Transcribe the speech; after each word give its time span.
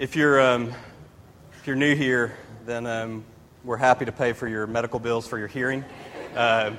If 0.00 0.16
you're, 0.16 0.40
um, 0.40 0.72
if 1.58 1.66
you're 1.66 1.76
new 1.76 1.94
here, 1.94 2.34
then 2.64 2.86
um, 2.86 3.22
we're 3.62 3.76
happy 3.76 4.06
to 4.06 4.12
pay 4.12 4.32
for 4.32 4.48
your 4.48 4.66
medical 4.66 4.98
bills 4.98 5.28
for 5.28 5.38
your 5.38 5.46
hearing. 5.46 5.84
Uh, 6.34 6.70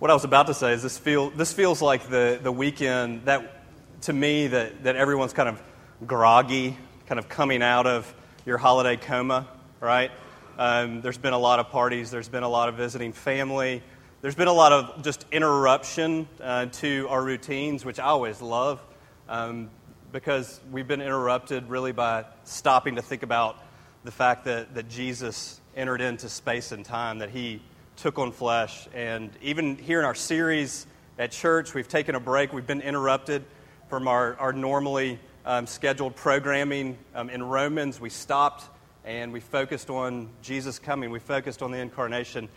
what 0.00 0.10
I 0.10 0.14
was 0.14 0.24
about 0.24 0.48
to 0.48 0.54
say 0.54 0.72
is 0.72 0.82
this, 0.82 0.98
feel, 0.98 1.30
this 1.30 1.52
feels 1.52 1.80
like 1.80 2.08
the, 2.08 2.40
the 2.42 2.50
weekend 2.50 3.26
that, 3.26 3.62
to 4.00 4.12
me, 4.12 4.48
that, 4.48 4.82
that 4.82 4.96
everyone's 4.96 5.32
kind 5.32 5.48
of 5.48 5.62
groggy, 6.04 6.76
kind 7.06 7.20
of 7.20 7.28
coming 7.28 7.62
out 7.62 7.86
of 7.86 8.12
your 8.44 8.58
holiday 8.58 8.96
coma, 8.96 9.46
right? 9.80 10.10
Um, 10.58 11.00
there's 11.00 11.16
been 11.16 11.32
a 11.32 11.38
lot 11.38 11.60
of 11.60 11.68
parties, 11.68 12.10
there's 12.10 12.28
been 12.28 12.42
a 12.42 12.48
lot 12.48 12.68
of 12.68 12.74
visiting 12.74 13.12
family, 13.12 13.84
there's 14.20 14.34
been 14.34 14.48
a 14.48 14.52
lot 14.52 14.72
of 14.72 15.04
just 15.04 15.26
interruption 15.30 16.26
uh, 16.42 16.66
to 16.66 17.06
our 17.08 17.22
routines, 17.22 17.84
which 17.84 18.00
I 18.00 18.06
always 18.06 18.42
love. 18.42 18.80
Um, 19.28 19.70
because 20.14 20.60
we've 20.70 20.86
been 20.86 21.00
interrupted 21.00 21.68
really 21.68 21.90
by 21.90 22.24
stopping 22.44 22.94
to 22.94 23.02
think 23.02 23.24
about 23.24 23.60
the 24.04 24.12
fact 24.12 24.44
that, 24.44 24.72
that 24.76 24.88
Jesus 24.88 25.60
entered 25.74 26.00
into 26.00 26.28
space 26.28 26.70
and 26.70 26.84
time, 26.84 27.18
that 27.18 27.30
he 27.30 27.60
took 27.96 28.16
on 28.16 28.30
flesh. 28.30 28.86
And 28.94 29.32
even 29.42 29.76
here 29.76 29.98
in 29.98 30.04
our 30.04 30.14
series 30.14 30.86
at 31.18 31.32
church, 31.32 31.74
we've 31.74 31.88
taken 31.88 32.14
a 32.14 32.20
break. 32.20 32.52
We've 32.52 32.64
been 32.64 32.80
interrupted 32.80 33.44
from 33.88 34.06
our, 34.06 34.36
our 34.36 34.52
normally 34.52 35.18
um, 35.44 35.66
scheduled 35.66 36.14
programming. 36.14 36.96
Um, 37.12 37.28
in 37.28 37.42
Romans, 37.42 38.00
we 38.00 38.08
stopped 38.08 38.70
and 39.04 39.32
we 39.32 39.40
focused 39.40 39.90
on 39.90 40.28
Jesus 40.42 40.78
coming, 40.78 41.10
we 41.10 41.18
focused 41.18 41.60
on 41.60 41.72
the 41.72 41.78
incarnation. 41.78 42.48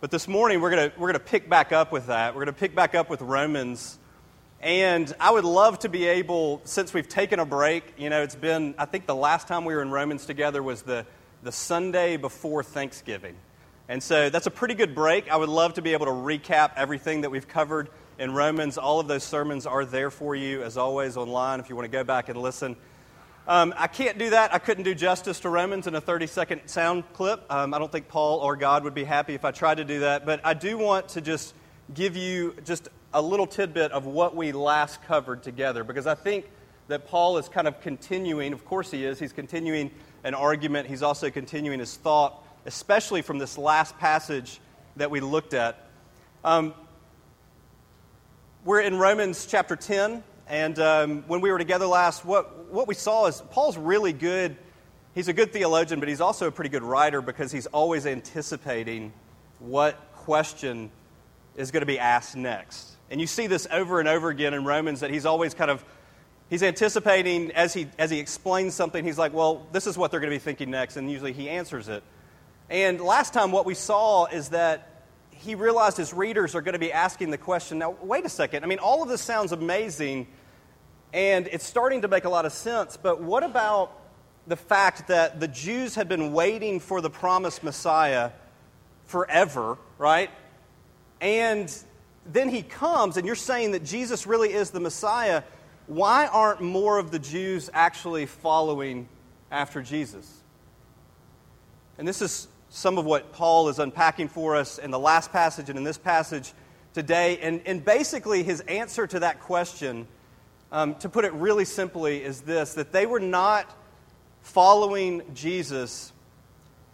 But 0.00 0.12
this 0.12 0.28
morning, 0.28 0.60
we're 0.60 0.70
going 0.70 0.92
we're 0.96 1.10
to 1.10 1.18
pick 1.18 1.48
back 1.50 1.72
up 1.72 1.90
with 1.90 2.06
that. 2.06 2.36
We're 2.36 2.44
going 2.44 2.54
to 2.54 2.60
pick 2.60 2.76
back 2.76 2.94
up 2.94 3.10
with 3.10 3.20
Romans 3.20 3.98
and 4.62 5.14
I 5.18 5.30
would 5.30 5.44
love 5.44 5.78
to 5.80 5.88
be 5.88 6.06
able, 6.06 6.60
since 6.64 6.92
we've 6.92 7.08
taken 7.08 7.38
a 7.38 7.46
break, 7.46 7.94
you 7.96 8.10
know, 8.10 8.22
it's 8.22 8.34
been, 8.34 8.74
I 8.76 8.84
think 8.84 9.06
the 9.06 9.14
last 9.14 9.48
time 9.48 9.64
we 9.64 9.74
were 9.74 9.80
in 9.80 9.90
Romans 9.90 10.26
together 10.26 10.62
was 10.62 10.82
the, 10.82 11.06
the 11.42 11.50
Sunday 11.50 12.18
before 12.18 12.62
Thanksgiving. 12.62 13.36
And 13.88 14.02
so 14.02 14.28
that's 14.28 14.46
a 14.46 14.50
pretty 14.50 14.74
good 14.74 14.94
break. 14.94 15.30
I 15.30 15.36
would 15.36 15.48
love 15.48 15.74
to 15.74 15.82
be 15.82 15.94
able 15.94 16.06
to 16.06 16.12
recap 16.12 16.72
everything 16.76 17.22
that 17.22 17.30
we've 17.30 17.48
covered 17.48 17.88
in 18.18 18.34
Romans. 18.34 18.76
All 18.76 19.00
of 19.00 19.08
those 19.08 19.24
sermons 19.24 19.66
are 19.66 19.86
there 19.86 20.10
for 20.10 20.34
you, 20.34 20.62
as 20.62 20.76
always, 20.76 21.16
online 21.16 21.58
if 21.58 21.70
you 21.70 21.74
want 21.74 21.86
to 21.86 21.90
go 21.90 22.04
back 22.04 22.28
and 22.28 22.38
listen. 22.40 22.76
Um, 23.48 23.72
I 23.78 23.86
can't 23.86 24.18
do 24.18 24.30
that. 24.30 24.52
I 24.52 24.58
couldn't 24.58 24.84
do 24.84 24.94
justice 24.94 25.40
to 25.40 25.48
Romans 25.48 25.86
in 25.86 25.94
a 25.94 26.00
30 26.02 26.26
second 26.26 26.60
sound 26.66 27.04
clip. 27.14 27.50
Um, 27.50 27.72
I 27.72 27.78
don't 27.78 27.90
think 27.90 28.08
Paul 28.08 28.40
or 28.40 28.56
God 28.56 28.84
would 28.84 28.94
be 28.94 29.04
happy 29.04 29.34
if 29.34 29.44
I 29.44 29.52
tried 29.52 29.78
to 29.78 29.84
do 29.84 30.00
that. 30.00 30.26
But 30.26 30.42
I 30.44 30.52
do 30.52 30.76
want 30.76 31.08
to 31.08 31.22
just 31.22 31.54
give 31.92 32.14
you 32.14 32.54
just 32.64 32.90
a 33.12 33.20
little 33.20 33.46
tidbit 33.46 33.92
of 33.92 34.06
what 34.06 34.36
we 34.36 34.52
last 34.52 35.02
covered 35.04 35.42
together 35.42 35.82
because 35.82 36.06
I 36.06 36.14
think 36.14 36.48
that 36.88 37.06
Paul 37.06 37.38
is 37.38 37.48
kind 37.48 37.68
of 37.68 37.80
continuing, 37.80 38.52
of 38.52 38.64
course 38.64 38.90
he 38.90 39.04
is, 39.04 39.18
he's 39.18 39.32
continuing 39.32 39.90
an 40.24 40.34
argument, 40.34 40.88
he's 40.88 41.02
also 41.02 41.30
continuing 41.30 41.80
his 41.80 41.96
thought, 41.96 42.44
especially 42.66 43.22
from 43.22 43.38
this 43.38 43.56
last 43.56 43.96
passage 43.98 44.60
that 44.96 45.10
we 45.10 45.20
looked 45.20 45.54
at. 45.54 45.86
Um, 46.44 46.74
we're 48.64 48.80
in 48.80 48.98
Romans 48.98 49.46
chapter 49.46 49.76
10, 49.76 50.22
and 50.48 50.78
um, 50.78 51.24
when 51.26 51.40
we 51.40 51.50
were 51.50 51.58
together 51.58 51.86
last, 51.86 52.24
what, 52.24 52.72
what 52.72 52.86
we 52.88 52.94
saw 52.94 53.26
is 53.26 53.42
Paul's 53.50 53.78
really 53.78 54.12
good. 54.12 54.56
He's 55.14 55.28
a 55.28 55.32
good 55.32 55.52
theologian, 55.52 56.00
but 56.00 56.08
he's 56.08 56.20
also 56.20 56.46
a 56.46 56.52
pretty 56.52 56.70
good 56.70 56.82
writer 56.82 57.22
because 57.22 57.50
he's 57.50 57.66
always 57.66 58.06
anticipating 58.06 59.12
what 59.58 59.96
question 60.14 60.90
is 61.56 61.70
going 61.70 61.82
to 61.82 61.86
be 61.86 61.98
asked 61.98 62.36
next. 62.36 62.96
And 63.10 63.20
you 63.20 63.26
see 63.26 63.46
this 63.46 63.66
over 63.70 63.98
and 64.00 64.08
over 64.08 64.28
again 64.28 64.54
in 64.54 64.64
Romans 64.64 65.00
that 65.00 65.10
he's 65.10 65.26
always 65.26 65.52
kind 65.52 65.70
of 65.70 65.84
he's 66.48 66.62
anticipating 66.62 67.50
as 67.52 67.74
he 67.74 67.88
as 67.98 68.10
he 68.10 68.18
explains 68.18 68.74
something, 68.74 69.04
he's 69.04 69.18
like, 69.18 69.32
well, 69.32 69.66
this 69.72 69.86
is 69.86 69.98
what 69.98 70.10
they're 70.10 70.20
going 70.20 70.30
to 70.30 70.36
be 70.36 70.40
thinking 70.42 70.70
next, 70.70 70.96
and 70.96 71.10
usually 71.10 71.32
he 71.32 71.48
answers 71.48 71.88
it. 71.88 72.02
And 72.68 73.00
last 73.00 73.34
time 73.34 73.50
what 73.50 73.66
we 73.66 73.74
saw 73.74 74.26
is 74.26 74.50
that 74.50 75.04
he 75.30 75.54
realized 75.54 75.96
his 75.96 76.12
readers 76.12 76.54
are 76.54 76.60
going 76.60 76.74
to 76.74 76.78
be 76.78 76.92
asking 76.92 77.30
the 77.30 77.38
question, 77.38 77.78
now 77.78 77.96
wait 78.02 78.24
a 78.24 78.28
second. 78.28 78.62
I 78.62 78.66
mean, 78.66 78.78
all 78.78 79.02
of 79.02 79.08
this 79.08 79.22
sounds 79.22 79.52
amazing 79.52 80.26
and 81.12 81.48
it's 81.48 81.66
starting 81.66 82.02
to 82.02 82.08
make 82.08 82.24
a 82.24 82.28
lot 82.28 82.46
of 82.46 82.52
sense, 82.52 82.96
but 82.96 83.20
what 83.20 83.42
about 83.42 83.98
the 84.46 84.56
fact 84.56 85.08
that 85.08 85.40
the 85.40 85.48
Jews 85.48 85.94
had 85.94 86.08
been 86.08 86.32
waiting 86.32 86.78
for 86.78 87.00
the 87.00 87.10
promised 87.10 87.64
Messiah 87.64 88.30
forever, 89.06 89.78
right? 89.98 90.30
And 91.20 91.72
then 92.32 92.48
he 92.48 92.62
comes, 92.62 93.16
and 93.16 93.26
you're 93.26 93.34
saying 93.34 93.72
that 93.72 93.84
Jesus 93.84 94.26
really 94.26 94.52
is 94.52 94.70
the 94.70 94.80
Messiah. 94.80 95.42
Why 95.86 96.26
aren't 96.26 96.60
more 96.60 96.98
of 96.98 97.10
the 97.10 97.18
Jews 97.18 97.70
actually 97.72 98.26
following 98.26 99.08
after 99.50 99.82
Jesus? 99.82 100.42
And 101.98 102.06
this 102.06 102.22
is 102.22 102.48
some 102.68 102.98
of 102.98 103.04
what 103.04 103.32
Paul 103.32 103.68
is 103.68 103.78
unpacking 103.78 104.28
for 104.28 104.56
us 104.56 104.78
in 104.78 104.90
the 104.90 104.98
last 104.98 105.32
passage 105.32 105.68
and 105.68 105.78
in 105.78 105.84
this 105.84 105.98
passage 105.98 106.52
today. 106.94 107.38
And, 107.38 107.60
and 107.66 107.84
basically, 107.84 108.42
his 108.42 108.60
answer 108.60 109.06
to 109.06 109.20
that 109.20 109.40
question, 109.40 110.06
um, 110.72 110.94
to 110.96 111.08
put 111.08 111.24
it 111.24 111.32
really 111.32 111.64
simply, 111.64 112.22
is 112.22 112.42
this 112.42 112.74
that 112.74 112.92
they 112.92 113.06
were 113.06 113.20
not 113.20 113.74
following 114.42 115.22
Jesus 115.34 116.12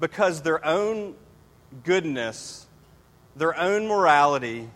because 0.01 0.43
their 0.43 0.65
own 0.65 1.15
goodness, 1.85 2.67
their 3.37 3.59
own 3.59 3.87
morality, 3.87 4.69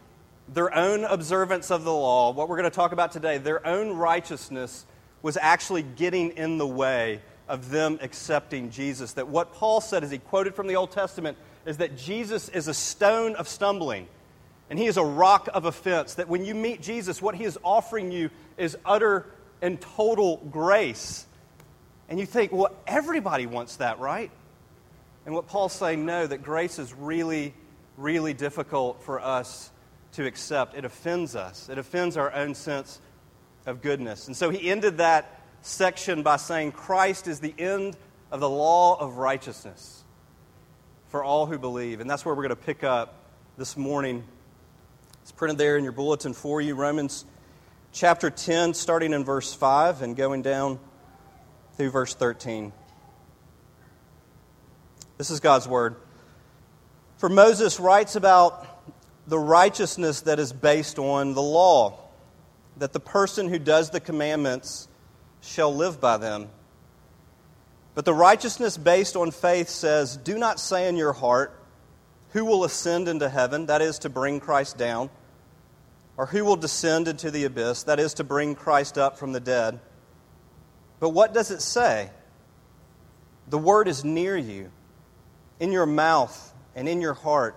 their 0.53 0.75
own 0.75 1.05
observance 1.05 1.71
of 1.71 1.85
the 1.85 1.93
law, 1.93 2.33
what 2.33 2.49
we're 2.49 2.57
going 2.57 2.71
to 2.71 2.75
talk 2.75 2.93
about 2.93 3.13
today, 3.13 3.39
their 3.39 3.65
own 3.67 3.97
righteousness 3.97 4.85
was 5.23 5.37
actually 5.37 5.83
getting 5.83 6.31
in 6.31 6.59
the 6.59 6.67
way 6.67 7.21
of 7.49 7.71
them 7.71 7.99
accepting 8.01 8.71
Jesus. 8.71 9.13
That 9.13 9.29
what 9.29 9.53
Paul 9.53 9.81
said, 9.81 10.03
as 10.03 10.11
he 10.11 10.19
quoted 10.19 10.55
from 10.55 10.67
the 10.67 10.77
Old 10.77 10.91
Testament, 10.91 11.37
is 11.67 11.77
that 11.77 11.97
Jesus 11.97 12.49
is 12.49 12.69
a 12.69 12.75
stone 12.75 13.37
of 13.37 13.49
stumbling 13.49 14.09
and 14.71 14.79
he 14.79 14.87
is 14.87 14.97
a 14.97 15.05
rock 15.05 15.49
of 15.53 15.65
offense. 15.65 16.15
That 16.15 16.29
when 16.29 16.45
you 16.45 16.55
meet 16.55 16.81
Jesus, 16.81 17.21
what 17.21 17.35
he 17.35 17.45
is 17.45 17.59
offering 17.63 18.11
you 18.11 18.31
is 18.57 18.77
utter 18.85 19.27
and 19.61 19.81
total 19.81 20.39
grace. 20.51 21.27
And 22.09 22.19
you 22.19 22.27
think, 22.27 22.51
well, 22.51 22.75
everybody 22.87 23.47
wants 23.47 23.77
that, 23.77 24.01
right? 24.01 24.31
And 25.27 25.35
what 25.35 25.49
Paul's 25.49 25.73
saying, 25.73 26.07
no, 26.07 26.27
that 26.27 26.43
grace 26.43 26.79
is 26.79 26.95
really, 26.95 27.55
really 27.97 28.33
difficult 28.33 29.03
for 29.03 29.21
us 29.21 29.71
to 30.13 30.27
accept. 30.27 30.75
It 30.75 30.85
offends 30.85 31.37
us, 31.37 31.69
it 31.69 31.79
offends 31.79 32.17
our 32.17 32.33
own 32.33 32.55
sense 32.55 33.01
of 33.67 33.83
goodness. 33.83 34.27
And 34.27 34.37
so 34.37 34.51
he 34.51 34.71
ended 34.71 34.99
that 34.99 35.41
section 35.63 36.23
by 36.23 36.37
saying, 36.37 36.73
Christ 36.73 37.29
is 37.29 37.41
the 37.41 37.55
end 37.59 37.97
of 38.31 38.41
the 38.41 38.49
law 38.49 38.99
of 38.99 39.19
righteousness 39.19 40.05
for 41.09 41.23
all 41.23 41.47
who 41.47 41.59
believe. 41.59 42.01
And 42.01 42.09
that's 42.09 42.25
where 42.25 42.35
we're 42.35 42.43
going 42.43 42.51
to 42.51 42.57
pick 42.57 42.85
up 42.85 43.15
this 43.59 43.77
morning. 43.77 44.25
It's 45.23 45.33
printed 45.33 45.59
there 45.59 45.77
in 45.77 45.85
your 45.85 45.93
bulletin 45.93 46.33
for 46.33 46.61
you, 46.61 46.75
Romans 46.75 47.25
chapter 47.93 48.31
10, 48.31 48.75
starting 48.75 49.13
in 49.13 49.25
verse 49.25 49.53
5 49.53 50.03
and 50.03 50.17
going 50.17 50.43
down 50.43 50.79
through 51.77 51.91
verse 51.91 52.15
13. 52.15 52.73
This 55.19 55.31
is 55.31 55.41
God's 55.41 55.69
word. 55.69 55.97
For 57.19 57.29
Moses 57.29 57.81
writes 57.81 58.17
about 58.17 58.67
the 59.31 59.39
righteousness 59.39 60.23
that 60.23 60.41
is 60.41 60.53
based 60.53 60.99
on 60.99 61.35
the 61.35 61.43
law, 61.43 61.97
that 62.79 62.93
the 62.93 62.99
person 62.99 63.49
who 63.49 63.61
does 63.61 63.91
the 63.91 64.01
commandments 64.01 64.89
shall 65.41 65.73
live 65.73 66.01
by 66.01 66.17
them. 66.17 66.49
But 67.95 68.05
the 68.05 68.13
righteousness 68.13 68.77
based 68.77 69.15
on 69.15 69.31
faith 69.31 69.69
says, 69.69 70.17
Do 70.17 70.37
not 70.37 70.59
say 70.59 70.89
in 70.89 70.97
your 70.97 71.13
heart, 71.13 71.57
Who 72.31 72.45
will 72.45 72.65
ascend 72.65 73.07
into 73.07 73.29
heaven? 73.29 73.67
That 73.67 73.81
is 73.83 74.01
to 74.01 74.09
bring 74.09 74.41
Christ 74.41 74.77
down. 74.77 75.11
Or 76.17 76.27
who 76.27 76.45
will 76.45 76.57
descend 76.57 77.07
into 77.07 77.31
the 77.31 77.45
abyss? 77.45 77.85
That 77.85 78.01
is 78.01 78.15
to 78.15 78.25
bring 78.25 78.57
Christ 78.57 78.99
up 78.99 79.17
from 79.17 79.33
the 79.33 79.41
dead. 79.41 79.79
But 80.99 81.11
what 81.11 81.33
does 81.33 81.53
it 81.53 81.63
say? 81.63 82.11
The 83.49 83.59
word 83.59 83.87
is 83.87 84.05
near 84.05 84.37
you, 84.37 84.73
in 85.61 85.71
your 85.71 85.87
mouth 85.87 86.53
and 86.75 86.89
in 86.89 87.01
your 87.01 87.15
heart 87.15 87.57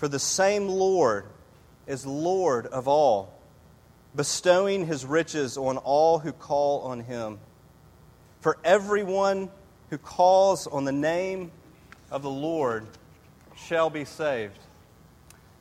for 0.00 0.08
the 0.08 0.18
same 0.18 0.66
Lord 0.66 1.26
is 1.86 2.06
Lord 2.06 2.66
of 2.66 2.88
all, 2.88 3.38
bestowing 4.16 4.86
his 4.86 5.04
riches 5.04 5.58
on 5.58 5.76
all 5.76 6.18
who 6.18 6.32
call 6.32 6.80
on 6.84 7.00
him. 7.00 7.38
For 8.40 8.56
everyone 8.64 9.50
who 9.90 9.98
calls 9.98 10.66
on 10.66 10.86
the 10.86 10.92
name 10.92 11.50
of 12.10 12.22
the 12.22 12.30
Lord 12.30 12.86
shall 13.54 13.90
be 13.90 14.06
saved. 14.06 14.58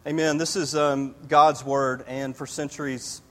Amen. 0.07 0.38
This 0.38 0.56
is 0.56 0.74
um, 0.74 1.15
God's 1.27 1.65
word, 1.65 2.06
and 2.07 2.33
for 2.33 2.47
centuries, 2.47 3.21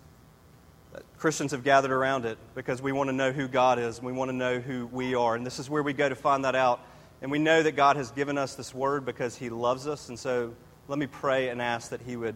Christians 1.17 1.53
have 1.53 1.65
gathered 1.65 1.91
around 1.91 2.27
it 2.27 2.37
because 2.55 2.83
we 2.83 2.93
want 2.93 3.09
to 3.09 3.17
know 3.17 3.33
who 3.33 3.49
God 3.49 3.79
is 3.79 3.97
and 3.97 4.07
we 4.07 4.13
want 4.13 4.29
to 4.31 4.37
know 4.37 4.61
who 4.61 4.87
we 4.89 5.15
are. 5.15 5.35
And 5.35 5.47
this 5.47 5.59
is 5.59 5.71
where 5.71 5.83
we 5.83 5.95
go 5.95 6.07
to 6.07 6.15
find 6.15 6.45
that 6.45 6.55
out. 6.55 6.81
And 7.23 7.31
we 7.31 7.39
know 7.39 7.63
that 7.63 7.77
God 7.77 7.97
has 7.97 8.11
given 8.11 8.37
us 8.37 8.57
this 8.57 8.75
word 8.75 9.07
because 9.07 9.37
He 9.37 9.49
loves 9.49 9.87
us. 9.87 10.11
And 10.11 10.19
so 10.19 10.53
let 10.89 10.99
me 10.99 11.07
pray 11.07 11.51
and 11.51 11.61
ask 11.61 11.91
that 11.91 12.01
He 12.01 12.17
would 12.17 12.35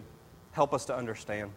help 0.51 0.75
us 0.75 0.85
to 0.85 0.95
understand. 0.95 1.51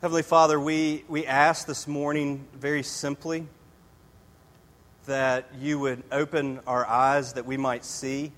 Heavenly 0.00 0.22
Father, 0.22 0.60
we, 0.60 1.04
we 1.08 1.26
ask 1.26 1.66
this 1.66 1.88
morning 1.88 2.46
very 2.54 2.84
simply 2.84 3.48
that 5.06 5.48
you 5.58 5.80
would 5.80 6.04
open 6.12 6.60
our 6.64 6.86
eyes 6.86 7.32
that 7.32 7.46
we 7.46 7.56
might 7.56 7.84
see, 7.84 8.30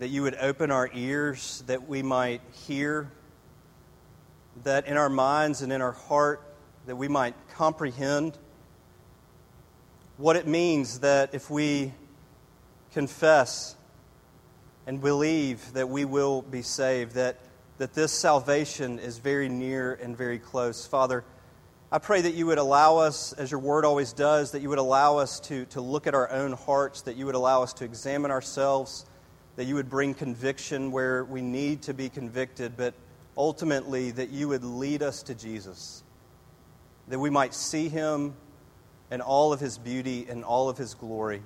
that 0.00 0.08
you 0.08 0.22
would 0.22 0.34
open 0.34 0.72
our 0.72 0.90
ears 0.92 1.62
that 1.68 1.88
we 1.88 2.02
might 2.02 2.40
hear, 2.66 3.08
that 4.64 4.88
in 4.88 4.96
our 4.96 5.08
minds 5.08 5.62
and 5.62 5.72
in 5.72 5.80
our 5.80 5.92
heart 5.92 6.42
that 6.86 6.96
we 6.96 7.06
might 7.06 7.34
comprehend 7.54 8.36
what 10.16 10.34
it 10.34 10.48
means 10.48 10.98
that 11.00 11.32
if 11.32 11.48
we 11.48 11.92
confess 12.92 13.76
and 14.86 15.00
believe 15.00 15.72
that 15.74 15.88
we 15.88 16.04
will 16.04 16.42
be 16.42 16.62
saved, 16.62 17.14
that 17.14 17.36
that 17.80 17.94
this 17.94 18.12
salvation 18.12 18.98
is 18.98 19.16
very 19.16 19.48
near 19.48 19.94
and 19.94 20.14
very 20.14 20.38
close. 20.38 20.86
Father, 20.86 21.24
I 21.90 21.96
pray 21.96 22.20
that 22.20 22.34
you 22.34 22.44
would 22.44 22.58
allow 22.58 22.98
us, 22.98 23.32
as 23.32 23.50
your 23.50 23.58
word 23.58 23.86
always 23.86 24.12
does, 24.12 24.52
that 24.52 24.60
you 24.60 24.68
would 24.68 24.76
allow 24.76 25.16
us 25.16 25.40
to, 25.40 25.64
to 25.64 25.80
look 25.80 26.06
at 26.06 26.14
our 26.14 26.30
own 26.30 26.52
hearts, 26.52 27.00
that 27.02 27.16
you 27.16 27.24
would 27.24 27.34
allow 27.34 27.62
us 27.62 27.72
to 27.74 27.86
examine 27.86 28.30
ourselves, 28.30 29.06
that 29.56 29.64
you 29.64 29.76
would 29.76 29.88
bring 29.88 30.12
conviction 30.12 30.92
where 30.92 31.24
we 31.24 31.40
need 31.40 31.80
to 31.80 31.94
be 31.94 32.10
convicted, 32.10 32.76
but 32.76 32.92
ultimately 33.34 34.10
that 34.10 34.28
you 34.28 34.48
would 34.48 34.62
lead 34.62 35.02
us 35.02 35.22
to 35.22 35.34
Jesus, 35.34 36.02
that 37.08 37.18
we 37.18 37.30
might 37.30 37.54
see 37.54 37.88
him 37.88 38.34
in 39.10 39.22
all 39.22 39.54
of 39.54 39.60
his 39.60 39.78
beauty 39.78 40.26
and 40.28 40.44
all 40.44 40.68
of 40.68 40.76
his 40.76 40.92
glory. 40.92 41.40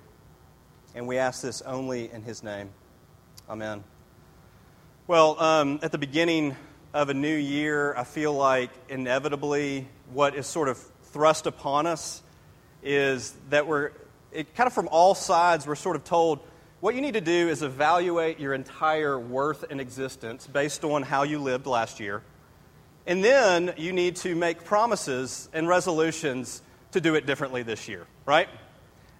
And 0.95 1.09
we 1.09 1.19
ask 1.19 1.43
this 1.43 1.61
only 1.63 2.11
in 2.13 2.23
his 2.23 2.43
name. 2.45 2.71
Amen. 3.51 3.83
Well, 5.09 5.41
um, 5.43 5.81
at 5.83 5.91
the 5.91 5.99
beginning 5.99 6.57
of 6.93 7.09
a 7.09 7.15
new 7.15 7.35
year, 7.35 7.95
I 7.97 8.05
feel 8.05 8.33
like 8.33 8.71
inevitably 8.89 9.89
what 10.13 10.37
is 10.37 10.47
sort 10.47 10.69
of 10.69 10.79
thrust 11.03 11.47
upon 11.47 11.87
us 11.87 12.23
is 12.83 13.35
that 13.51 13.67
we're, 13.67 13.91
it, 14.31 14.55
kind 14.55 14.69
of 14.69 14.73
from 14.73 14.89
all 14.89 15.17
sides, 15.17 15.67
we're 15.67 15.75
sort 15.75 15.97
of 15.97 16.05
told 16.05 16.39
what 16.79 16.95
you 16.95 17.01
need 17.01 17.15
to 17.15 17.21
do 17.21 17.49
is 17.49 17.63
evaluate 17.63 18.39
your 18.39 18.55
entire 18.55 19.19
worth 19.19 19.65
and 19.71 19.81
existence 19.81 20.47
based 20.47 20.85
on 20.85 21.03
how 21.03 21.25
you 21.25 21.41
lived 21.41 21.67
last 21.67 21.99
year. 21.99 22.23
And 23.07 23.25
then 23.25 23.75
you 23.77 23.93
need 23.93 24.17
to 24.17 24.37
make 24.37 24.65
promises 24.65 25.49
and 25.53 25.67
resolutions 25.67 26.63
to 26.93 27.01
do 27.01 27.17
it 27.17 27.27
differently 27.27 27.63
this 27.65 27.89
year, 27.89 28.07
right? 28.27 28.49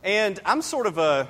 And 0.03 0.39
I'm 0.45 0.63
sort 0.63 0.87
of 0.87 0.99
a, 0.99 1.29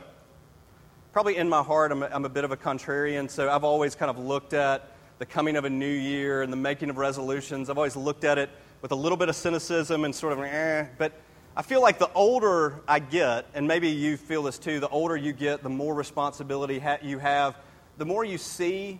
probably 1.14 1.36
in 1.36 1.48
my 1.48 1.62
heart, 1.62 1.92
I'm 1.92 2.02
a, 2.02 2.06
I'm 2.06 2.24
a 2.24 2.28
bit 2.28 2.42
of 2.42 2.50
a 2.50 2.56
contrarian, 2.56 3.30
so 3.30 3.48
I've 3.48 3.62
always 3.62 3.94
kind 3.94 4.10
of 4.10 4.18
looked 4.18 4.52
at 4.52 4.90
the 5.20 5.24
coming 5.24 5.54
of 5.54 5.64
a 5.64 5.70
new 5.70 5.86
year 5.86 6.42
and 6.42 6.52
the 6.52 6.56
making 6.56 6.90
of 6.90 6.96
resolutions. 6.96 7.70
I've 7.70 7.78
always 7.78 7.94
looked 7.94 8.24
at 8.24 8.36
it 8.36 8.50
with 8.82 8.90
a 8.90 8.96
little 8.96 9.16
bit 9.16 9.28
of 9.28 9.36
cynicism 9.36 10.04
and 10.04 10.12
sort 10.12 10.32
of, 10.32 10.40
eh. 10.40 10.86
But 10.98 11.12
I 11.56 11.62
feel 11.62 11.80
like 11.80 12.00
the 12.00 12.10
older 12.14 12.80
I 12.88 12.98
get, 12.98 13.46
and 13.54 13.68
maybe 13.68 13.90
you 13.90 14.16
feel 14.16 14.42
this 14.42 14.58
too, 14.58 14.80
the 14.80 14.88
older 14.88 15.16
you 15.16 15.32
get, 15.32 15.62
the 15.62 15.68
more 15.68 15.94
responsibility 15.94 16.80
ha- 16.80 16.98
you 17.00 17.20
have, 17.20 17.56
the 17.96 18.04
more 18.04 18.24
you 18.24 18.36
see 18.36 18.98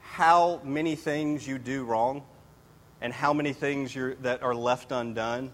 how 0.00 0.60
many 0.64 0.96
things 0.96 1.46
you 1.46 1.58
do 1.58 1.84
wrong 1.84 2.24
and 3.00 3.12
how 3.12 3.32
many 3.32 3.52
things 3.52 3.96
that 4.22 4.42
are 4.42 4.56
left 4.56 4.90
undone. 4.90 5.52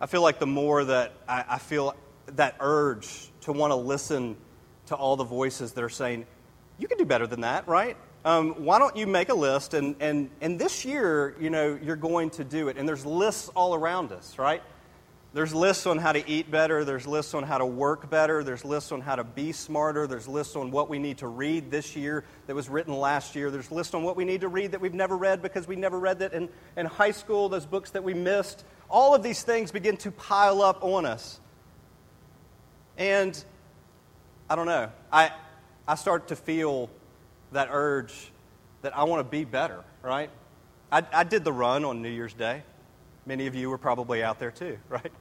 I 0.00 0.06
feel 0.06 0.22
like 0.22 0.38
the 0.38 0.46
more 0.46 0.82
that 0.82 1.12
I, 1.28 1.44
I 1.46 1.58
feel 1.58 1.94
that 2.28 2.56
urge 2.58 3.28
to 3.42 3.52
want 3.52 3.72
to 3.72 3.76
listen 3.76 4.38
to 4.86 4.94
all 4.94 5.16
the 5.16 5.24
voices 5.24 5.72
that 5.72 5.84
are 5.84 5.88
saying, 5.88 6.26
you 6.78 6.88
can 6.88 6.98
do 6.98 7.04
better 7.04 7.26
than 7.26 7.40
that, 7.42 7.66
right? 7.68 7.96
Um, 8.24 8.64
why 8.64 8.78
don't 8.78 8.96
you 8.96 9.06
make 9.06 9.28
a 9.28 9.34
list? 9.34 9.74
And, 9.74 9.96
and, 10.00 10.30
and 10.40 10.58
this 10.58 10.84
year, 10.84 11.36
you 11.40 11.50
know, 11.50 11.78
you're 11.80 11.96
going 11.96 12.30
to 12.30 12.44
do 12.44 12.68
it. 12.68 12.76
And 12.76 12.88
there's 12.88 13.06
lists 13.06 13.48
all 13.54 13.74
around 13.74 14.12
us, 14.12 14.38
right? 14.38 14.62
There's 15.32 15.54
lists 15.54 15.86
on 15.86 15.98
how 15.98 16.12
to 16.12 16.28
eat 16.28 16.50
better. 16.50 16.84
There's 16.84 17.06
lists 17.06 17.34
on 17.34 17.42
how 17.42 17.58
to 17.58 17.66
work 17.66 18.08
better. 18.08 18.42
There's 18.42 18.64
lists 18.64 18.90
on 18.90 19.02
how 19.02 19.16
to 19.16 19.22
be 19.22 19.52
smarter. 19.52 20.06
There's 20.06 20.26
lists 20.26 20.56
on 20.56 20.70
what 20.70 20.88
we 20.88 20.98
need 20.98 21.18
to 21.18 21.28
read 21.28 21.70
this 21.70 21.94
year 21.94 22.24
that 22.46 22.56
was 22.56 22.68
written 22.68 22.94
last 22.94 23.36
year. 23.36 23.50
There's 23.50 23.70
lists 23.70 23.92
on 23.92 24.02
what 24.02 24.16
we 24.16 24.24
need 24.24 24.40
to 24.40 24.48
read 24.48 24.72
that 24.72 24.80
we've 24.80 24.94
never 24.94 25.16
read 25.16 25.42
because 25.42 25.68
we 25.68 25.76
never 25.76 25.98
read 25.98 26.20
that 26.20 26.32
in, 26.32 26.48
in 26.76 26.86
high 26.86 27.10
school, 27.10 27.48
those 27.50 27.66
books 27.66 27.90
that 27.90 28.02
we 28.02 28.14
missed. 28.14 28.64
All 28.88 29.14
of 29.14 29.22
these 29.22 29.42
things 29.42 29.70
begin 29.70 29.98
to 29.98 30.10
pile 30.10 30.62
up 30.62 30.82
on 30.82 31.04
us. 31.04 31.38
And 32.96 33.44
I 34.48 34.54
don't 34.54 34.66
know. 34.66 34.92
I, 35.12 35.32
I 35.88 35.96
start 35.96 36.28
to 36.28 36.36
feel 36.36 36.88
that 37.50 37.68
urge 37.70 38.30
that 38.82 38.96
I 38.96 39.02
want 39.02 39.18
to 39.18 39.28
be 39.28 39.44
better, 39.44 39.82
right? 40.02 40.30
I, 40.92 41.02
I 41.12 41.24
did 41.24 41.42
the 41.42 41.52
run 41.52 41.84
on 41.84 42.00
New 42.00 42.08
Year's 42.10 42.32
Day. 42.32 42.62
Many 43.24 43.48
of 43.48 43.56
you 43.56 43.68
were 43.70 43.78
probably 43.78 44.22
out 44.22 44.38
there 44.38 44.52
too, 44.52 44.78
right? 44.88 45.12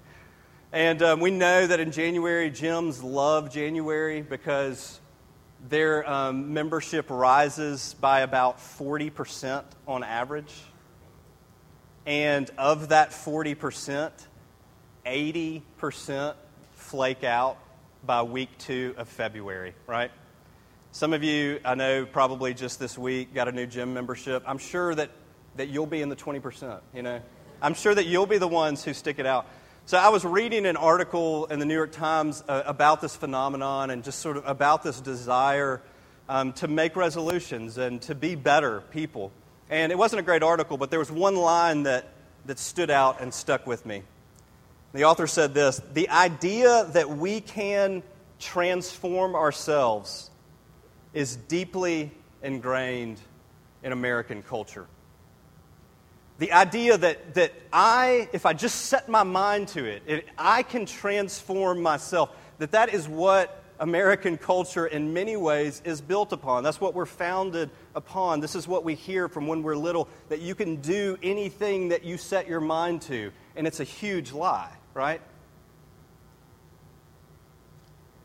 And 0.72 1.02
um, 1.02 1.22
we 1.22 1.32
know 1.32 1.66
that 1.66 1.80
in 1.80 1.92
January, 1.92 2.52
gyms 2.52 3.02
love 3.02 3.52
January 3.52 4.22
because 4.22 5.00
their 5.70 6.08
um, 6.08 6.54
membership 6.54 7.08
rises 7.10 7.96
by 8.00 8.20
about 8.20 8.60
40% 8.60 9.64
on 9.88 10.04
average. 10.04 10.54
And 12.06 12.48
of 12.60 12.90
that 12.90 13.10
40%, 13.10 14.12
80% 15.04 16.36
flake 16.76 17.24
out 17.24 17.58
by 18.06 18.24
week 18.24 18.50
two 18.58 18.94
of 18.98 19.08
February, 19.08 19.74
right? 19.88 20.12
Some 20.92 21.14
of 21.14 21.24
you, 21.24 21.60
I 21.66 21.76
know, 21.76 22.06
probably 22.06 22.54
just 22.54 22.80
this 22.80 22.98
week 22.98 23.34
got 23.34 23.48
a 23.48 23.52
new 23.52 23.66
gym 23.66 23.94
membership. 23.94 24.44
I'm 24.46 24.58
sure 24.58 24.96
that, 24.96 25.10
that 25.56 25.70
you'll 25.70 25.86
be 25.86 26.02
in 26.02 26.10
the 26.10 26.16
20%, 26.16 26.80
you 26.94 27.02
know? 27.02 27.22
I'm 27.62 27.74
sure 27.74 27.94
that 27.94 28.06
you'll 28.06 28.28
be 28.28 28.38
the 28.38 28.48
ones 28.48 28.84
who 28.84 28.94
stick 28.94 29.20
it 29.20 29.26
out. 29.26 29.48
So 29.88 29.98
I 29.98 30.10
was 30.10 30.24
reading 30.24 30.66
an 30.66 30.78
article 30.78 31.46
in 31.46 31.60
the 31.60 31.66
New 31.66 31.74
York 31.74 31.92
Times 31.92 32.44
uh, 32.48 32.64
about 32.66 33.02
this 33.02 33.16
phenomenon 33.16 33.90
and 33.90 34.04
just 34.04 34.20
sort 34.20 34.38
of 34.38 34.46
about 34.46 34.84
this 34.84 35.00
desire 35.00 35.82
um, 36.28 36.54
to 36.54 36.68
make 36.68 36.96
resolutions 36.96 37.78
and 37.78 38.02
to 38.04 38.16
be 38.16 38.36
better 38.36 38.82
people. 38.92 39.32
And 39.70 39.92
it 39.92 39.98
wasn't 39.98 40.22
a 40.22 40.24
great 40.24 40.44
article, 40.44 40.78
but 40.78 40.90
there 40.90 41.00
was 41.00 41.12
one 41.12 41.36
line 41.36 41.84
that, 41.84 42.10
that 42.46 42.60
stood 42.60 42.90
out 42.90 43.22
and 43.22 43.34
stuck 43.34 43.68
with 43.68 43.86
me. 43.86 44.04
The 44.96 45.04
author 45.04 45.28
said 45.28 45.54
this 45.54 45.82
The 45.94 46.10
idea 46.10 46.86
that 46.94 47.10
we 47.10 47.42
can 47.42 48.02
transform 48.40 49.36
ourselves 49.36 50.32
is 51.14 51.36
deeply 51.36 52.12
ingrained 52.42 53.20
in 53.84 53.92
American 53.92 54.42
culture. 54.42 54.88
The 56.38 56.54
idea 56.54 56.98
that, 56.98 57.34
that 57.34 57.52
I, 57.74 58.30
if 58.32 58.46
I 58.46 58.54
just 58.54 58.86
set 58.86 59.10
my 59.10 59.24
mind 59.24 59.68
to 59.70 59.84
it, 59.84 60.04
it, 60.06 60.28
I 60.38 60.64
can 60.64 60.86
transform 60.86 61.82
myself, 61.82 62.34
that 62.60 62.72
that 62.72 62.94
is 62.94 63.08
what 63.08 63.64
American 63.80 64.38
culture 64.38 64.88
in 64.88 65.14
many 65.14 65.36
ways 65.36 65.82
is 65.84 66.00
built 66.00 66.32
upon. 66.32 66.64
That's 66.64 66.80
what 66.80 66.94
we're 66.94 67.06
founded 67.06 67.70
upon. 67.96 68.40
This 68.40 68.56
is 68.56 68.66
what 68.66 68.86
we 68.86 68.96
hear 68.96 69.28
from 69.28 69.46
when 69.46 69.62
we're 69.62 69.76
little 69.76 70.08
that 70.30 70.40
you 70.40 70.56
can 70.56 70.78
do 70.78 71.18
anything 71.22 71.90
that 71.90 72.06
you 72.06 72.18
set 72.18 72.48
your 72.48 72.62
mind 72.62 73.02
to, 73.04 73.34
and 73.58 73.68
it's 73.68 73.82
a 73.82 73.86
huge 73.86 74.32
lie 74.32 74.72
right? 74.96 75.22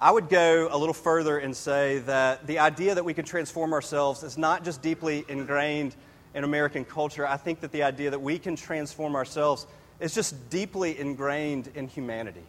I 0.00 0.10
would 0.10 0.30
go 0.30 0.68
a 0.70 0.78
little 0.78 0.94
further 0.94 1.36
and 1.36 1.54
say 1.54 1.98
that 1.98 2.46
the 2.46 2.60
idea 2.60 2.94
that 2.94 3.04
we 3.04 3.12
can 3.12 3.26
transform 3.26 3.74
ourselves 3.74 4.22
is 4.22 4.38
not 4.38 4.64
just 4.64 4.80
deeply 4.80 5.26
ingrained 5.28 5.94
in 6.32 6.44
American 6.44 6.86
culture. 6.86 7.26
I 7.26 7.36
think 7.36 7.60
that 7.60 7.72
the 7.72 7.82
idea 7.82 8.10
that 8.10 8.22
we 8.22 8.38
can 8.38 8.56
transform 8.56 9.14
ourselves 9.14 9.66
is 9.98 10.14
just 10.14 10.48
deeply 10.48 10.98
ingrained 10.98 11.70
in 11.74 11.88
humanity. 11.88 12.44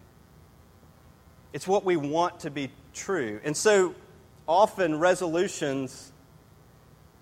It's 1.51 1.67
what 1.67 1.83
we 1.83 1.97
want 1.97 2.41
to 2.41 2.51
be 2.51 2.71
true. 2.93 3.41
And 3.43 3.57
so 3.57 3.95
often 4.47 4.99
resolutions 4.99 6.11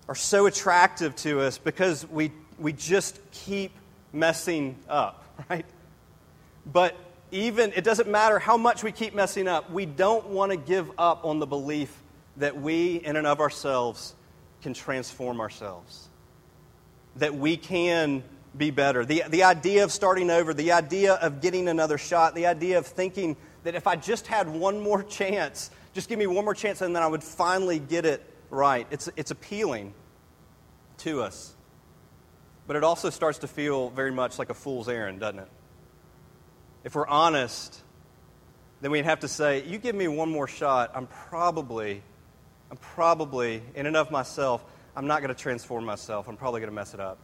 are 0.06 0.14
so 0.14 0.46
attractive 0.46 1.16
to 1.16 1.40
us 1.40 1.56
because 1.56 2.06
we, 2.06 2.30
we 2.58 2.72
just 2.72 3.18
keep 3.32 3.72
messing 4.12 4.76
up, 4.88 5.24
right? 5.50 5.66
But 6.66 6.96
even, 7.30 7.72
it 7.74 7.84
doesn't 7.84 8.08
matter 8.08 8.38
how 8.38 8.56
much 8.56 8.82
we 8.82 8.92
keep 8.92 9.14
messing 9.14 9.48
up, 9.48 9.70
we 9.70 9.86
don't 9.86 10.26
want 10.28 10.52
to 10.52 10.56
give 10.56 10.90
up 10.98 11.24
on 11.24 11.38
the 11.38 11.46
belief 11.46 11.94
that 12.36 12.60
we, 12.60 12.96
in 12.96 13.16
and 13.16 13.26
of 13.26 13.40
ourselves, 13.40 14.14
can 14.62 14.74
transform 14.74 15.40
ourselves. 15.40 16.08
that 17.16 17.34
we 17.34 17.56
can 17.56 18.22
be 18.56 18.70
better. 18.70 19.04
The, 19.04 19.24
the 19.28 19.44
idea 19.44 19.84
of 19.84 19.92
starting 19.92 20.30
over, 20.30 20.54
the 20.54 20.72
idea 20.72 21.14
of 21.14 21.40
getting 21.40 21.68
another 21.68 21.98
shot, 21.98 22.34
the 22.34 22.46
idea 22.46 22.78
of 22.78 22.86
thinking 22.86 23.36
that 23.64 23.74
if 23.74 23.86
I 23.86 23.96
just 23.96 24.26
had 24.26 24.48
one 24.48 24.80
more 24.80 25.02
chance, 25.18 25.70
just 25.92 26.08
give 26.08 26.18
me 26.18 26.26
one 26.26 26.44
more 26.44 26.54
chance 26.54 26.80
and 26.80 26.94
then 26.94 27.02
I 27.02 27.06
would 27.06 27.24
finally 27.24 27.78
get 27.78 28.04
it 28.04 28.22
right. 28.48 28.86
It's, 28.90 29.08
it's 29.16 29.30
appealing 29.30 29.94
to 30.98 31.22
us. 31.22 31.54
But 32.66 32.76
it 32.76 32.84
also 32.84 33.10
starts 33.10 33.38
to 33.38 33.48
feel 33.48 33.90
very 33.90 34.12
much 34.12 34.38
like 34.38 34.50
a 34.50 34.54
fool's 34.54 34.88
errand, 34.88 35.20
doesn't 35.20 35.40
it? 35.40 35.48
If 36.84 36.94
we're 36.94 37.06
honest, 37.06 37.80
then 38.80 38.90
we'd 38.90 39.04
have 39.04 39.20
to 39.20 39.28
say, 39.28 39.64
You 39.66 39.78
give 39.78 39.94
me 39.94 40.08
one 40.08 40.30
more 40.30 40.48
shot, 40.48 40.92
I'm 40.94 41.06
probably, 41.06 42.02
I'm 42.70 42.76
probably, 42.78 43.62
in 43.74 43.86
and 43.86 43.96
of 43.96 44.10
myself, 44.10 44.64
I'm 44.96 45.06
not 45.06 45.22
going 45.22 45.34
to 45.34 45.40
transform 45.40 45.84
myself. 45.84 46.28
I'm 46.28 46.36
probably 46.36 46.60
going 46.60 46.70
to 46.70 46.74
mess 46.74 46.94
it 46.94 47.00
up. 47.00 47.18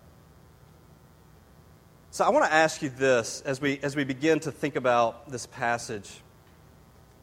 So 2.11 2.25
I 2.25 2.31
want 2.31 2.47
to 2.47 2.53
ask 2.53 2.81
you 2.81 2.89
this 2.89 3.43
as 3.45 3.61
we, 3.61 3.79
as 3.83 3.97
we 3.97 4.05
begin 4.05 4.41
to 4.41 4.53
think 4.53 4.77
about 4.77 5.31
this 5.31 5.47
passage. 5.47 6.11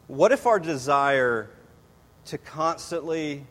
What 0.07 0.31
if 0.31 0.45
our 0.45 0.59
desire 0.59 1.49
to 2.25 2.37
constantly 2.37 3.45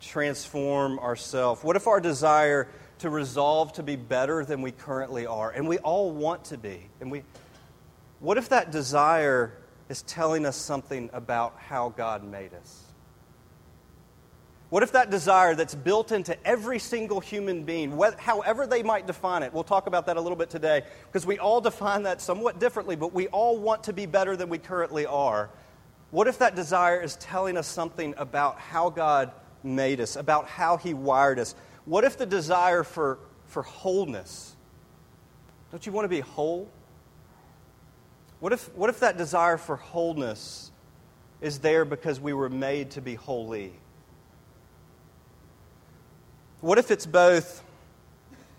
transform 0.00 0.98
ourselves, 0.98 1.62
what 1.62 1.76
if 1.76 1.86
our 1.86 2.00
desire 2.00 2.68
to 2.98 3.08
resolve 3.08 3.72
to 3.74 3.82
be 3.82 3.96
better 3.96 4.44
than 4.44 4.62
we 4.62 4.72
currently 4.72 5.26
are, 5.26 5.50
and 5.50 5.66
we 5.66 5.78
all 5.78 6.10
want 6.10 6.44
to 6.46 6.58
be, 6.58 6.88
and 7.00 7.10
we, 7.10 7.22
what 8.22 8.38
if 8.38 8.50
that 8.50 8.70
desire 8.70 9.52
is 9.88 10.02
telling 10.02 10.46
us 10.46 10.56
something 10.56 11.10
about 11.12 11.58
how 11.58 11.88
God 11.88 12.22
made 12.22 12.54
us? 12.54 12.84
What 14.70 14.84
if 14.84 14.92
that 14.92 15.10
desire 15.10 15.56
that's 15.56 15.74
built 15.74 16.12
into 16.12 16.38
every 16.46 16.78
single 16.78 17.18
human 17.18 17.64
being, 17.64 18.00
however 18.18 18.68
they 18.68 18.84
might 18.84 19.08
define 19.08 19.42
it, 19.42 19.52
we'll 19.52 19.64
talk 19.64 19.88
about 19.88 20.06
that 20.06 20.16
a 20.16 20.20
little 20.20 20.38
bit 20.38 20.50
today, 20.50 20.82
because 21.06 21.26
we 21.26 21.40
all 21.40 21.60
define 21.70 22.04
that 22.04 22.22
somewhat 22.22 22.60
differently, 22.60 22.94
but 22.94 23.12
we 23.12 23.26
all 23.26 23.58
want 23.58 23.82
to 23.84 23.92
be 23.92 24.06
better 24.06 24.36
than 24.36 24.48
we 24.48 24.56
currently 24.56 25.04
are. 25.04 25.50
What 26.12 26.28
if 26.28 26.38
that 26.38 26.54
desire 26.54 27.00
is 27.00 27.16
telling 27.16 27.56
us 27.56 27.66
something 27.66 28.14
about 28.16 28.60
how 28.60 28.88
God 28.88 29.32
made 29.64 30.00
us, 30.00 30.14
about 30.14 30.46
how 30.46 30.76
He 30.76 30.94
wired 30.94 31.40
us? 31.40 31.56
What 31.86 32.04
if 32.04 32.16
the 32.16 32.26
desire 32.26 32.84
for, 32.84 33.18
for 33.46 33.64
wholeness? 33.64 34.54
Don't 35.72 35.84
you 35.84 35.90
want 35.90 36.04
to 36.04 36.08
be 36.08 36.20
whole? 36.20 36.68
What 38.42 38.52
if, 38.52 38.74
what 38.74 38.90
if 38.90 38.98
that 38.98 39.16
desire 39.16 39.56
for 39.56 39.76
wholeness 39.76 40.72
is 41.40 41.60
there 41.60 41.84
because 41.84 42.18
we 42.18 42.32
were 42.32 42.48
made 42.48 42.90
to 42.90 43.00
be 43.00 43.14
holy? 43.14 43.72
What 46.60 46.76
if 46.76 46.90
it's 46.90 47.06
both, 47.06 47.62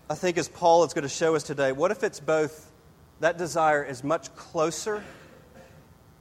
I 0.08 0.14
think 0.14 0.38
as 0.38 0.48
Paul 0.48 0.84
is 0.84 0.94
going 0.94 1.02
to 1.02 1.08
show 1.10 1.34
us 1.34 1.42
today, 1.42 1.72
what 1.72 1.90
if 1.90 2.02
it's 2.02 2.18
both 2.18 2.72
that 3.20 3.36
desire 3.36 3.84
is 3.84 4.02
much 4.02 4.34
closer 4.34 5.04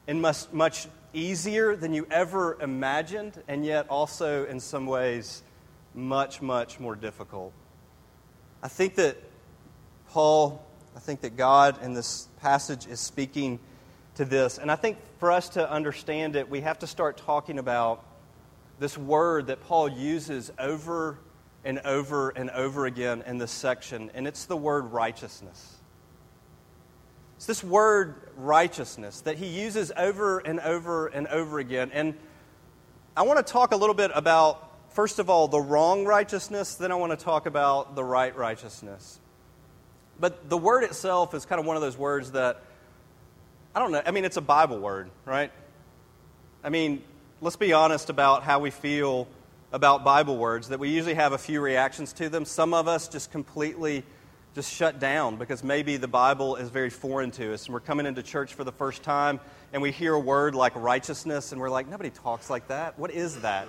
and 0.07 0.21
much, 0.21 0.51
much 0.51 0.87
easier 1.13 1.77
than 1.77 1.93
you 1.93 2.05
ever 2.11 2.61
imagined, 2.61 3.41
and 3.47 3.65
yet 3.65 3.87
also 3.87 4.45
in 4.45 4.59
some 4.59 4.87
ways 4.87 5.41
much, 5.95 6.41
much 6.41 6.81
more 6.81 6.97
difficult? 6.97 7.53
I 8.61 8.67
think 8.67 8.95
that 8.95 9.15
Paul, 10.09 10.61
I 10.95 10.99
think 10.99 11.21
that 11.21 11.35
God 11.35 11.81
in 11.83 11.93
this 11.93 12.27
passage 12.41 12.87
is 12.87 12.99
speaking 12.99 13.59
to 14.15 14.25
this. 14.25 14.57
And 14.57 14.71
I 14.71 14.75
think 14.75 14.97
for 15.19 15.31
us 15.31 15.49
to 15.49 15.69
understand 15.69 16.35
it, 16.35 16.49
we 16.49 16.61
have 16.61 16.79
to 16.79 16.87
start 16.87 17.17
talking 17.17 17.57
about 17.57 18.03
this 18.79 18.97
word 18.97 19.47
that 19.47 19.61
Paul 19.63 19.89
uses 19.89 20.51
over 20.59 21.17
and 21.65 21.79
over 21.79 22.29
and 22.29 22.49
over 22.51 22.85
again 22.85 23.23
in 23.25 23.37
this 23.37 23.51
section, 23.51 24.11
and 24.13 24.27
it's 24.27 24.45
the 24.45 24.57
word 24.57 24.91
righteousness. 24.91 25.77
It's 27.37 27.45
this 27.45 27.63
word 27.63 28.15
righteousness 28.35 29.21
that 29.21 29.37
he 29.37 29.47
uses 29.47 29.91
over 29.97 30.39
and 30.39 30.59
over 30.59 31.07
and 31.07 31.27
over 31.27 31.59
again. 31.59 31.91
And 31.93 32.15
I 33.15 33.23
want 33.23 33.45
to 33.45 33.51
talk 33.51 33.73
a 33.73 33.75
little 33.75 33.95
bit 33.95 34.11
about, 34.13 34.71
first 34.93 35.19
of 35.19 35.29
all, 35.29 35.47
the 35.47 35.59
wrong 35.59 36.05
righteousness, 36.05 36.75
then 36.75 36.91
I 36.91 36.95
want 36.95 37.17
to 37.17 37.23
talk 37.23 37.45
about 37.45 37.95
the 37.95 38.03
right 38.03 38.35
righteousness. 38.35 39.19
But 40.23 40.49
the 40.49 40.57
word 40.57 40.85
itself 40.85 41.33
is 41.33 41.45
kind 41.45 41.59
of 41.59 41.65
one 41.65 41.75
of 41.75 41.81
those 41.81 41.97
words 41.97 42.31
that, 42.31 42.61
I 43.75 43.79
don't 43.79 43.91
know, 43.91 44.01
I 44.05 44.11
mean, 44.11 44.23
it's 44.23 44.37
a 44.37 44.41
Bible 44.41 44.79
word, 44.79 45.09
right? 45.25 45.51
I 46.63 46.69
mean, 46.69 47.03
let's 47.41 47.57
be 47.57 47.73
honest 47.73 48.09
about 48.09 48.41
how 48.43 48.59
we 48.59 48.69
feel 48.69 49.27
about 49.73 50.05
Bible 50.05 50.37
words 50.37 50.69
that 50.69 50.79
we 50.79 50.87
usually 50.87 51.15
have 51.15 51.33
a 51.33 51.37
few 51.37 51.59
reactions 51.59 52.13
to 52.13 52.29
them. 52.29 52.45
Some 52.45 52.73
of 52.73 52.87
us 52.87 53.09
just 53.09 53.33
completely 53.33 54.05
just 54.55 54.73
shut 54.73 54.97
down 54.97 55.35
because 55.35 55.61
maybe 55.61 55.97
the 55.97 56.07
Bible 56.07 56.55
is 56.55 56.69
very 56.69 56.89
foreign 56.89 57.31
to 57.31 57.53
us 57.53 57.65
and 57.65 57.73
we're 57.73 57.81
coming 57.81 58.05
into 58.05 58.23
church 58.23 58.53
for 58.53 58.63
the 58.63 58.71
first 58.71 59.03
time 59.03 59.41
and 59.73 59.81
we 59.81 59.91
hear 59.91 60.13
a 60.13 60.19
word 60.21 60.55
like 60.55 60.73
righteousness 60.77 61.51
and 61.51 61.59
we're 61.59 61.69
like, 61.69 61.89
nobody 61.89 62.11
talks 62.11 62.49
like 62.49 62.69
that. 62.69 62.97
What 62.97 63.11
is 63.11 63.41
that? 63.41 63.67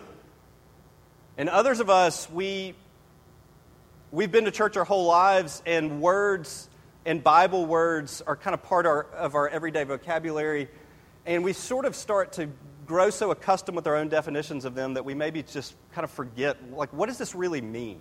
And 1.36 1.48
others 1.48 1.80
of 1.80 1.90
us, 1.90 2.30
we, 2.30 2.76
we've 4.14 4.30
been 4.30 4.44
to 4.44 4.52
church 4.52 4.76
our 4.76 4.84
whole 4.84 5.06
lives 5.06 5.60
and 5.66 6.00
words 6.00 6.68
and 7.04 7.22
Bible 7.22 7.66
words 7.66 8.22
are 8.24 8.36
kind 8.36 8.54
of 8.54 8.62
part 8.62 8.86
of 8.86 8.90
our, 8.90 9.02
of 9.10 9.34
our 9.34 9.48
everyday 9.48 9.82
vocabulary. 9.82 10.68
And 11.26 11.42
we 11.42 11.52
sort 11.52 11.84
of 11.84 11.96
start 11.96 12.34
to 12.34 12.48
grow 12.86 13.10
so 13.10 13.32
accustomed 13.32 13.74
with 13.74 13.88
our 13.88 13.96
own 13.96 14.08
definitions 14.08 14.64
of 14.64 14.76
them 14.76 14.94
that 14.94 15.04
we 15.04 15.14
maybe 15.14 15.42
just 15.42 15.74
kind 15.92 16.04
of 16.04 16.12
forget, 16.12 16.72
like, 16.72 16.92
what 16.92 17.06
does 17.06 17.18
this 17.18 17.34
really 17.34 17.60
mean? 17.60 18.00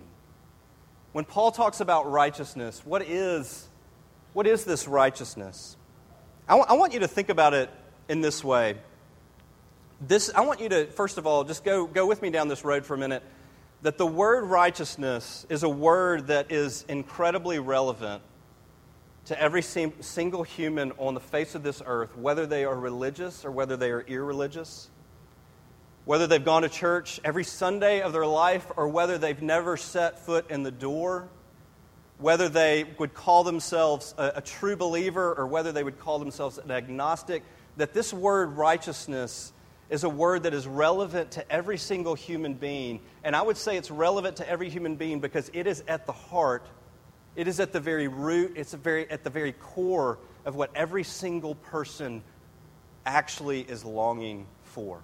When 1.12 1.24
Paul 1.24 1.50
talks 1.50 1.80
about 1.80 2.08
righteousness, 2.10 2.82
what 2.84 3.02
is, 3.02 3.68
what 4.34 4.46
is 4.46 4.64
this 4.64 4.86
righteousness? 4.86 5.76
I, 6.48 6.52
w- 6.52 6.66
I 6.68 6.74
want 6.74 6.92
you 6.92 7.00
to 7.00 7.08
think 7.08 7.28
about 7.28 7.54
it 7.54 7.70
in 8.08 8.20
this 8.20 8.44
way. 8.44 8.76
This, 10.00 10.30
I 10.32 10.42
want 10.42 10.60
you 10.60 10.68
to, 10.68 10.86
first 10.86 11.18
of 11.18 11.26
all, 11.26 11.42
just 11.42 11.64
go, 11.64 11.86
go 11.86 12.06
with 12.06 12.22
me 12.22 12.30
down 12.30 12.46
this 12.46 12.64
road 12.64 12.86
for 12.86 12.94
a 12.94 12.98
minute. 12.98 13.24
That 13.84 13.98
the 13.98 14.06
word 14.06 14.44
righteousness 14.44 15.44
is 15.50 15.62
a 15.62 15.68
word 15.68 16.28
that 16.28 16.50
is 16.50 16.86
incredibly 16.88 17.58
relevant 17.58 18.22
to 19.26 19.38
every 19.38 19.60
single 19.60 20.42
human 20.42 20.92
on 20.92 21.12
the 21.12 21.20
face 21.20 21.54
of 21.54 21.62
this 21.62 21.82
earth, 21.84 22.16
whether 22.16 22.46
they 22.46 22.64
are 22.64 22.74
religious 22.74 23.44
or 23.44 23.50
whether 23.50 23.76
they 23.76 23.90
are 23.90 24.00
irreligious, 24.00 24.88
whether 26.06 26.26
they've 26.26 26.46
gone 26.46 26.62
to 26.62 26.70
church 26.70 27.20
every 27.24 27.44
Sunday 27.44 28.00
of 28.00 28.14
their 28.14 28.26
life 28.26 28.72
or 28.74 28.88
whether 28.88 29.18
they've 29.18 29.42
never 29.42 29.76
set 29.76 30.18
foot 30.18 30.50
in 30.50 30.62
the 30.62 30.70
door, 30.70 31.28
whether 32.16 32.48
they 32.48 32.86
would 32.98 33.12
call 33.12 33.44
themselves 33.44 34.14
a, 34.16 34.32
a 34.36 34.40
true 34.40 34.76
believer 34.76 35.34
or 35.34 35.46
whether 35.46 35.72
they 35.72 35.84
would 35.84 35.98
call 35.98 36.18
themselves 36.18 36.56
an 36.56 36.70
agnostic, 36.70 37.42
that 37.76 37.92
this 37.92 38.14
word 38.14 38.56
righteousness 38.56 39.52
is 39.90 40.04
a 40.04 40.08
word 40.08 40.44
that 40.44 40.54
is 40.54 40.66
relevant 40.66 41.32
to 41.32 41.52
every 41.52 41.78
single 41.78 42.14
human 42.14 42.54
being. 42.54 43.00
And 43.22 43.36
I 43.36 43.42
would 43.42 43.56
say 43.56 43.76
it's 43.76 43.90
relevant 43.90 44.36
to 44.36 44.48
every 44.48 44.70
human 44.70 44.96
being 44.96 45.20
because 45.20 45.50
it 45.52 45.66
is 45.66 45.84
at 45.86 46.06
the 46.06 46.12
heart 46.12 46.66
it 47.36 47.48
is 47.48 47.60
at 47.60 47.72
the 47.72 47.80
very 47.80 48.08
root, 48.08 48.52
it's 48.56 48.74
very, 48.74 49.10
at 49.10 49.24
the 49.24 49.30
very 49.30 49.52
core 49.52 50.18
of 50.44 50.54
what 50.54 50.70
every 50.74 51.02
single 51.02 51.54
person 51.56 52.22
actually 53.04 53.62
is 53.62 53.84
longing 53.84 54.46
for. 54.62 55.02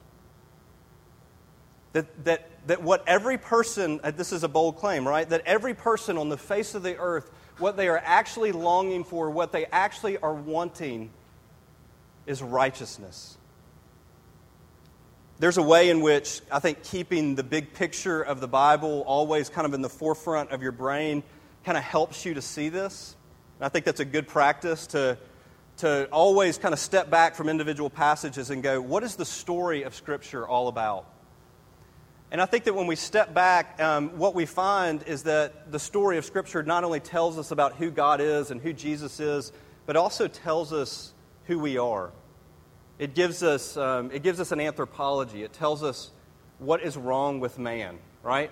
That, 1.93 2.25
that, 2.25 2.49
that 2.69 2.83
what 2.83 3.03
every 3.09 3.37
person, 3.37 4.01
uh, 4.05 4.13
this 4.13 4.33
is 4.33 4.45
a 4.45 4.49
bold 4.49 4.77
claim, 4.77 5.07
right? 5.07 5.29
That 5.29 5.43
every 5.45 5.75
person 5.75 6.19
on 6.19 6.29
the 6.29 6.37
face 6.37 6.77
of 6.77 6.85
the 6.85 6.97
earth, 6.99 7.31
what 7.59 7.77
they 7.77 7.89
are 7.89 8.01
actually 8.05 8.53
longing 8.53 9.03
for, 9.03 9.29
what 9.29 9.51
they 9.51 9.67
actually 9.67 10.17
are 10.19 10.33
wanting, 10.33 11.11
is 12.27 12.43
righteousness. 12.43 13.37
There's 15.41 15.57
a 15.57 15.63
way 15.63 15.89
in 15.89 16.03
which 16.03 16.43
I 16.53 16.59
think 16.59 16.83
keeping 16.83 17.35
the 17.35 17.43
big 17.43 17.73
picture 17.73 18.21
of 18.21 18.43
the 18.43 18.47
Bible 18.47 19.03
always 19.07 19.49
kind 19.49 19.67
of 19.67 19.73
in 19.73 19.81
the 19.81 19.89
forefront 19.89 20.51
of 20.51 20.61
your 20.61 20.71
brain 20.71 21.23
kind 21.65 21.79
of 21.79 21.83
helps 21.83 22.27
you 22.27 22.35
to 22.35 22.43
see 22.43 22.69
this. 22.69 23.17
And 23.59 23.65
I 23.65 23.71
think 23.71 23.87
that's 23.87 24.01
a 24.01 24.05
good 24.05 24.29
practice 24.29 24.89
to, 24.89 25.17
to 25.79 26.11
always 26.13 26.59
kind 26.59 26.75
of 26.75 26.79
step 26.79 27.09
back 27.09 27.37
from 27.37 27.49
individual 27.49 27.89
passages 27.89 28.51
and 28.51 28.63
go, 28.63 28.83
what 28.83 29.03
is 29.03 29.17
the 29.17 29.25
story 29.25 29.85
of 29.85 29.95
Scripture 29.95 30.47
all 30.47 30.69
about? 30.69 31.07
And 32.31 32.39
I 32.39 32.45
think 32.45 32.65
that 32.65 32.75
when 32.75 32.87
we 32.87 32.95
step 32.95 33.33
back, 33.33 33.81
um, 33.81 34.19
what 34.19 34.35
we 34.35 34.45
find 34.45 35.03
is 35.05 35.23
that 35.23 35.73
the 35.73 35.79
story 35.79 36.19
of 36.19 36.27
Scripture 36.27 36.63
not 36.63 36.85
only 36.85 37.01
tells 37.01 37.39
us 37.39 37.51
about 37.51 37.77
who 37.77 37.91
God 37.91 38.21
is 38.21 38.51
and 38.51 38.61
who 38.61 38.75
Jesus 38.75 39.19
is, 39.21 39.53
but 39.87 39.97
also 39.97 40.29
tells 40.29 40.71
us 40.71 41.15
who 41.47 41.59
we 41.59 41.79
are. 41.79 42.13
It 43.01 43.15
gives 43.15 43.43
us, 43.43 43.79
um, 43.79 44.11
it 44.13 44.23
gives 44.23 44.41
us 44.41 44.53
an 44.53 44.61
anthropology. 44.61 45.43
It 45.43 45.55
tells 45.55 45.83
us 45.83 46.11
what 46.59 46.83
is 46.83 46.99
wrong 46.99 47.41
with 47.41 47.59
man, 47.59 47.99
right? 48.23 48.51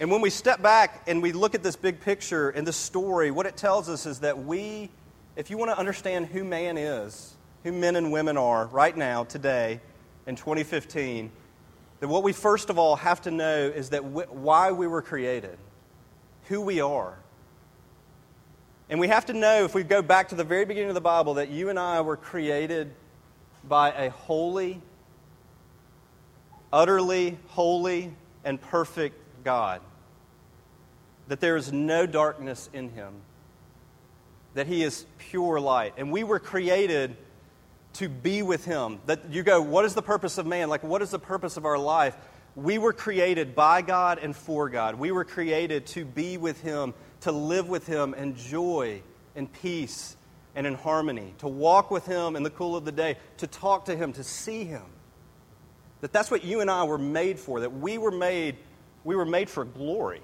And 0.00 0.10
when 0.10 0.20
we 0.20 0.30
step 0.30 0.60
back 0.60 1.04
and 1.06 1.22
we 1.22 1.30
look 1.30 1.54
at 1.54 1.62
this 1.62 1.76
big 1.76 2.00
picture 2.00 2.50
and 2.50 2.66
this 2.66 2.76
story, 2.76 3.30
what 3.30 3.46
it 3.46 3.56
tells 3.56 3.88
us 3.88 4.04
is 4.04 4.18
that 4.18 4.44
we, 4.44 4.90
if 5.36 5.48
you 5.48 5.58
want 5.58 5.70
to 5.70 5.78
understand 5.78 6.26
who 6.26 6.42
man 6.42 6.76
is, 6.76 7.36
who 7.62 7.70
men 7.70 7.94
and 7.94 8.10
women 8.10 8.36
are 8.36 8.66
right 8.66 8.96
now, 8.96 9.22
today, 9.22 9.80
in 10.26 10.34
2015, 10.34 11.30
that 12.00 12.08
what 12.08 12.24
we 12.24 12.32
first 12.32 12.68
of 12.68 12.80
all 12.80 12.96
have 12.96 13.22
to 13.22 13.30
know 13.30 13.72
is 13.72 13.90
that 13.90 14.04
why 14.04 14.72
we 14.72 14.88
were 14.88 15.02
created, 15.02 15.56
who 16.48 16.60
we 16.60 16.80
are, 16.80 17.16
And 18.88 18.98
we 18.98 19.06
have 19.06 19.26
to 19.26 19.32
know, 19.32 19.64
if 19.64 19.72
we 19.72 19.84
go 19.84 20.02
back 20.02 20.30
to 20.30 20.34
the 20.34 20.44
very 20.44 20.64
beginning 20.64 20.90
of 20.90 20.94
the 20.96 21.00
Bible, 21.00 21.34
that 21.34 21.48
you 21.48 21.68
and 21.70 21.78
I 21.78 22.00
were 22.00 22.16
created 22.16 22.90
by 23.68 23.92
a 23.92 24.10
holy, 24.10 24.80
utterly 26.72 27.38
holy, 27.48 28.12
and 28.44 28.60
perfect 28.60 29.16
God. 29.44 29.80
That 31.28 31.40
there 31.40 31.56
is 31.56 31.72
no 31.72 32.06
darkness 32.06 32.70
in 32.72 32.90
him. 32.90 33.14
That 34.54 34.66
he 34.66 34.82
is 34.82 35.04
pure 35.18 35.60
light. 35.60 35.94
And 35.96 36.12
we 36.12 36.24
were 36.24 36.38
created 36.38 37.16
to 37.94 38.08
be 38.08 38.42
with 38.42 38.64
him. 38.64 39.00
That 39.06 39.30
you 39.30 39.42
go, 39.42 39.60
what 39.60 39.84
is 39.84 39.94
the 39.94 40.02
purpose 40.02 40.38
of 40.38 40.46
man? 40.46 40.68
Like, 40.68 40.82
what 40.82 41.02
is 41.02 41.10
the 41.10 41.18
purpose 41.18 41.56
of 41.56 41.64
our 41.64 41.78
life? 41.78 42.16
We 42.54 42.78
were 42.78 42.92
created 42.92 43.54
by 43.54 43.82
God 43.82 44.18
and 44.18 44.34
for 44.34 44.68
God. 44.70 44.94
We 44.94 45.10
were 45.10 45.24
created 45.24 45.86
to 45.88 46.04
be 46.04 46.38
with 46.38 46.62
him, 46.62 46.94
to 47.22 47.32
live 47.32 47.68
with 47.68 47.86
him 47.86 48.14
in 48.14 48.36
joy 48.36 49.02
and 49.34 49.52
peace 49.52 50.15
and 50.56 50.66
in 50.66 50.74
harmony, 50.74 51.34
to 51.38 51.46
walk 51.46 51.90
with 51.90 52.06
him 52.06 52.34
in 52.34 52.42
the 52.42 52.50
cool 52.50 52.74
of 52.74 52.84
the 52.84 52.90
day, 52.90 53.16
to 53.36 53.46
talk 53.46 53.84
to 53.84 53.94
him, 53.94 54.12
to 54.14 54.24
see 54.24 54.64
him. 54.64 54.82
That 56.00 56.12
that's 56.12 56.30
what 56.30 56.42
you 56.44 56.60
and 56.60 56.70
I 56.70 56.84
were 56.84 56.98
made 56.98 57.38
for, 57.38 57.60
that 57.60 57.72
we 57.72 57.98
were 57.98 58.10
made 58.10 58.56
we 59.04 59.14
were 59.14 59.24
made 59.24 59.48
for 59.48 59.64
glory. 59.64 60.20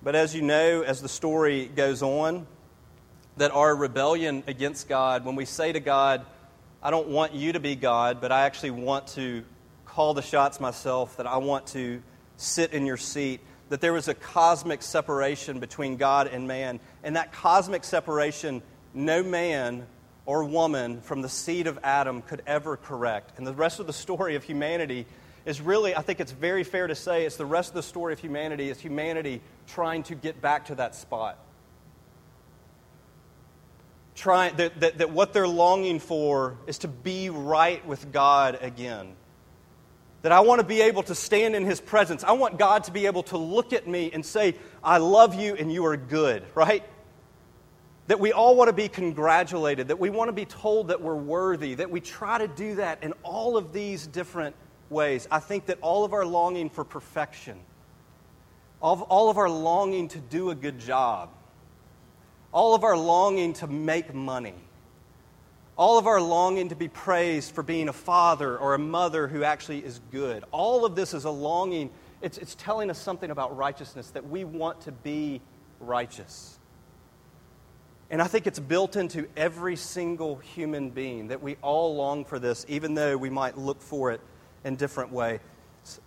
But 0.00 0.14
as 0.14 0.32
you 0.32 0.42
know, 0.42 0.82
as 0.82 1.02
the 1.02 1.08
story 1.08 1.66
goes 1.66 2.04
on, 2.04 2.46
that 3.36 3.50
our 3.50 3.74
rebellion 3.74 4.44
against 4.46 4.88
God, 4.88 5.24
when 5.24 5.34
we 5.34 5.44
say 5.44 5.72
to 5.72 5.80
God, 5.80 6.24
I 6.80 6.92
don't 6.92 7.08
want 7.08 7.34
you 7.34 7.52
to 7.54 7.60
be 7.60 7.74
God, 7.74 8.20
but 8.20 8.30
I 8.30 8.42
actually 8.42 8.70
want 8.70 9.08
to 9.08 9.42
call 9.84 10.14
the 10.14 10.22
shots 10.22 10.60
myself, 10.60 11.16
that 11.16 11.26
I 11.26 11.38
want 11.38 11.66
to 11.68 12.00
sit 12.36 12.72
in 12.72 12.86
your 12.86 12.96
seat, 12.96 13.40
that 13.68 13.80
there 13.80 13.92
was 13.92 14.08
a 14.08 14.14
cosmic 14.14 14.82
separation 14.82 15.60
between 15.60 15.96
God 15.96 16.26
and 16.26 16.48
man. 16.48 16.80
And 17.02 17.16
that 17.16 17.32
cosmic 17.32 17.84
separation, 17.84 18.62
no 18.94 19.22
man 19.22 19.86
or 20.26 20.44
woman 20.44 21.00
from 21.00 21.22
the 21.22 21.28
seed 21.28 21.66
of 21.66 21.78
Adam 21.82 22.22
could 22.22 22.42
ever 22.46 22.76
correct. 22.76 23.38
And 23.38 23.46
the 23.46 23.54
rest 23.54 23.80
of 23.80 23.86
the 23.86 23.92
story 23.92 24.34
of 24.34 24.44
humanity 24.44 25.06
is 25.46 25.60
really, 25.60 25.96
I 25.96 26.02
think 26.02 26.20
it's 26.20 26.32
very 26.32 26.64
fair 26.64 26.86
to 26.86 26.94
say, 26.94 27.24
it's 27.24 27.36
the 27.36 27.46
rest 27.46 27.70
of 27.70 27.74
the 27.74 27.82
story 27.82 28.12
of 28.12 28.18
humanity, 28.18 28.68
is 28.68 28.78
humanity 28.78 29.40
trying 29.66 30.02
to 30.04 30.14
get 30.14 30.42
back 30.42 30.66
to 30.66 30.74
that 30.74 30.94
spot. 30.94 31.38
Trying, 34.14 34.56
that, 34.56 34.80
that, 34.80 34.98
that 34.98 35.10
what 35.10 35.32
they're 35.32 35.48
longing 35.48 36.00
for 36.00 36.58
is 36.66 36.78
to 36.78 36.88
be 36.88 37.30
right 37.30 37.86
with 37.86 38.12
God 38.12 38.58
again. 38.60 39.14
That 40.22 40.32
I 40.32 40.40
want 40.40 40.60
to 40.60 40.66
be 40.66 40.80
able 40.80 41.04
to 41.04 41.14
stand 41.14 41.54
in 41.54 41.64
His 41.64 41.80
presence. 41.80 42.24
I 42.24 42.32
want 42.32 42.58
God 42.58 42.84
to 42.84 42.92
be 42.92 43.06
able 43.06 43.22
to 43.24 43.38
look 43.38 43.72
at 43.72 43.86
me 43.86 44.10
and 44.12 44.26
say, 44.26 44.56
I 44.82 44.98
love 44.98 45.34
you 45.34 45.54
and 45.54 45.72
you 45.72 45.86
are 45.86 45.96
good, 45.96 46.44
right? 46.54 46.82
That 48.08 48.18
we 48.18 48.32
all 48.32 48.56
want 48.56 48.68
to 48.68 48.72
be 48.72 48.88
congratulated, 48.88 49.88
that 49.88 49.98
we 49.98 50.10
want 50.10 50.28
to 50.28 50.32
be 50.32 50.44
told 50.44 50.88
that 50.88 51.00
we're 51.00 51.14
worthy, 51.14 51.74
that 51.74 51.90
we 51.90 52.00
try 52.00 52.38
to 52.38 52.48
do 52.48 52.76
that 52.76 53.02
in 53.04 53.12
all 53.22 53.56
of 53.56 53.72
these 53.72 54.06
different 54.06 54.56
ways. 54.90 55.28
I 55.30 55.38
think 55.38 55.66
that 55.66 55.78
all 55.82 56.04
of 56.04 56.12
our 56.12 56.24
longing 56.24 56.70
for 56.70 56.84
perfection, 56.84 57.58
all 58.80 59.28
of, 59.28 59.38
our 59.38 59.50
longing 59.50 60.08
to 60.08 60.18
do 60.18 60.50
a 60.50 60.54
good 60.54 60.78
job, 60.78 61.30
all 62.52 62.74
of 62.74 62.84
our 62.84 62.96
longing 62.96 63.52
to 63.54 63.66
make 63.66 64.14
money, 64.14 64.54
all 65.78 65.96
of 65.96 66.08
our 66.08 66.20
longing 66.20 66.70
to 66.70 66.74
be 66.74 66.88
praised 66.88 67.54
for 67.54 67.62
being 67.62 67.88
a 67.88 67.92
father 67.92 68.58
or 68.58 68.74
a 68.74 68.78
mother 68.78 69.28
who 69.28 69.44
actually 69.44 69.78
is 69.78 70.00
good, 70.10 70.44
all 70.50 70.84
of 70.84 70.96
this 70.96 71.14
is 71.14 71.24
a 71.24 71.30
longing. 71.30 71.88
It's, 72.20 72.36
it's 72.36 72.56
telling 72.56 72.90
us 72.90 72.98
something 72.98 73.30
about 73.30 73.56
righteousness, 73.56 74.10
that 74.10 74.28
we 74.28 74.44
want 74.44 74.80
to 74.82 74.92
be 74.92 75.40
righteous. 75.78 76.58
And 78.10 78.20
I 78.20 78.26
think 78.26 78.46
it's 78.46 78.58
built 78.58 78.96
into 78.96 79.28
every 79.36 79.76
single 79.76 80.36
human 80.36 80.90
being 80.90 81.28
that 81.28 81.42
we 81.42 81.56
all 81.62 81.94
long 81.94 82.24
for 82.24 82.40
this, 82.40 82.66
even 82.68 82.94
though 82.94 83.16
we 83.16 83.30
might 83.30 83.56
look 83.56 83.80
for 83.80 84.10
it 84.10 84.20
in 84.64 84.74
different 84.74 85.12
ways. 85.12 85.38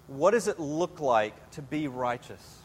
What 0.07 0.31
does 0.31 0.47
it 0.47 0.59
look 0.59 0.99
like 0.99 1.51
to 1.51 1.61
be 1.61 1.87
righteous? 1.87 2.60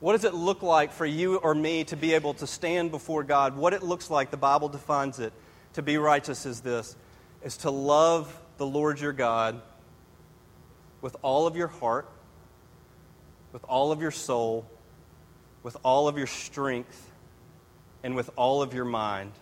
What 0.00 0.12
does 0.12 0.24
it 0.24 0.34
look 0.34 0.62
like 0.62 0.92
for 0.92 1.06
you 1.06 1.36
or 1.36 1.54
me 1.54 1.84
to 1.84 1.96
be 1.96 2.14
able 2.14 2.34
to 2.34 2.46
stand 2.46 2.90
before 2.90 3.24
God? 3.24 3.56
What 3.56 3.72
it 3.72 3.82
looks 3.82 4.10
like, 4.10 4.30
the 4.30 4.36
Bible 4.36 4.68
defines 4.68 5.18
it, 5.18 5.32
to 5.72 5.82
be 5.82 5.98
righteous 5.98 6.46
is 6.46 6.60
this 6.60 6.96
is 7.42 7.58
to 7.58 7.70
love 7.70 8.34
the 8.56 8.66
Lord 8.66 8.98
your 8.98 9.12
God 9.12 9.60
with 11.00 11.16
all 11.22 11.46
of 11.46 11.56
your 11.56 11.68
heart, 11.68 12.08
with 13.52 13.64
all 13.64 13.92
of 13.92 14.00
your 14.00 14.10
soul, 14.10 14.66
with 15.62 15.76
all 15.84 16.08
of 16.08 16.18
your 16.18 16.26
strength, 16.26 17.10
and 18.02 18.16
with 18.16 18.30
all 18.36 18.62
of 18.62 18.74
your 18.74 18.84
mind. 18.84 19.32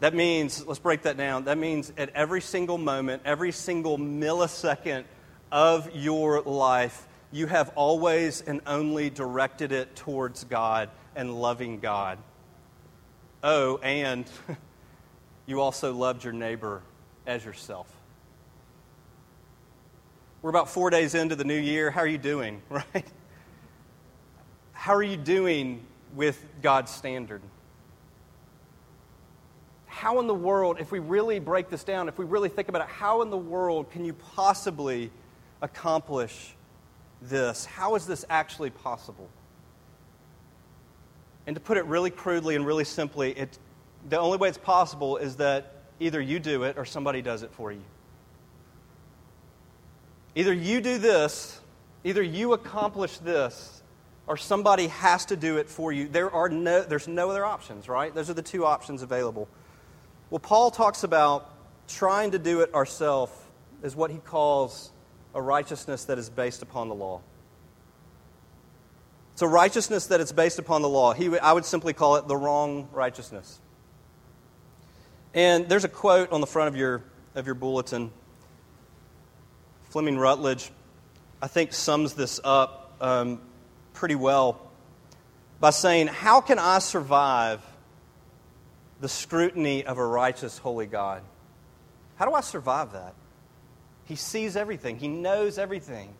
That 0.00 0.14
means, 0.14 0.66
let's 0.66 0.80
break 0.80 1.02
that 1.02 1.16
down. 1.16 1.44
That 1.44 1.58
means 1.58 1.92
at 1.96 2.10
every 2.10 2.40
single 2.40 2.78
moment, 2.78 3.22
every 3.24 3.52
single 3.52 3.98
millisecond 3.98 5.04
of 5.52 5.94
your 5.94 6.40
life, 6.40 7.06
you 7.32 7.46
have 7.46 7.70
always 7.74 8.42
and 8.42 8.60
only 8.66 9.10
directed 9.10 9.72
it 9.72 9.96
towards 9.96 10.44
God 10.44 10.90
and 11.16 11.34
loving 11.34 11.80
God. 11.80 12.18
Oh, 13.42 13.78
and 13.78 14.24
you 15.46 15.60
also 15.60 15.92
loved 15.92 16.24
your 16.24 16.32
neighbor 16.32 16.82
as 17.26 17.44
yourself. 17.44 17.88
We're 20.42 20.50
about 20.50 20.68
four 20.68 20.90
days 20.90 21.14
into 21.14 21.36
the 21.36 21.44
new 21.44 21.58
year. 21.58 21.90
How 21.90 22.00
are 22.02 22.06
you 22.06 22.18
doing, 22.18 22.62
right? 22.68 23.06
How 24.72 24.94
are 24.94 25.02
you 25.02 25.16
doing 25.16 25.84
with 26.14 26.44
God's 26.60 26.90
standard? 26.90 27.40
how 30.02 30.18
in 30.18 30.26
the 30.26 30.34
world, 30.34 30.78
if 30.80 30.90
we 30.90 30.98
really 30.98 31.38
break 31.38 31.68
this 31.68 31.84
down, 31.84 32.08
if 32.08 32.18
we 32.18 32.24
really 32.24 32.48
think 32.48 32.68
about 32.68 32.82
it, 32.82 32.88
how 32.88 33.22
in 33.22 33.30
the 33.30 33.36
world 33.36 33.88
can 33.92 34.04
you 34.04 34.12
possibly 34.12 35.12
accomplish 35.60 36.56
this? 37.28 37.64
How 37.64 37.94
is 37.94 38.06
this 38.06 38.24
actually 38.28 38.70
possible? 38.70 39.28
And 41.46 41.56
to 41.56 41.60
put 41.60 41.76
it 41.76 41.84
really 41.86 42.10
crudely 42.10 42.54
and 42.56 42.66
really 42.66 42.84
simply, 42.84 43.32
it, 43.32 43.58
the 44.08 44.18
only 44.18 44.38
way 44.38 44.48
it's 44.48 44.58
possible 44.58 45.16
is 45.16 45.36
that 45.36 45.82
either 46.00 46.20
you 46.20 46.38
do 46.38 46.64
it 46.64 46.78
or 46.78 46.84
somebody 46.84 47.22
does 47.22 47.42
it 47.42 47.50
for 47.52 47.72
you. 47.72 47.82
Either 50.34 50.52
you 50.52 50.80
do 50.80 50.98
this, 50.98 51.60
either 52.04 52.22
you 52.22 52.52
accomplish 52.52 53.18
this, 53.18 53.82
or 54.26 54.36
somebody 54.36 54.86
has 54.86 55.26
to 55.26 55.36
do 55.36 55.58
it 55.58 55.68
for 55.68 55.92
you. 55.92 56.08
There 56.08 56.30
are 56.30 56.48
no, 56.48 56.82
there's 56.82 57.08
no 57.08 57.30
other 57.30 57.44
options, 57.44 57.88
right? 57.88 58.14
Those 58.14 58.30
are 58.30 58.34
the 58.34 58.42
two 58.42 58.64
options 58.64 59.02
available. 59.02 59.48
Well, 60.30 60.38
Paul 60.38 60.70
talks 60.70 61.02
about 61.02 61.50
trying 61.88 62.30
to 62.30 62.38
do 62.38 62.60
it 62.60 62.72
ourselves 62.72 63.32
is 63.82 63.96
what 63.96 64.10
he 64.10 64.18
calls 64.18 64.92
a 65.34 65.42
righteousness 65.42 66.04
that 66.04 66.18
is 66.18 66.28
based 66.30 66.62
upon 66.62 66.88
the 66.88 66.94
law. 66.94 67.20
It's 69.32 69.42
a 69.42 69.48
righteousness 69.48 70.08
that 70.08 70.20
is 70.20 70.32
based 70.32 70.58
upon 70.58 70.82
the 70.82 70.88
law. 70.88 71.14
He, 71.14 71.38
I 71.38 71.52
would 71.52 71.64
simply 71.64 71.92
call 71.92 72.16
it 72.16 72.28
the 72.28 72.36
wrong 72.36 72.88
righteousness. 72.92 73.60
And 75.32 75.68
there's 75.68 75.84
a 75.84 75.88
quote 75.88 76.30
on 76.32 76.40
the 76.40 76.46
front 76.46 76.68
of 76.68 76.76
your, 76.76 77.02
of 77.34 77.46
your 77.46 77.54
bulletin. 77.54 78.10
Fleming 79.88 80.18
Rutledge, 80.18 80.70
I 81.40 81.46
think, 81.46 81.72
sums 81.72 82.14
this 82.14 82.40
up 82.44 82.94
um, 83.00 83.40
pretty 83.94 84.14
well 84.14 84.60
by 85.60 85.70
saying, 85.70 86.08
How 86.08 86.42
can 86.42 86.58
I 86.58 86.78
survive 86.78 87.62
the 89.02 89.08
scrutiny 89.08 89.84
of 89.84 89.98
a 89.98 90.06
righteous, 90.06 90.58
holy 90.58 90.86
God. 90.86 91.22
How 92.16 92.24
do 92.24 92.32
I 92.32 92.40
survive 92.40 92.92
that? 92.92 93.14
He 94.12 94.16
sees 94.16 94.56
everything, 94.56 94.98
He 94.98 95.08
knows 95.08 95.56
everything. 95.56 96.12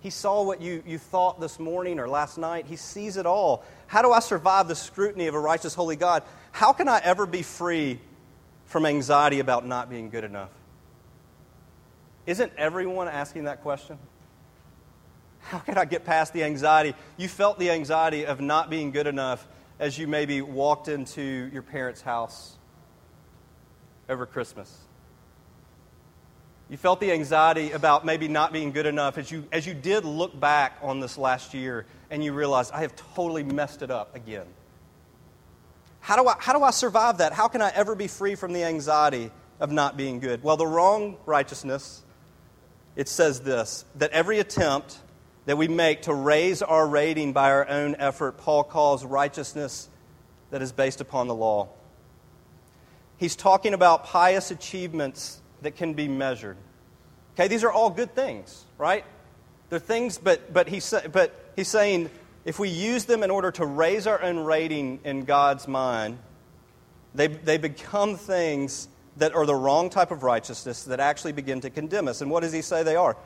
He 0.00 0.08
saw 0.08 0.42
what 0.44 0.62
you, 0.62 0.82
you 0.86 0.96
thought 0.96 1.42
this 1.42 1.58
morning 1.58 1.98
or 1.98 2.08
last 2.08 2.38
night. 2.38 2.64
He 2.66 2.76
sees 2.76 3.18
it 3.18 3.26
all. 3.26 3.66
How 3.86 4.00
do 4.00 4.12
I 4.12 4.20
survive 4.20 4.66
the 4.66 4.74
scrutiny 4.74 5.26
of 5.26 5.34
a 5.34 5.38
righteous, 5.38 5.74
holy 5.74 5.96
God? 5.96 6.22
How 6.52 6.72
can 6.72 6.88
I 6.88 7.02
ever 7.04 7.26
be 7.26 7.42
free 7.42 8.00
from 8.64 8.86
anxiety 8.86 9.40
about 9.40 9.66
not 9.66 9.90
being 9.90 10.08
good 10.08 10.24
enough? 10.24 10.48
Isn't 12.24 12.50
everyone 12.56 13.08
asking 13.08 13.44
that 13.44 13.60
question? 13.60 13.98
How 15.40 15.58
can 15.58 15.76
I 15.76 15.84
get 15.84 16.06
past 16.06 16.32
the 16.32 16.44
anxiety? 16.44 16.94
You 17.18 17.28
felt 17.28 17.58
the 17.58 17.72
anxiety 17.72 18.24
of 18.24 18.40
not 18.40 18.70
being 18.70 18.90
good 18.90 19.06
enough 19.06 19.46
as 19.78 19.98
you 19.98 20.06
maybe 20.06 20.40
walked 20.40 20.88
into 20.88 21.50
your 21.52 21.62
parents' 21.62 22.00
house 22.00 22.56
over 24.08 24.24
Christmas. 24.24 24.83
You 26.70 26.76
felt 26.78 27.00
the 27.00 27.12
anxiety 27.12 27.72
about 27.72 28.06
maybe 28.06 28.26
not 28.26 28.52
being 28.52 28.72
good 28.72 28.86
enough 28.86 29.18
as 29.18 29.30
you, 29.30 29.44
as 29.52 29.66
you 29.66 29.74
did 29.74 30.04
look 30.04 30.38
back 30.38 30.78
on 30.82 31.00
this 31.00 31.18
last 31.18 31.52
year 31.52 31.84
and 32.10 32.24
you 32.24 32.32
realized, 32.32 32.72
I 32.72 32.80
have 32.80 32.94
totally 33.14 33.42
messed 33.42 33.82
it 33.82 33.90
up 33.90 34.16
again. 34.16 34.46
How 36.00 36.16
do, 36.16 36.28
I, 36.28 36.36
how 36.38 36.52
do 36.52 36.62
I 36.62 36.70
survive 36.70 37.18
that? 37.18 37.32
How 37.32 37.48
can 37.48 37.62
I 37.62 37.70
ever 37.74 37.94
be 37.94 38.08
free 38.08 38.34
from 38.34 38.52
the 38.52 38.64
anxiety 38.64 39.30
of 39.60 39.70
not 39.70 39.96
being 39.96 40.20
good? 40.20 40.42
Well, 40.42 40.56
the 40.56 40.66
wrong 40.66 41.16
righteousness, 41.26 42.02
it 42.96 43.08
says 43.08 43.40
this 43.40 43.84
that 43.96 44.10
every 44.10 44.38
attempt 44.38 44.98
that 45.46 45.56
we 45.58 45.68
make 45.68 46.02
to 46.02 46.14
raise 46.14 46.62
our 46.62 46.86
rating 46.86 47.32
by 47.32 47.50
our 47.50 47.68
own 47.68 47.96
effort, 47.96 48.38
Paul 48.38 48.64
calls 48.64 49.04
righteousness 49.04 49.88
that 50.50 50.62
is 50.62 50.72
based 50.72 51.00
upon 51.00 51.26
the 51.26 51.34
law. 51.34 51.68
He's 53.16 53.36
talking 53.36 53.74
about 53.74 54.04
pious 54.04 54.50
achievements 54.50 55.40
that 55.64 55.76
can 55.76 55.94
be 55.94 56.08
measured. 56.08 56.56
Okay, 57.34 57.48
these 57.48 57.64
are 57.64 57.72
all 57.72 57.90
good 57.90 58.14
things, 58.14 58.64
right? 58.78 59.04
They're 59.68 59.78
things, 59.78 60.18
but, 60.18 60.52
but, 60.52 60.68
he's, 60.68 60.94
but 61.12 61.52
he's 61.56 61.68
saying 61.68 62.10
if 62.44 62.58
we 62.58 62.68
use 62.68 63.06
them 63.06 63.22
in 63.22 63.30
order 63.30 63.50
to 63.52 63.66
raise 63.66 64.06
our 64.06 64.22
own 64.22 64.38
rating 64.38 65.00
in 65.04 65.24
God's 65.24 65.66
mind, 65.66 66.18
they, 67.14 67.28
they 67.28 67.58
become 67.58 68.16
things 68.16 68.88
that 69.16 69.34
are 69.34 69.46
the 69.46 69.54
wrong 69.54 69.90
type 69.90 70.10
of 70.10 70.22
righteousness 70.22 70.84
that 70.84 71.00
actually 71.00 71.32
begin 71.32 71.60
to 71.60 71.70
condemn 71.70 72.08
us. 72.08 72.20
And 72.20 72.30
what 72.30 72.40
does 72.40 72.52
he 72.52 72.62
say 72.62 72.82
they 72.82 72.96
are? 72.96 73.16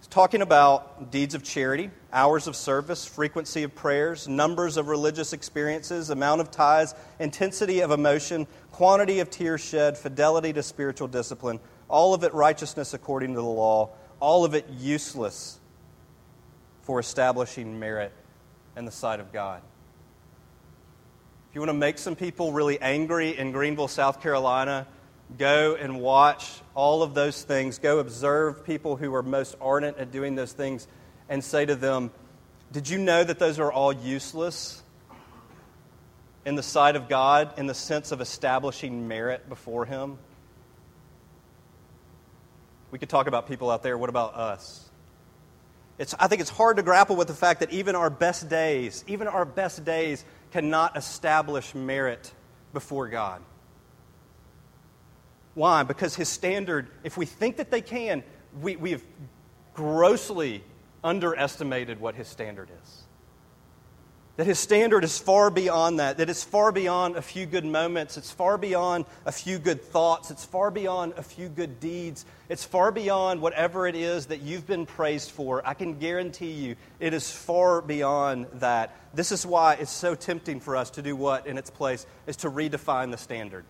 He's 0.00 0.06
talking 0.06 0.40
about 0.40 1.10
deeds 1.10 1.34
of 1.34 1.44
charity, 1.44 1.90
hours 2.10 2.46
of 2.46 2.56
service, 2.56 3.04
frequency 3.04 3.64
of 3.64 3.74
prayers, 3.74 4.26
numbers 4.26 4.78
of 4.78 4.88
religious 4.88 5.34
experiences, 5.34 6.08
amount 6.08 6.40
of 6.40 6.50
tithes, 6.50 6.94
intensity 7.18 7.80
of 7.80 7.90
emotion, 7.90 8.46
quantity 8.72 9.20
of 9.20 9.28
tears 9.28 9.60
shed, 9.60 9.98
fidelity 9.98 10.54
to 10.54 10.62
spiritual 10.62 11.06
discipline, 11.06 11.60
all 11.86 12.14
of 12.14 12.24
it 12.24 12.32
righteousness 12.32 12.94
according 12.94 13.34
to 13.34 13.40
the 13.40 13.46
law, 13.46 13.90
all 14.20 14.46
of 14.46 14.54
it 14.54 14.66
useless 14.70 15.60
for 16.80 16.98
establishing 16.98 17.78
merit 17.78 18.12
in 18.78 18.86
the 18.86 18.90
sight 18.90 19.20
of 19.20 19.30
God. 19.34 19.60
If 21.50 21.56
you 21.56 21.60
want 21.60 21.68
to 21.68 21.74
make 21.74 21.98
some 21.98 22.16
people 22.16 22.54
really 22.54 22.80
angry 22.80 23.36
in 23.36 23.52
Greenville, 23.52 23.86
South 23.86 24.22
Carolina, 24.22 24.86
go 25.38 25.76
and 25.76 26.00
watch 26.00 26.60
all 26.74 27.02
of 27.02 27.14
those 27.14 27.42
things. 27.42 27.78
Go 27.78 27.98
observe 27.98 28.64
people 28.64 28.96
who 28.96 29.14
are 29.14 29.22
most 29.22 29.56
ardent 29.60 29.98
at 29.98 30.10
doing 30.10 30.34
those 30.34 30.52
things 30.52 30.86
and 31.28 31.42
say 31.42 31.64
to 31.64 31.74
them, 31.74 32.10
Did 32.72 32.88
you 32.88 32.98
know 32.98 33.22
that 33.22 33.38
those 33.38 33.58
are 33.58 33.70
all 33.70 33.92
useless 33.92 34.82
in 36.44 36.54
the 36.54 36.62
sight 36.62 36.96
of 36.96 37.08
God 37.08 37.58
in 37.58 37.66
the 37.66 37.74
sense 37.74 38.12
of 38.12 38.20
establishing 38.20 39.08
merit 39.08 39.48
before 39.48 39.84
Him? 39.84 40.18
We 42.90 42.98
could 42.98 43.08
talk 43.08 43.26
about 43.26 43.46
people 43.46 43.70
out 43.70 43.82
there. 43.82 43.96
What 43.96 44.10
about 44.10 44.34
us? 44.34 44.88
It's, 45.98 46.14
I 46.18 46.28
think 46.28 46.40
it's 46.40 46.50
hard 46.50 46.78
to 46.78 46.82
grapple 46.82 47.14
with 47.14 47.28
the 47.28 47.34
fact 47.34 47.60
that 47.60 47.70
even 47.72 47.94
our 47.94 48.10
best 48.10 48.48
days, 48.48 49.04
even 49.06 49.28
our 49.28 49.44
best 49.44 49.84
days, 49.84 50.24
cannot 50.50 50.96
establish 50.96 51.74
merit 51.74 52.32
before 52.72 53.08
God. 53.08 53.42
Why? 55.54 55.82
Because 55.82 56.14
his 56.14 56.28
standard, 56.28 56.88
if 57.04 57.16
we 57.16 57.26
think 57.26 57.56
that 57.56 57.70
they 57.70 57.82
can, 57.82 58.22
we, 58.60 58.76
we 58.76 58.92
have 58.92 59.02
grossly 59.74 60.62
underestimated 61.02 62.00
what 62.00 62.14
his 62.14 62.28
standard 62.28 62.68
is. 62.82 63.02
That 64.36 64.46
his 64.46 64.58
standard 64.58 65.04
is 65.04 65.18
far 65.18 65.50
beyond 65.50 65.98
that, 65.98 66.16
that 66.16 66.30
it's 66.30 66.44
far 66.44 66.72
beyond 66.72 67.16
a 67.16 67.22
few 67.22 67.44
good 67.44 67.64
moments, 67.64 68.16
it's 68.16 68.30
far 68.30 68.56
beyond 68.56 69.04
a 69.26 69.32
few 69.32 69.58
good 69.58 69.82
thoughts, 69.82 70.30
it's 70.30 70.46
far 70.46 70.70
beyond 70.70 71.12
a 71.18 71.22
few 71.22 71.48
good 71.48 71.78
deeds, 71.78 72.24
it's 72.48 72.64
far 72.64 72.90
beyond 72.90 73.42
whatever 73.42 73.86
it 73.86 73.94
is 73.94 74.26
that 74.26 74.40
you've 74.40 74.66
been 74.66 74.86
praised 74.86 75.30
for. 75.30 75.66
I 75.66 75.74
can 75.74 75.98
guarantee 75.98 76.52
you 76.52 76.76
it 77.00 77.12
is 77.12 77.30
far 77.30 77.82
beyond 77.82 78.46
that. 78.54 78.96
This 79.12 79.30
is 79.30 79.44
why 79.44 79.74
it's 79.74 79.90
so 79.90 80.14
tempting 80.14 80.60
for 80.60 80.74
us 80.74 80.90
to 80.90 81.02
do 81.02 81.14
what 81.14 81.46
in 81.46 81.58
its 81.58 81.68
place 81.68 82.06
is 82.26 82.36
to 82.36 82.50
redefine 82.50 83.10
the 83.10 83.18
standard. 83.18 83.64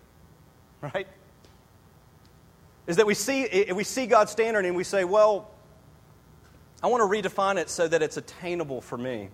Right? 0.81 1.07
Is 2.91 2.97
that 2.97 3.05
we 3.05 3.13
see, 3.13 3.71
we 3.73 3.85
see 3.85 4.05
God's 4.05 4.33
standard 4.33 4.65
and 4.65 4.75
we 4.75 4.83
say, 4.83 5.05
well, 5.05 5.49
I 6.83 6.87
want 6.87 7.09
to 7.09 7.29
redefine 7.29 7.55
it 7.55 7.69
so 7.69 7.87
that 7.87 8.01
it's 8.01 8.17
attainable 8.17 8.81
for 8.81 8.97
me. 8.97 9.29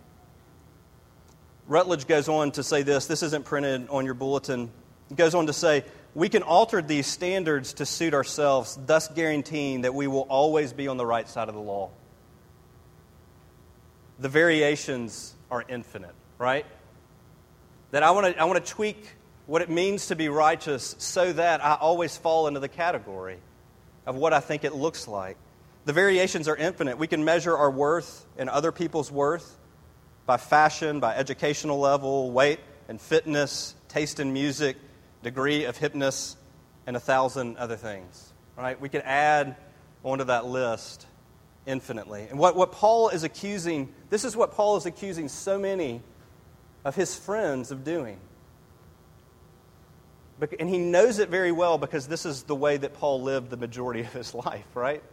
Rutledge 1.65 2.05
goes 2.05 2.29
on 2.29 2.51
to 2.51 2.61
say 2.61 2.83
this. 2.83 3.07
This 3.07 3.23
isn't 3.23 3.45
printed 3.45 3.89
on 3.89 4.05
your 4.05 4.13
bulletin. 4.13 4.69
He 5.09 5.15
goes 5.15 5.33
on 5.33 5.47
to 5.47 5.53
say, 5.53 5.85
We 6.13 6.29
can 6.29 6.43
alter 6.43 6.83
these 6.83 7.07
standards 7.07 7.73
to 7.73 7.87
suit 7.87 8.13
ourselves, 8.13 8.77
thus 8.85 9.07
guaranteeing 9.07 9.81
that 9.81 9.95
we 9.95 10.05
will 10.05 10.27
always 10.29 10.71
be 10.71 10.87
on 10.87 10.97
the 10.97 11.05
right 11.07 11.27
side 11.27 11.49
of 11.49 11.55
the 11.55 11.61
law. 11.61 11.89
The 14.19 14.29
variations 14.29 15.33
are 15.49 15.65
infinite, 15.67 16.13
right? 16.37 16.67
That 17.89 18.03
I 18.03 18.11
want 18.11 18.35
to 18.35 18.39
I 18.39 18.43
want 18.43 18.63
to 18.63 18.71
tweak 18.71 19.03
what 19.47 19.61
it 19.61 19.69
means 19.69 20.07
to 20.07 20.15
be 20.15 20.29
righteous 20.29 20.95
so 20.99 21.33
that 21.33 21.63
I 21.63 21.75
always 21.75 22.15
fall 22.15 22.47
into 22.47 22.59
the 22.59 22.67
category 22.67 23.37
of 24.05 24.15
what 24.15 24.33
I 24.33 24.39
think 24.39 24.63
it 24.63 24.75
looks 24.75 25.07
like. 25.07 25.37
The 25.85 25.93
variations 25.93 26.49
are 26.49 26.55
infinite. 26.55 26.97
We 26.97 27.07
can 27.07 27.23
measure 27.23 27.57
our 27.57 27.71
worth 27.71 28.25
and 28.37 28.49
other 28.49 28.73
people's 28.73 29.11
worth 29.11 29.57
by 30.25 30.35
fashion, 30.35 30.99
by 30.99 31.15
educational 31.15 31.79
level, 31.79 32.31
weight 32.31 32.59
and 32.89 32.99
fitness, 32.99 33.73
taste 33.87 34.19
in 34.19 34.33
music, 34.33 34.75
degree 35.23 35.63
of 35.63 35.77
hipness, 35.77 36.35
and 36.85 36.97
a 36.97 36.99
thousand 36.99 37.57
other 37.57 37.77
things. 37.77 38.33
Right? 38.57 38.79
We 38.79 38.89
could 38.89 39.03
add 39.05 39.55
onto 40.03 40.25
that 40.25 40.45
list 40.45 41.07
infinitely. 41.65 42.27
And 42.29 42.37
what, 42.37 42.57
what 42.57 42.73
Paul 42.73 43.09
is 43.09 43.23
accusing, 43.23 43.93
this 44.09 44.25
is 44.25 44.35
what 44.35 44.51
Paul 44.51 44.75
is 44.75 44.85
accusing 44.85 45.29
so 45.29 45.57
many 45.57 46.01
of 46.83 46.95
his 46.95 47.15
friends 47.15 47.71
of 47.71 47.85
doing. 47.85 48.19
And 50.59 50.69
he 50.69 50.77
knows 50.77 51.19
it 51.19 51.29
very 51.29 51.51
well 51.51 51.77
because 51.77 52.07
this 52.07 52.25
is 52.25 52.43
the 52.43 52.55
way 52.55 52.77
that 52.77 52.93
Paul 52.93 53.21
lived 53.21 53.49
the 53.49 53.57
majority 53.57 54.01
of 54.01 54.13
his 54.13 54.33
life, 54.33 54.67
right? 54.75 55.03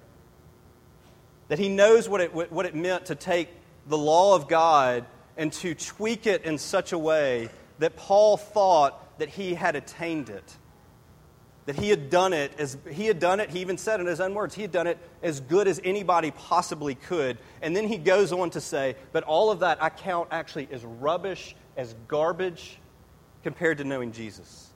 That 1.49 1.59
he 1.59 1.69
knows 1.69 2.09
what 2.09 2.21
it, 2.21 2.35
what 2.35 2.67
it 2.67 2.75
meant 2.75 3.07
to 3.07 3.15
take 3.15 3.49
the 3.87 3.99
law 3.99 4.35
of 4.35 4.49
God 4.49 5.05
and 5.37 5.53
to 5.55 5.75
tweak 5.75 6.27
it 6.27 6.45
in 6.45 6.59
such 6.59 6.93
a 6.93 6.99
way 6.99 7.49
that 7.79 7.97
Paul 7.97 8.37
thought 8.37 9.19
that 9.19 9.29
he 9.29 9.55
had 9.55 9.77
attained 9.77 10.29
it. 10.29 10.57
That 11.67 11.77
he 11.77 11.89
had 11.89 12.11
done 12.11 12.35
it 12.35 12.53
as 12.59 12.77
he 12.91 13.07
had 13.07 13.19
done 13.19 13.41
it, 13.41 13.51
he 13.51 13.61
even 13.61 13.79
said 13.79 13.99
in 13.99 14.07
his 14.07 14.21
own 14.21 14.35
words, 14.35 14.55
he 14.55 14.63
had 14.63 14.73
done 14.73 14.87
it 14.87 14.99
as 15.23 15.41
good 15.41 15.67
as 15.67 15.81
anybody 15.83 16.31
possibly 16.31 16.95
could. 16.95 17.39
And 17.63 17.75
then 17.75 17.89
he 17.89 17.97
goes 17.97 18.33
on 18.33 18.51
to 18.51 18.61
say, 18.61 18.97
but 19.13 19.25
all 19.25 19.51
of 19.51 19.61
that 19.61 19.83
I 19.83 19.89
count 19.89 20.29
actually 20.31 20.69
as 20.71 20.85
rubbish, 20.85 21.57
as 21.77 21.95
garbage 22.07 22.79
compared 23.43 23.79
to 23.79 23.85
knowing 23.85 24.13
Jesus. 24.13 24.71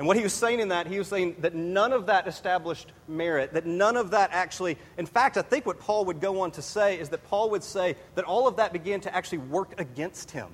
And 0.00 0.06
what 0.06 0.16
he 0.16 0.22
was 0.22 0.32
saying 0.32 0.60
in 0.60 0.68
that, 0.68 0.86
he 0.86 0.96
was 0.96 1.08
saying 1.08 1.36
that 1.40 1.54
none 1.54 1.92
of 1.92 2.06
that 2.06 2.26
established 2.26 2.90
merit, 3.06 3.52
that 3.52 3.66
none 3.66 3.98
of 3.98 4.12
that 4.12 4.30
actually, 4.32 4.78
in 4.96 5.04
fact, 5.04 5.36
I 5.36 5.42
think 5.42 5.66
what 5.66 5.78
Paul 5.78 6.06
would 6.06 6.22
go 6.22 6.40
on 6.40 6.52
to 6.52 6.62
say 6.62 6.98
is 6.98 7.10
that 7.10 7.22
Paul 7.24 7.50
would 7.50 7.62
say 7.62 7.96
that 8.14 8.24
all 8.24 8.48
of 8.48 8.56
that 8.56 8.72
began 8.72 9.02
to 9.02 9.14
actually 9.14 9.38
work 9.38 9.78
against 9.78 10.30
him. 10.30 10.48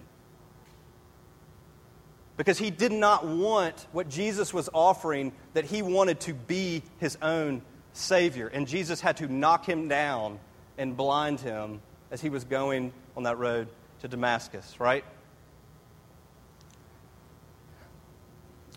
Because 2.36 2.58
he 2.58 2.72
did 2.72 2.90
not 2.90 3.24
want 3.24 3.86
what 3.92 4.08
Jesus 4.08 4.52
was 4.52 4.68
offering, 4.74 5.32
that 5.54 5.64
he 5.64 5.80
wanted 5.80 6.18
to 6.22 6.34
be 6.34 6.82
his 6.98 7.16
own 7.22 7.62
Savior. 7.92 8.48
And 8.48 8.66
Jesus 8.66 9.00
had 9.00 9.18
to 9.18 9.32
knock 9.32 9.64
him 9.64 9.86
down 9.86 10.40
and 10.76 10.96
blind 10.96 11.38
him 11.38 11.80
as 12.10 12.20
he 12.20 12.30
was 12.30 12.42
going 12.42 12.92
on 13.16 13.22
that 13.22 13.38
road 13.38 13.68
to 14.00 14.08
Damascus, 14.08 14.80
right? 14.80 15.04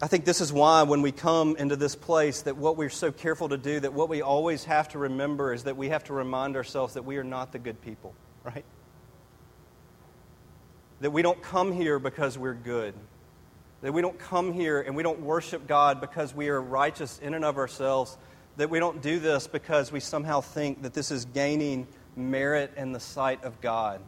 I 0.01 0.07
think 0.07 0.23
this 0.23 0.39
is 0.39 0.53
why, 0.53 0.83
when 0.83 1.01
we 1.01 1.11
come 1.11 1.57
into 1.57 1.75
this 1.75 1.93
place, 1.93 2.43
that 2.43 2.55
what 2.55 2.77
we're 2.77 2.89
so 2.89 3.11
careful 3.11 3.49
to 3.49 3.57
do, 3.57 3.81
that 3.81 3.93
what 3.93 4.07
we 4.07 4.21
always 4.21 4.63
have 4.63 4.87
to 4.89 4.97
remember 4.97 5.53
is 5.53 5.63
that 5.65 5.75
we 5.75 5.89
have 5.89 6.05
to 6.05 6.13
remind 6.13 6.55
ourselves 6.55 6.93
that 6.93 7.03
we 7.03 7.17
are 7.17 7.23
not 7.23 7.51
the 7.51 7.59
good 7.59 7.81
people, 7.81 8.13
right? 8.45 8.63
That 11.01 11.11
we 11.11 11.21
don't 11.21 11.41
come 11.41 11.73
here 11.73 11.99
because 11.99 12.37
we're 12.37 12.53
good. 12.53 12.93
That 13.81 13.93
we 13.93 14.01
don't 14.01 14.17
come 14.17 14.53
here 14.53 14.79
and 14.79 14.95
we 14.95 15.03
don't 15.03 15.19
worship 15.19 15.67
God 15.67 15.99
because 15.99 16.33
we 16.33 16.47
are 16.47 16.61
righteous 16.61 17.19
in 17.19 17.33
and 17.33 17.43
of 17.43 17.57
ourselves. 17.57 18.17
That 18.55 18.69
we 18.69 18.79
don't 18.79 19.01
do 19.01 19.19
this 19.19 19.47
because 19.47 19.91
we 19.91 19.99
somehow 19.99 20.39
think 20.39 20.81
that 20.83 20.93
this 20.93 21.11
is 21.11 21.25
gaining 21.25 21.87
merit 22.15 22.71
in 22.77 22.93
the 22.93 22.99
sight 23.01 23.43
of 23.43 23.59
God 23.59 24.01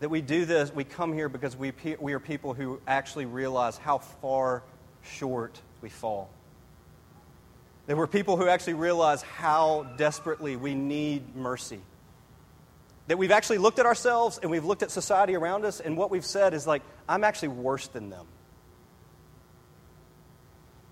that 0.00 0.08
we 0.08 0.20
do 0.20 0.44
this, 0.44 0.72
we 0.74 0.84
come 0.84 1.12
here 1.12 1.28
because 1.28 1.56
we, 1.56 1.72
we 2.00 2.12
are 2.12 2.20
people 2.20 2.54
who 2.54 2.80
actually 2.86 3.26
realize 3.26 3.76
how 3.76 3.98
far 3.98 4.62
short 5.02 5.60
we 5.80 5.88
fall. 5.88 6.30
That 7.86 7.96
we're 7.96 8.06
people 8.06 8.36
who 8.36 8.48
actually 8.48 8.74
realize 8.74 9.22
how 9.22 9.86
desperately 9.96 10.56
we 10.56 10.74
need 10.74 11.36
mercy. 11.36 11.80
That 13.06 13.18
we've 13.18 13.30
actually 13.30 13.58
looked 13.58 13.78
at 13.78 13.86
ourselves 13.86 14.38
and 14.38 14.50
we've 14.50 14.64
looked 14.64 14.82
at 14.82 14.90
society 14.90 15.36
around 15.36 15.64
us, 15.64 15.80
and 15.80 15.96
what 15.96 16.10
we've 16.10 16.24
said 16.24 16.54
is 16.54 16.66
like, 16.66 16.82
I'm 17.08 17.24
actually 17.24 17.48
worse 17.48 17.86
than 17.88 18.10
them. 18.10 18.26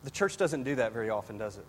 The 0.04 0.10
church 0.10 0.36
doesn't 0.36 0.64
do 0.64 0.74
that 0.76 0.92
very 0.92 1.10
often, 1.10 1.38
does 1.38 1.56
it? 1.56 1.64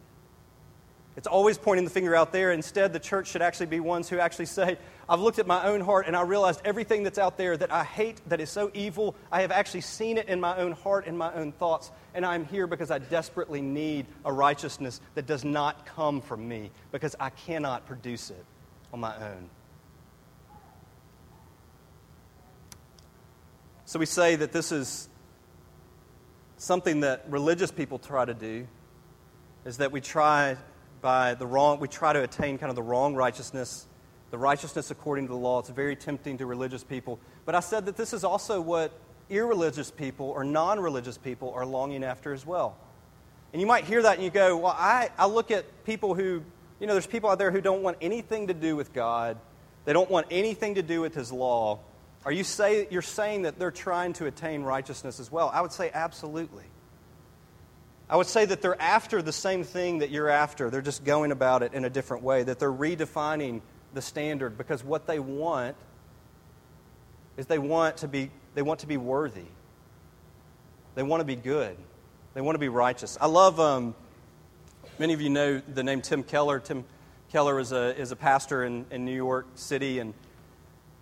It's 1.15 1.27
always 1.27 1.59
pointing 1.59 1.85
the 1.85 1.91
finger 1.91 2.15
out 2.15 2.31
there. 2.31 2.51
Instead, 2.51 2.91
the 2.91 2.99
church 2.99 3.27
should 3.27 3.43
actually 3.43 3.67
be 3.67 3.79
ones 3.79 4.09
who 4.09 4.17
actually 4.17 4.47
say, 4.47 4.77
I've 5.07 5.19
looked 5.19 5.37
at 5.37 5.45
my 5.45 5.65
own 5.65 5.81
heart 5.81 6.07
and 6.07 6.15
I 6.15 6.21
realized 6.23 6.61
everything 6.65 7.03
that's 7.03 7.19
out 7.19 7.37
there 7.37 7.55
that 7.55 7.71
I 7.71 7.83
hate, 7.83 8.19
that 8.29 8.41
is 8.41 8.49
so 8.49 8.71
evil, 8.73 9.15
I 9.31 9.41
have 9.41 9.51
actually 9.51 9.81
seen 9.81 10.17
it 10.17 10.27
in 10.27 10.39
my 10.39 10.57
own 10.57 10.71
heart 10.71 11.05
and 11.05 11.17
my 11.17 11.31
own 11.33 11.51
thoughts. 11.51 11.91
And 12.15 12.25
I'm 12.25 12.45
here 12.45 12.65
because 12.65 12.89
I 12.89 12.97
desperately 12.97 13.61
need 13.61 14.07
a 14.25 14.33
righteousness 14.33 15.01
that 15.13 15.27
does 15.27 15.45
not 15.45 15.85
come 15.85 16.19
from 16.19 16.47
me, 16.47 16.71
because 16.91 17.15
I 17.19 17.29
cannot 17.29 17.85
produce 17.85 18.31
it. 18.31 18.45
on 18.93 18.99
my 18.99 19.15
own. 19.17 19.49
So 23.85 23.99
we 23.99 24.05
say 24.05 24.35
that 24.35 24.51
this 24.51 24.71
is 24.71 25.09
something 26.57 27.01
that 27.01 27.25
religious 27.27 27.71
people 27.71 27.99
try 27.99 28.23
to 28.23 28.33
do 28.33 28.67
is 29.65 29.77
that 29.77 29.91
we 29.91 29.99
try 29.99 30.55
by 31.03 31.35
the 31.35 31.45
wrong 31.45 31.79
we 31.79 31.87
try 31.87 32.11
to 32.13 32.23
attain 32.23 32.57
kind 32.57 32.71
of 32.71 32.75
the 32.75 32.81
wrong 32.81 33.13
righteousness 33.13 33.85
the 34.31 34.37
righteousness 34.39 34.89
according 34.89 35.27
to 35.27 35.31
the 35.31 35.37
law. 35.37 35.59
It's 35.59 35.69
very 35.69 35.95
tempting 35.95 36.39
to 36.39 36.47
religious 36.47 36.83
people. 36.83 37.19
But 37.45 37.53
i 37.53 37.59
said 37.59 37.85
that 37.85 37.97
this 37.97 38.13
is 38.13 38.23
also 38.23 38.59
what 38.59 38.91
irreligious 39.29 39.91
people 39.91 40.25
or 40.25 40.43
non-religious 40.43 41.19
people 41.19 41.53
are 41.53 41.67
longing 41.67 42.03
after 42.03 42.33
as 42.33 42.43
well. 42.43 42.75
And 43.51 43.61
you 43.61 43.67
might 43.67 43.83
hear 43.83 44.01
that 44.01 44.15
and 44.15 44.23
you 44.23 44.31
go 44.31 44.57
well 44.57 44.75
i, 44.75 45.11
I 45.19 45.27
look 45.27 45.51
at 45.51 45.85
people 45.85 46.15
who 46.15 46.41
you 46.79 46.87
know 46.87 46.93
there's 46.93 47.05
people 47.05 47.29
out 47.29 47.37
there 47.37 47.51
who 47.51 47.61
don't 47.61 47.83
want 47.83 47.97
anything 48.01 48.47
to 48.47 48.55
do 48.55 48.75
with 48.75 48.93
god. 48.93 49.37
They 49.85 49.93
don't 49.93 50.09
want 50.09 50.27
anything 50.31 50.75
to 50.75 50.81
do 50.81 51.01
with 51.01 51.13
his 51.13 51.31
law. 51.31 51.79
Are 52.25 52.31
you 52.31 52.45
say, 52.45 52.87
you're 52.89 53.01
saying 53.01 53.41
that 53.41 53.59
they're 53.59 53.71
trying 53.71 54.13
to 54.13 54.27
attain 54.27 54.63
righteousness 54.63 55.19
as 55.19 55.29
well? 55.29 55.51
I 55.53 55.59
would 55.59 55.73
say 55.73 55.91
absolutely. 55.93 56.63
I 58.09 58.17
would 58.17 58.27
say 58.27 58.45
that 58.45 58.61
they're 58.61 58.81
after 58.81 59.21
the 59.21 59.31
same 59.31 59.63
thing 59.63 59.99
that 59.99 60.09
you're 60.09 60.29
after. 60.29 60.69
They're 60.69 60.81
just 60.81 61.03
going 61.03 61.31
about 61.31 61.63
it 61.63 61.73
in 61.73 61.85
a 61.85 61.89
different 61.89 62.23
way, 62.23 62.43
that 62.43 62.59
they're 62.59 62.71
redefining 62.71 63.61
the 63.93 64.01
standard 64.01 64.57
because 64.57 64.83
what 64.83 65.07
they 65.07 65.19
want 65.19 65.75
is 67.37 67.47
they 67.47 67.59
want 67.59 67.97
to 67.97 68.07
be, 68.07 68.29
they 68.55 68.61
want 68.61 68.81
to 68.81 68.87
be 68.87 68.97
worthy. 68.97 69.45
They 70.95 71.03
want 71.03 71.21
to 71.21 71.25
be 71.25 71.35
good. 71.35 71.75
They 72.33 72.41
want 72.41 72.55
to 72.55 72.59
be 72.59 72.69
righteous. 72.69 73.17
I 73.19 73.27
love, 73.27 73.59
um, 73.59 73.95
many 74.99 75.13
of 75.13 75.21
you 75.21 75.29
know 75.29 75.61
the 75.73 75.83
name 75.83 76.01
Tim 76.01 76.23
Keller. 76.23 76.59
Tim 76.59 76.83
Keller 77.31 77.59
is 77.59 77.71
a, 77.71 77.97
is 77.99 78.11
a 78.11 78.15
pastor 78.15 78.63
in, 78.63 78.85
in 78.91 79.05
New 79.05 79.15
York 79.15 79.47
City, 79.55 79.99
and 79.99 80.13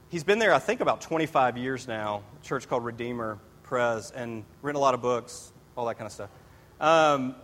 he's 0.10 0.24
been 0.24 0.40
there, 0.40 0.54
I 0.54 0.60
think, 0.60 0.80
about 0.80 1.02
25 1.02 1.58
years 1.58 1.88
now, 1.88 2.24
church 2.44 2.70
called 2.70 2.86
Redeemer 2.86 3.38
Pres, 3.64 4.12
and 4.12 4.46
written 4.62 4.78
a 4.78 4.82
lot 4.82 4.94
of 4.94 5.02
books, 5.02 5.52
all 5.76 5.86
that 5.88 5.96
kind 5.96 6.06
of 6.06 6.14
stuff. 6.14 6.30
Um, 6.82 7.36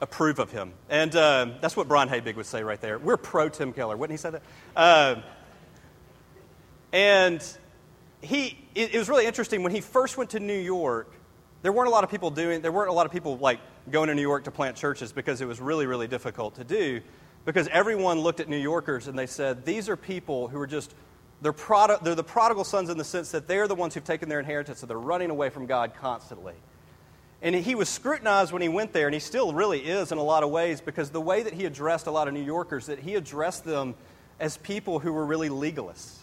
approve 0.00 0.38
of 0.38 0.50
him. 0.50 0.72
And 0.88 1.14
uh, 1.14 1.46
that's 1.60 1.76
what 1.76 1.88
Brian 1.88 2.08
Haybig 2.08 2.36
would 2.36 2.46
say 2.46 2.62
right 2.62 2.80
there. 2.80 2.98
We're 2.98 3.16
pro 3.16 3.48
Tim 3.48 3.72
Keller. 3.72 3.96
Wouldn't 3.96 4.18
he 4.18 4.20
say 4.20 4.30
that? 4.30 4.42
Uh, 4.74 5.22
and 6.92 7.42
he, 8.20 8.58
it, 8.74 8.94
it 8.94 8.98
was 8.98 9.08
really 9.08 9.26
interesting. 9.26 9.62
When 9.62 9.72
he 9.72 9.80
first 9.80 10.16
went 10.16 10.30
to 10.30 10.40
New 10.40 10.58
York, 10.58 11.12
there 11.62 11.72
weren't 11.72 11.88
a 11.88 11.92
lot 11.92 12.02
of 12.02 12.10
people 12.10 12.30
doing, 12.30 12.62
there 12.62 12.72
weren't 12.72 12.90
a 12.90 12.92
lot 12.92 13.06
of 13.06 13.12
people 13.12 13.38
like 13.38 13.60
going 13.90 14.08
to 14.08 14.14
New 14.14 14.22
York 14.22 14.44
to 14.44 14.50
plant 14.50 14.76
churches 14.76 15.12
because 15.12 15.40
it 15.40 15.46
was 15.46 15.60
really, 15.60 15.86
really 15.86 16.08
difficult 16.08 16.56
to 16.56 16.64
do. 16.64 17.00
Because 17.44 17.68
everyone 17.68 18.20
looked 18.20 18.40
at 18.40 18.48
New 18.48 18.58
Yorkers 18.58 19.06
and 19.08 19.18
they 19.18 19.26
said, 19.26 19.64
these 19.64 19.88
are 19.88 19.96
people 19.96 20.48
who 20.48 20.58
are 20.58 20.66
just 20.66 20.94
they're, 21.42 21.52
prod- 21.52 22.04
they're 22.04 22.14
the 22.14 22.22
prodigal 22.22 22.64
sons 22.64 22.88
in 22.88 22.98
the 22.98 23.04
sense 23.04 23.32
that 23.32 23.48
they're 23.48 23.66
the 23.66 23.74
ones 23.74 23.94
who've 23.94 24.04
taken 24.04 24.28
their 24.28 24.38
inheritance, 24.38 24.78
so 24.78 24.86
they're 24.86 24.96
running 24.96 25.30
away 25.30 25.50
from 25.50 25.66
God 25.66 25.92
constantly. 26.00 26.54
And 27.42 27.56
he 27.56 27.74
was 27.74 27.88
scrutinized 27.88 28.52
when 28.52 28.62
he 28.62 28.68
went 28.68 28.92
there, 28.92 29.08
and 29.08 29.14
he 29.14 29.20
still 29.20 29.52
really 29.52 29.80
is 29.80 30.12
in 30.12 30.18
a 30.18 30.22
lot 30.22 30.44
of 30.44 30.50
ways, 30.50 30.80
because 30.80 31.10
the 31.10 31.20
way 31.20 31.42
that 31.42 31.52
he 31.52 31.64
addressed 31.64 32.06
a 32.06 32.10
lot 32.12 32.28
of 32.28 32.34
New 32.34 32.42
Yorkers, 32.42 32.86
that 32.86 33.00
he 33.00 33.16
addressed 33.16 33.64
them 33.64 33.96
as 34.38 34.56
people 34.58 35.00
who 35.00 35.12
were 35.12 35.26
really 35.26 35.48
legalists. 35.48 36.18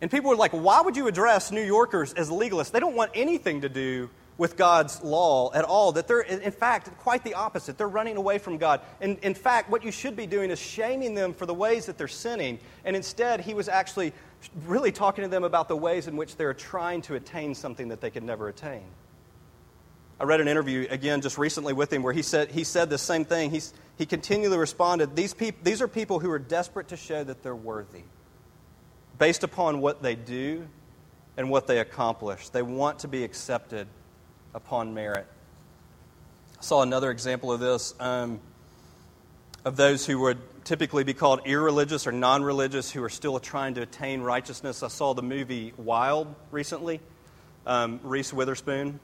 And 0.00 0.10
people 0.10 0.30
were 0.30 0.36
like, 0.36 0.52
why 0.52 0.80
would 0.80 0.96
you 0.96 1.08
address 1.08 1.50
New 1.50 1.64
Yorkers 1.64 2.12
as 2.14 2.30
legalists? 2.30 2.70
They 2.70 2.80
don't 2.80 2.96
want 2.96 3.10
anything 3.14 3.60
to 3.60 3.68
do 3.68 4.08
with 4.38 4.56
God's 4.56 5.02
law 5.02 5.52
at 5.52 5.64
all. 5.64 5.92
That 5.92 6.08
they're, 6.08 6.22
in 6.22 6.50
fact, 6.50 6.90
quite 6.98 7.22
the 7.22 7.34
opposite. 7.34 7.78
They're 7.78 7.88
running 7.88 8.16
away 8.16 8.38
from 8.38 8.56
God. 8.56 8.80
And 9.00 9.18
in 9.18 9.34
fact, 9.34 9.70
what 9.70 9.84
you 9.84 9.92
should 9.92 10.16
be 10.16 10.26
doing 10.26 10.50
is 10.50 10.58
shaming 10.58 11.14
them 11.14 11.34
for 11.34 11.46
the 11.46 11.54
ways 11.54 11.86
that 11.86 11.98
they're 11.98 12.08
sinning. 12.08 12.58
And 12.84 12.96
instead, 12.96 13.40
he 13.40 13.54
was 13.54 13.68
actually 13.68 14.12
really 14.66 14.92
talking 14.92 15.22
to 15.22 15.28
them 15.28 15.44
about 15.44 15.68
the 15.68 15.76
ways 15.76 16.08
in 16.08 16.16
which 16.16 16.36
they're 16.36 16.54
trying 16.54 17.02
to 17.02 17.14
attain 17.14 17.54
something 17.54 17.88
that 17.88 18.00
they 18.00 18.10
could 18.10 18.22
never 18.22 18.48
attain. 18.48 18.84
I 20.20 20.24
read 20.24 20.40
an 20.40 20.48
interview 20.48 20.86
again 20.88 21.20
just 21.20 21.38
recently 21.38 21.72
with 21.72 21.92
him 21.92 22.02
where 22.02 22.12
he 22.12 22.22
said, 22.22 22.50
he 22.50 22.64
said 22.64 22.90
the 22.90 22.98
same 22.98 23.24
thing. 23.24 23.50
He's, 23.50 23.72
he 23.98 24.06
continually 24.06 24.58
responded 24.58 25.16
these, 25.16 25.34
peop- 25.34 25.64
these 25.64 25.82
are 25.82 25.88
people 25.88 26.20
who 26.20 26.30
are 26.30 26.38
desperate 26.38 26.88
to 26.88 26.96
show 26.96 27.24
that 27.24 27.42
they're 27.42 27.56
worthy 27.56 28.02
based 29.18 29.42
upon 29.42 29.80
what 29.80 30.02
they 30.02 30.14
do 30.14 30.66
and 31.36 31.50
what 31.50 31.66
they 31.66 31.78
accomplish. 31.78 32.48
They 32.50 32.62
want 32.62 33.00
to 33.00 33.08
be 33.08 33.24
accepted 33.24 33.86
upon 34.54 34.94
merit. 34.94 35.26
I 36.58 36.62
saw 36.62 36.82
another 36.82 37.10
example 37.10 37.50
of 37.50 37.60
this 37.60 37.94
um, 37.98 38.40
of 39.64 39.76
those 39.76 40.06
who 40.06 40.20
would 40.20 40.38
typically 40.64 41.04
be 41.04 41.14
called 41.14 41.40
irreligious 41.44 42.06
or 42.06 42.12
non 42.12 42.42
religious 42.42 42.90
who 42.90 43.02
are 43.02 43.10
still 43.10 43.38
trying 43.38 43.74
to 43.74 43.82
attain 43.82 44.20
righteousness. 44.20 44.82
I 44.82 44.88
saw 44.88 45.14
the 45.14 45.22
movie 45.22 45.72
Wild 45.76 46.34
recently, 46.50 47.00
um, 47.66 48.00
Reese 48.02 48.32
Witherspoon, 48.32 49.00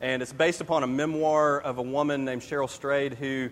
and 0.00 0.22
it's 0.22 0.32
based 0.32 0.60
upon 0.60 0.82
a 0.82 0.86
memoir 0.86 1.60
of 1.60 1.78
a 1.78 1.82
woman 1.82 2.24
named 2.24 2.42
Cheryl 2.42 2.68
Strayed 2.68 3.14
who 3.14 3.50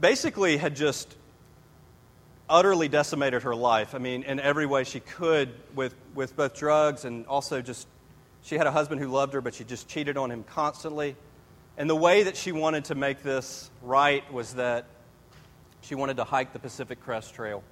basically 0.00 0.56
had 0.56 0.76
just 0.76 1.16
utterly 2.48 2.88
decimated 2.88 3.42
her 3.42 3.54
life. 3.54 3.94
I 3.94 3.98
mean, 3.98 4.22
in 4.22 4.40
every 4.40 4.66
way 4.66 4.84
she 4.84 5.00
could 5.00 5.50
with, 5.74 5.94
with 6.14 6.36
both 6.36 6.56
drugs 6.56 7.04
and 7.04 7.26
also 7.26 7.60
just 7.60 7.86
she 8.42 8.56
had 8.56 8.66
a 8.66 8.72
husband 8.72 9.00
who 9.00 9.08
loved 9.08 9.34
her, 9.34 9.40
but 9.40 9.54
she 9.54 9.64
just 9.64 9.88
cheated 9.88 10.16
on 10.16 10.30
him 10.30 10.44
constantly. 10.44 11.16
And 11.76 11.88
the 11.88 11.96
way 11.96 12.24
that 12.24 12.36
she 12.36 12.52
wanted 12.52 12.86
to 12.86 12.94
make 12.94 13.22
this 13.22 13.70
right 13.82 14.30
was 14.32 14.54
that 14.54 14.86
she 15.88 15.94
wanted 15.94 16.18
to 16.18 16.24
hike 16.24 16.52
the 16.52 16.58
Pacific 16.58 17.00
Crest 17.00 17.34
Trail. 17.34 17.62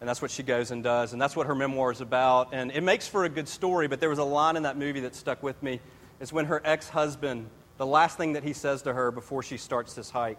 And 0.00 0.08
that's 0.08 0.22
what 0.22 0.30
she 0.30 0.42
goes 0.42 0.70
and 0.70 0.82
does. 0.82 1.12
And 1.12 1.20
that's 1.20 1.34
what 1.34 1.48
her 1.48 1.54
memoir 1.54 1.90
is 1.90 2.00
about. 2.00 2.50
And 2.52 2.70
it 2.70 2.82
makes 2.82 3.08
for 3.08 3.24
a 3.24 3.28
good 3.28 3.48
story, 3.48 3.88
but 3.88 3.98
there 3.98 4.10
was 4.10 4.20
a 4.20 4.24
line 4.24 4.56
in 4.56 4.62
that 4.62 4.76
movie 4.76 5.00
that 5.00 5.14
stuck 5.14 5.42
with 5.42 5.60
me. 5.62 5.80
Is 6.20 6.32
when 6.32 6.46
her 6.46 6.62
ex 6.64 6.88
husband, 6.88 7.48
the 7.76 7.86
last 7.86 8.16
thing 8.16 8.34
that 8.34 8.44
he 8.44 8.52
says 8.52 8.82
to 8.82 8.92
her 8.92 9.10
before 9.10 9.42
she 9.42 9.56
starts 9.56 9.94
this 9.94 10.10
hike, 10.10 10.38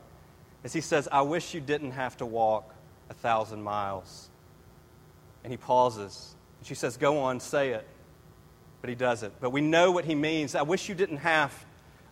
is 0.63 0.71
he 0.71 0.82
says, 0.82 1.08
I 1.12 1.21
wish 1.21 1.53
you 1.53 1.62
didn't 1.62 1.91
have 1.91 2.15
to 2.17 2.25
walk 2.25 2.73
a 3.10 3.13
thousand 3.13 3.63
miles. 3.63 4.29
And 5.43 5.51
he 5.51 5.58
pauses. 5.58 6.36
And 6.60 6.67
she 6.67 6.75
says, 6.75 6.95
Go 6.97 7.19
on, 7.19 7.39
say 7.39 7.71
it 7.71 7.86
but 8.82 8.89
he 8.89 8.95
doesn't. 8.95 9.34
But 9.39 9.51
we 9.51 9.62
know 9.62 9.91
what 9.91 10.05
he 10.05 10.15
means. 10.15 10.55
I 10.55 10.62
wish 10.62 10.89
you 10.89 10.95
didn't 10.95 11.17
have. 11.17 11.53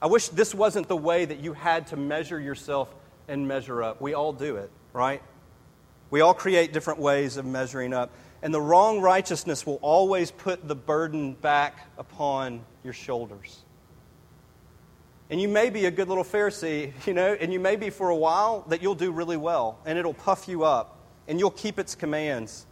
I 0.01 0.07
wish 0.07 0.29
this 0.29 0.53
wasn't 0.53 0.87
the 0.87 0.97
way 0.97 1.25
that 1.25 1.39
you 1.39 1.53
had 1.53 1.87
to 1.87 1.97
measure 1.97 2.39
yourself 2.39 2.93
and 3.27 3.47
measure 3.47 3.83
up. 3.83 4.01
We 4.01 4.13
all 4.13 4.33
do 4.33 4.57
it, 4.57 4.69
right? 4.97 5.21
We 6.09 6.21
all 6.21 6.33
create 6.33 6.73
different 6.73 6.99
ways 6.99 7.37
of 7.37 7.45
measuring 7.45 7.93
up. 7.93 8.11
And 8.41 8.53
the 8.53 8.61
wrong 8.61 8.99
righteousness 9.01 9.65
will 9.65 9.79
always 9.81 10.31
put 10.31 10.67
the 10.67 10.75
burden 10.75 11.33
back 11.33 11.87
upon 11.97 12.61
your 12.83 12.93
shoulders. 12.93 13.63
And 15.29 15.41
you 15.41 15.47
may 15.47 15.69
be 15.69 15.85
a 15.85 15.91
good 15.91 16.07
little 16.07 16.23
Pharisee, 16.23 16.93
you 17.05 17.13
know, 17.13 17.33
and 17.39 17.53
you 17.53 17.59
may 17.59 17.75
be 17.75 17.89
for 17.89 18.09
a 18.09 18.15
while 18.15 18.65
that 18.69 18.81
you'll 18.81 18.95
do 18.95 19.11
really 19.11 19.37
well, 19.37 19.79
and 19.85 19.97
it'll 19.97 20.13
puff 20.13 20.47
you 20.47 20.63
up, 20.63 20.99
and 21.27 21.39
you'll 21.39 21.51
keep 21.51 21.79
its 21.79 21.95
commands. 21.95 22.65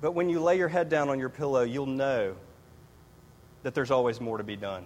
But 0.00 0.12
when 0.12 0.28
you 0.28 0.40
lay 0.40 0.58
your 0.58 0.68
head 0.68 0.88
down 0.88 1.08
on 1.08 1.18
your 1.18 1.28
pillow, 1.28 1.62
you'll 1.62 1.86
know 1.86 2.34
that 3.62 3.74
there's 3.74 3.90
always 3.90 4.20
more 4.20 4.38
to 4.38 4.44
be 4.44 4.56
done. 4.56 4.84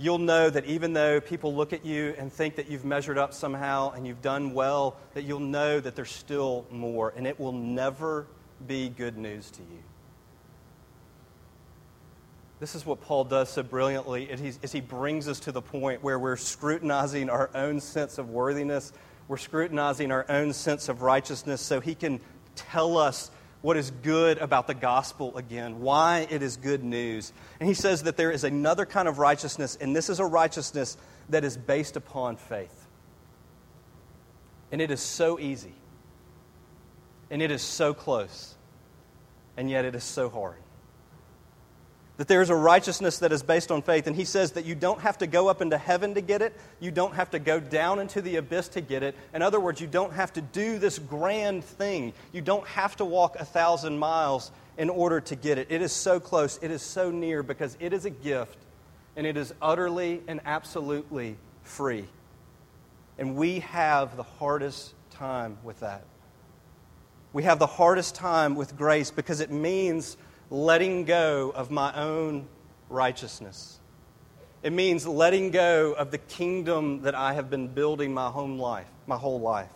You'll 0.00 0.18
know 0.18 0.48
that 0.48 0.64
even 0.64 0.92
though 0.92 1.20
people 1.20 1.54
look 1.54 1.72
at 1.72 1.84
you 1.84 2.14
and 2.18 2.32
think 2.32 2.54
that 2.54 2.70
you've 2.70 2.84
measured 2.84 3.18
up 3.18 3.34
somehow 3.34 3.90
and 3.92 4.06
you've 4.06 4.22
done 4.22 4.54
well, 4.54 4.96
that 5.14 5.24
you'll 5.24 5.40
know 5.40 5.80
that 5.80 5.96
there's 5.96 6.10
still 6.10 6.64
more, 6.70 7.12
and 7.16 7.26
it 7.26 7.38
will 7.38 7.52
never 7.52 8.26
be 8.66 8.88
good 8.88 9.18
news 9.18 9.50
to 9.50 9.60
you. 9.62 9.82
This 12.60 12.74
is 12.74 12.86
what 12.86 13.00
Paul 13.00 13.24
does 13.24 13.50
so 13.50 13.62
brilliantly 13.62 14.24
is 14.24 14.72
he 14.72 14.80
brings 14.80 15.28
us 15.28 15.40
to 15.40 15.52
the 15.52 15.62
point 15.62 16.02
where 16.02 16.18
we're 16.18 16.36
scrutinizing 16.36 17.30
our 17.30 17.50
own 17.54 17.80
sense 17.80 18.18
of 18.18 18.30
worthiness, 18.30 18.92
we're 19.28 19.36
scrutinizing 19.36 20.10
our 20.10 20.26
own 20.28 20.52
sense 20.52 20.88
of 20.88 21.02
righteousness 21.02 21.60
so 21.60 21.80
he 21.80 21.94
can 21.94 22.20
tell 22.56 22.98
us 22.98 23.30
what 23.60 23.76
is 23.76 23.90
good 23.90 24.38
about 24.38 24.66
the 24.66 24.74
gospel 24.74 25.36
again, 25.36 25.80
why 25.80 26.26
it 26.30 26.42
is 26.42 26.56
good 26.56 26.84
news. 26.84 27.32
And 27.58 27.68
he 27.68 27.74
says 27.74 28.04
that 28.04 28.16
there 28.16 28.30
is 28.30 28.44
another 28.44 28.86
kind 28.86 29.08
of 29.08 29.18
righteousness, 29.18 29.76
and 29.80 29.94
this 29.94 30.08
is 30.08 30.20
a 30.20 30.24
righteousness 30.24 30.96
that 31.28 31.44
is 31.44 31.56
based 31.56 31.96
upon 31.96 32.36
faith. 32.36 32.86
And 34.70 34.80
it 34.80 34.90
is 34.90 35.00
so 35.00 35.40
easy, 35.40 35.74
and 37.30 37.42
it 37.42 37.50
is 37.50 37.62
so 37.62 37.94
close, 37.94 38.54
and 39.56 39.68
yet 39.68 39.84
it 39.84 39.94
is 39.94 40.04
so 40.04 40.28
hard 40.28 40.58
that 42.18 42.28
there 42.28 42.42
is 42.42 42.50
a 42.50 42.54
righteousness 42.54 43.20
that 43.20 43.32
is 43.32 43.42
based 43.42 43.70
on 43.70 43.80
faith. 43.80 44.06
And 44.06 44.14
he 44.14 44.24
says 44.24 44.52
that 44.52 44.64
you 44.64 44.74
don't 44.74 45.00
have 45.00 45.18
to 45.18 45.26
go 45.26 45.48
up 45.48 45.62
into 45.62 45.78
heaven 45.78 46.14
to 46.14 46.20
get 46.20 46.42
it, 46.42 46.54
you 46.80 46.90
don't 46.90 47.14
have 47.14 47.30
to 47.30 47.38
go 47.38 47.58
down 47.58 48.00
into 48.00 48.20
the 48.20 48.36
abyss 48.36 48.68
to 48.70 48.80
get 48.80 49.02
it. 49.02 49.14
In 49.32 49.40
other 49.40 49.60
words, 49.60 49.80
you 49.80 49.86
don't 49.86 50.12
have 50.12 50.32
to 50.34 50.42
do 50.42 50.78
this 50.78 50.98
grand 50.98 51.64
thing, 51.64 52.12
you 52.32 52.42
don't 52.42 52.66
have 52.66 52.96
to 52.96 53.04
walk 53.04 53.36
a 53.38 53.44
thousand 53.44 53.98
miles 53.98 54.50
in 54.76 54.90
order 54.90 55.20
to 55.20 55.36
get 55.36 55.58
it. 55.58 55.68
It 55.70 55.80
is 55.80 55.92
so 55.92 56.20
close, 56.20 56.58
it 56.60 56.70
is 56.70 56.82
so 56.82 57.10
near 57.10 57.42
because 57.42 57.76
it 57.80 57.92
is 57.92 58.04
a 58.04 58.10
gift 58.10 58.58
and 59.16 59.26
it 59.26 59.36
is 59.36 59.54
utterly 59.62 60.22
and 60.28 60.40
absolutely 60.44 61.36
free. 61.62 62.04
And 63.16 63.36
we 63.36 63.60
have 63.60 64.16
the 64.16 64.22
hardest 64.22 64.94
time 65.10 65.58
with 65.62 65.80
that. 65.80 66.04
we 67.32 67.42
have 67.44 67.58
the 67.58 67.66
hardest 67.66 68.14
time 68.14 68.54
with 68.54 68.76
grace 68.76 69.10
because 69.10 69.40
it 69.40 69.50
means 69.50 70.16
letting 70.50 71.04
go 71.04 71.50
of 71.54 71.70
my 71.70 71.94
own 71.94 72.46
righteousness. 72.88 73.78
It 74.62 74.72
means 74.72 75.06
letting 75.06 75.50
go 75.50 75.92
of 75.92 76.10
the 76.10 76.18
kingdom 76.18 77.02
that 77.02 77.14
I 77.14 77.34
have 77.34 77.48
been 77.48 77.68
building 77.68 78.12
my 78.12 78.28
home 78.28 78.58
life, 78.58 78.88
my 79.06 79.16
whole 79.16 79.40
life. 79.40 79.68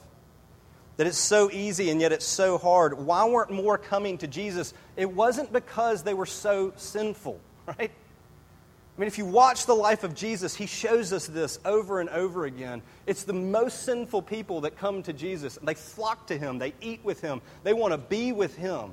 That 0.97 1.07
it's 1.07 1.19
so 1.19 1.51
easy 1.51 1.91
and 1.91 2.01
yet 2.01 2.13
it's 2.13 2.27
so 2.27 2.59
hard. 2.59 2.99
Why 2.99 3.29
weren't 3.29 3.51
more 3.51 3.79
coming 3.79 4.19
to 4.19 4.27
Jesus? 4.27 4.75
It 4.97 5.11
wasn't 5.11 5.53
because 5.53 6.03
they 6.03 6.15
were 6.15 6.27
so 6.27 6.73
sinful, 6.77 7.41
right? 7.67 7.91
I 7.91 9.01
mean, 9.01 9.07
if 9.07 9.17
you 9.17 9.25
watch 9.25 9.65
the 9.65 9.75
life 9.75 10.05
of 10.05 10.15
Jesus, 10.15 10.55
he 10.55 10.67
shows 10.67 11.13
us 11.15 11.27
this 11.27 11.59
over 11.65 12.01
and 12.01 12.11
over 12.11 12.45
again. 12.45 12.83
It's 13.07 13.25
the 13.25 13.33
most 13.33 13.85
sinful 13.85 14.23
people 14.23 14.63
that 14.63 14.77
come 14.77 15.03
to 15.05 15.15
Jesus. 15.15 15.59
They 15.63 15.75
flock 15.75 16.27
to 16.27 16.37
him, 16.37 16.59
they 16.59 16.75
eat 16.81 17.01
with 17.03 17.21
him, 17.21 17.41
they 17.63 17.73
want 17.73 17.93
to 17.93 17.99
be 17.99 18.33
with 18.33 18.57
him. 18.57 18.91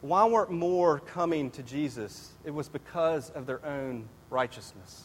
Why 0.00 0.24
weren't 0.26 0.50
more 0.50 1.00
coming 1.00 1.50
to 1.52 1.62
Jesus? 1.62 2.32
It 2.44 2.52
was 2.52 2.68
because 2.68 3.30
of 3.30 3.46
their 3.46 3.64
own 3.64 4.08
righteousness. 4.30 5.04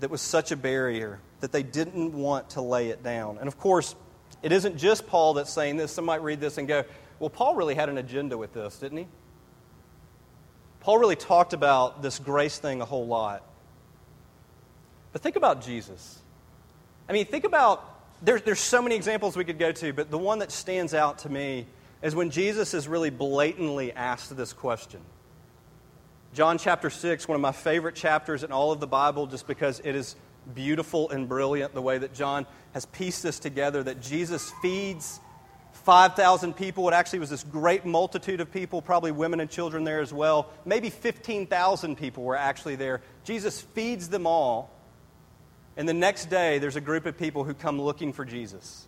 That 0.00 0.10
was 0.10 0.20
such 0.20 0.52
a 0.52 0.56
barrier 0.56 1.20
that 1.40 1.50
they 1.52 1.62
didn't 1.62 2.12
want 2.12 2.50
to 2.50 2.60
lay 2.60 2.88
it 2.88 3.02
down. 3.02 3.38
And 3.38 3.48
of 3.48 3.58
course, 3.58 3.96
it 4.42 4.52
isn't 4.52 4.76
just 4.76 5.06
Paul 5.06 5.34
that's 5.34 5.52
saying 5.52 5.76
this. 5.76 5.92
Some 5.92 6.04
might 6.04 6.22
read 6.22 6.40
this 6.40 6.58
and 6.58 6.68
go, 6.68 6.84
well, 7.18 7.30
Paul 7.30 7.54
really 7.54 7.74
had 7.74 7.88
an 7.88 7.98
agenda 7.98 8.36
with 8.36 8.52
this, 8.52 8.78
didn't 8.78 8.98
he? 8.98 9.06
Paul 10.80 10.98
really 10.98 11.16
talked 11.16 11.52
about 11.54 12.02
this 12.02 12.18
grace 12.18 12.58
thing 12.58 12.80
a 12.80 12.84
whole 12.84 13.06
lot. 13.06 13.42
But 15.12 15.22
think 15.22 15.36
about 15.36 15.64
Jesus. 15.64 16.18
I 17.08 17.12
mean, 17.12 17.24
think 17.24 17.44
about, 17.44 17.82
there, 18.22 18.38
there's 18.38 18.60
so 18.60 18.82
many 18.82 18.94
examples 18.94 19.36
we 19.36 19.44
could 19.44 19.58
go 19.58 19.72
to, 19.72 19.92
but 19.92 20.10
the 20.10 20.18
one 20.18 20.40
that 20.40 20.52
stands 20.52 20.92
out 20.92 21.18
to 21.20 21.28
me 21.28 21.66
is 22.04 22.14
when 22.14 22.30
Jesus 22.30 22.74
is 22.74 22.86
really 22.86 23.10
blatantly 23.10 23.92
asked 23.92 24.36
this 24.36 24.52
question. 24.52 25.00
John 26.34 26.58
chapter 26.58 26.90
6, 26.90 27.26
one 27.26 27.34
of 27.34 27.40
my 27.40 27.50
favorite 27.50 27.94
chapters 27.94 28.44
in 28.44 28.52
all 28.52 28.72
of 28.72 28.78
the 28.78 28.86
Bible, 28.86 29.26
just 29.26 29.46
because 29.46 29.80
it 29.82 29.96
is 29.96 30.14
beautiful 30.54 31.08
and 31.08 31.26
brilliant 31.26 31.72
the 31.72 31.80
way 31.80 31.96
that 31.96 32.12
John 32.12 32.46
has 32.74 32.84
pieced 32.84 33.22
this 33.22 33.38
together 33.38 33.82
that 33.82 34.02
Jesus 34.02 34.52
feeds 34.60 35.18
5,000 35.72 36.54
people. 36.54 36.86
It 36.88 36.92
actually 36.92 37.20
was 37.20 37.30
this 37.30 37.42
great 37.42 37.86
multitude 37.86 38.42
of 38.42 38.52
people, 38.52 38.82
probably 38.82 39.10
women 39.10 39.40
and 39.40 39.48
children 39.48 39.84
there 39.84 40.00
as 40.00 40.12
well. 40.12 40.50
Maybe 40.66 40.90
15,000 40.90 41.96
people 41.96 42.22
were 42.22 42.36
actually 42.36 42.76
there. 42.76 43.00
Jesus 43.24 43.62
feeds 43.62 44.10
them 44.10 44.26
all. 44.26 44.70
And 45.78 45.88
the 45.88 45.94
next 45.94 46.26
day, 46.26 46.58
there's 46.58 46.76
a 46.76 46.82
group 46.82 47.06
of 47.06 47.16
people 47.16 47.44
who 47.44 47.54
come 47.54 47.80
looking 47.80 48.12
for 48.12 48.26
Jesus. 48.26 48.86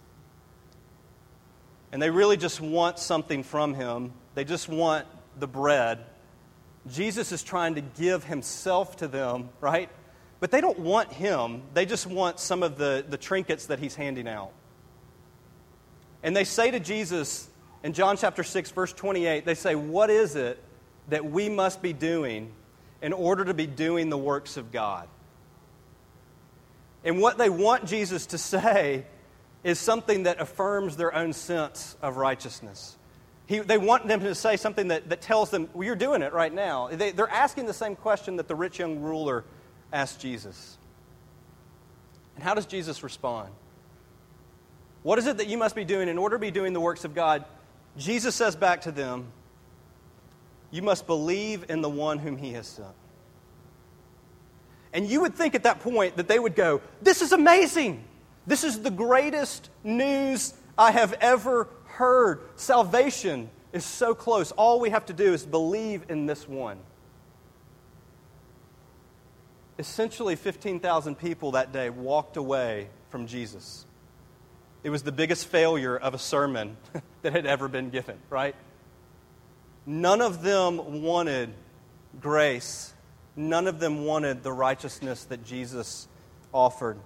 And 1.92 2.02
they 2.02 2.10
really 2.10 2.36
just 2.36 2.60
want 2.60 2.98
something 2.98 3.42
from 3.42 3.74
him, 3.74 4.12
they 4.34 4.44
just 4.44 4.68
want 4.68 5.06
the 5.38 5.46
bread. 5.46 6.04
Jesus 6.90 7.32
is 7.32 7.42
trying 7.42 7.74
to 7.74 7.80
give 7.80 8.24
himself 8.24 8.96
to 8.98 9.08
them, 9.08 9.48
right? 9.60 9.88
But 10.38 10.50
they 10.50 10.60
don't 10.60 10.78
want 10.78 11.12
him, 11.12 11.62
they 11.74 11.86
just 11.86 12.06
want 12.06 12.38
some 12.38 12.62
of 12.62 12.78
the, 12.78 13.04
the 13.08 13.16
trinkets 13.16 13.66
that 13.66 13.78
he's 13.78 13.94
handing 13.94 14.28
out. 14.28 14.52
And 16.22 16.36
they 16.36 16.44
say 16.44 16.70
to 16.70 16.80
Jesus 16.80 17.48
in 17.82 17.92
John 17.92 18.16
chapter 18.16 18.42
6, 18.42 18.70
verse 18.72 18.92
28, 18.92 19.44
they 19.44 19.54
say, 19.54 19.74
What 19.74 20.10
is 20.10 20.36
it 20.36 20.62
that 21.08 21.24
we 21.24 21.48
must 21.48 21.82
be 21.82 21.92
doing 21.92 22.52
in 23.00 23.12
order 23.12 23.44
to 23.44 23.54
be 23.54 23.66
doing 23.66 24.10
the 24.10 24.18
works 24.18 24.56
of 24.56 24.72
God? 24.72 25.08
And 27.04 27.20
what 27.20 27.38
they 27.38 27.48
want 27.48 27.86
Jesus 27.86 28.26
to 28.26 28.38
say 28.38 29.06
is 29.64 29.78
something 29.78 30.24
that 30.24 30.40
affirms 30.40 30.96
their 30.96 31.14
own 31.14 31.32
sense 31.32 31.96
of 32.02 32.16
righteousness. 32.16 32.96
He, 33.46 33.60
they 33.60 33.78
want 33.78 34.08
them 34.08 34.20
to 34.20 34.34
say 34.34 34.56
something 34.56 34.88
that, 34.88 35.08
that 35.08 35.20
tells 35.20 35.50
them, 35.50 35.68
well, 35.72 35.84
you're 35.84 35.96
doing 35.96 36.22
it 36.22 36.32
right 36.32 36.52
now. 36.52 36.88
They, 36.88 37.12
they're 37.12 37.28
asking 37.28 37.66
the 37.66 37.74
same 37.74 37.94
question 37.94 38.36
that 38.36 38.48
the 38.48 38.54
rich 38.54 38.78
young 38.78 39.00
ruler 39.00 39.44
asked 39.92 40.20
Jesus. 40.20 40.78
And 42.34 42.42
how 42.42 42.54
does 42.54 42.66
Jesus 42.66 43.02
respond? 43.02 43.50
What 45.02 45.18
is 45.20 45.26
it 45.26 45.36
that 45.38 45.46
you 45.46 45.56
must 45.56 45.76
be 45.76 45.84
doing 45.84 46.08
in 46.08 46.18
order 46.18 46.36
to 46.36 46.40
be 46.40 46.50
doing 46.50 46.72
the 46.72 46.80
works 46.80 47.04
of 47.04 47.14
God? 47.14 47.44
Jesus 47.96 48.34
says 48.34 48.56
back 48.56 48.82
to 48.82 48.92
them, 48.92 49.26
You 50.72 50.82
must 50.82 51.06
believe 51.06 51.66
in 51.68 51.80
the 51.80 51.88
one 51.88 52.18
whom 52.18 52.36
he 52.36 52.52
has 52.54 52.66
sent. 52.66 52.88
And 54.92 55.06
you 55.08 55.20
would 55.20 55.34
think 55.34 55.54
at 55.54 55.62
that 55.62 55.80
point 55.80 56.16
that 56.16 56.26
they 56.26 56.38
would 56.38 56.56
go, 56.56 56.80
This 57.00 57.22
is 57.22 57.30
amazing. 57.30 58.02
This 58.46 58.64
is 58.64 58.80
the 58.80 58.90
greatest 58.90 59.70
news 59.82 60.54
I 60.78 60.92
have 60.92 61.12
ever 61.14 61.68
heard. 61.86 62.40
Salvation 62.56 63.50
is 63.72 63.84
so 63.84 64.14
close. 64.14 64.52
All 64.52 64.80
we 64.80 64.90
have 64.90 65.06
to 65.06 65.12
do 65.12 65.32
is 65.32 65.44
believe 65.44 66.04
in 66.08 66.26
this 66.26 66.48
one. 66.48 66.78
Essentially, 69.78 70.36
15,000 70.36 71.16
people 71.16 71.52
that 71.52 71.72
day 71.72 71.90
walked 71.90 72.36
away 72.36 72.88
from 73.10 73.26
Jesus. 73.26 73.84
It 74.84 74.90
was 74.90 75.02
the 75.02 75.12
biggest 75.12 75.48
failure 75.48 75.96
of 75.96 76.14
a 76.14 76.18
sermon 76.18 76.76
that 77.22 77.32
had 77.32 77.46
ever 77.46 77.68
been 77.68 77.90
given, 77.90 78.18
right? 78.30 78.54
None 79.84 80.20
of 80.20 80.42
them 80.42 81.02
wanted 81.02 81.52
grace. 82.20 82.94
None 83.34 83.66
of 83.66 83.80
them 83.80 84.04
wanted 84.04 84.42
the 84.42 84.52
righteousness 84.52 85.24
that 85.24 85.44
Jesus 85.44 86.08
offered. 86.52 86.98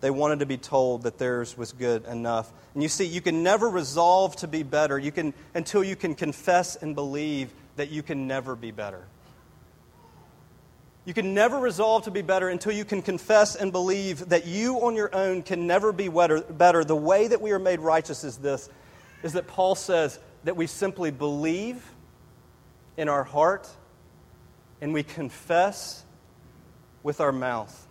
They 0.00 0.10
wanted 0.10 0.38
to 0.40 0.46
be 0.46 0.56
told 0.56 1.02
that 1.02 1.18
theirs 1.18 1.58
was 1.58 1.72
good 1.72 2.04
enough. 2.04 2.52
And 2.74 2.82
you 2.82 2.88
see, 2.88 3.04
you 3.04 3.20
can 3.20 3.42
never 3.42 3.68
resolve 3.68 4.36
to 4.36 4.46
be 4.46 4.62
better 4.62 4.98
you 4.98 5.10
can, 5.10 5.34
until 5.54 5.82
you 5.82 5.96
can 5.96 6.14
confess 6.14 6.76
and 6.76 6.94
believe 6.94 7.52
that 7.76 7.90
you 7.90 8.02
can 8.02 8.26
never 8.26 8.54
be 8.54 8.70
better. 8.70 9.04
You 11.04 11.14
can 11.14 11.32
never 11.32 11.58
resolve 11.58 12.04
to 12.04 12.10
be 12.10 12.22
better 12.22 12.48
until 12.48 12.72
you 12.72 12.84
can 12.84 13.00
confess 13.00 13.56
and 13.56 13.72
believe 13.72 14.28
that 14.28 14.46
you 14.46 14.76
on 14.82 14.94
your 14.94 15.14
own 15.14 15.42
can 15.42 15.66
never 15.66 15.90
be 15.90 16.08
better. 16.08 16.84
The 16.84 16.94
way 16.94 17.28
that 17.28 17.40
we 17.40 17.52
are 17.52 17.58
made 17.58 17.80
righteous 17.80 18.24
is 18.24 18.36
this 18.36 18.68
is 19.22 19.32
that 19.32 19.46
Paul 19.46 19.74
says 19.74 20.18
that 20.44 20.54
we 20.54 20.66
simply 20.66 21.10
believe 21.10 21.82
in 22.96 23.08
our 23.08 23.24
heart 23.24 23.68
and 24.80 24.92
we 24.92 25.02
confess 25.02 26.04
with 27.02 27.20
our 27.20 27.32
mouth. 27.32 27.87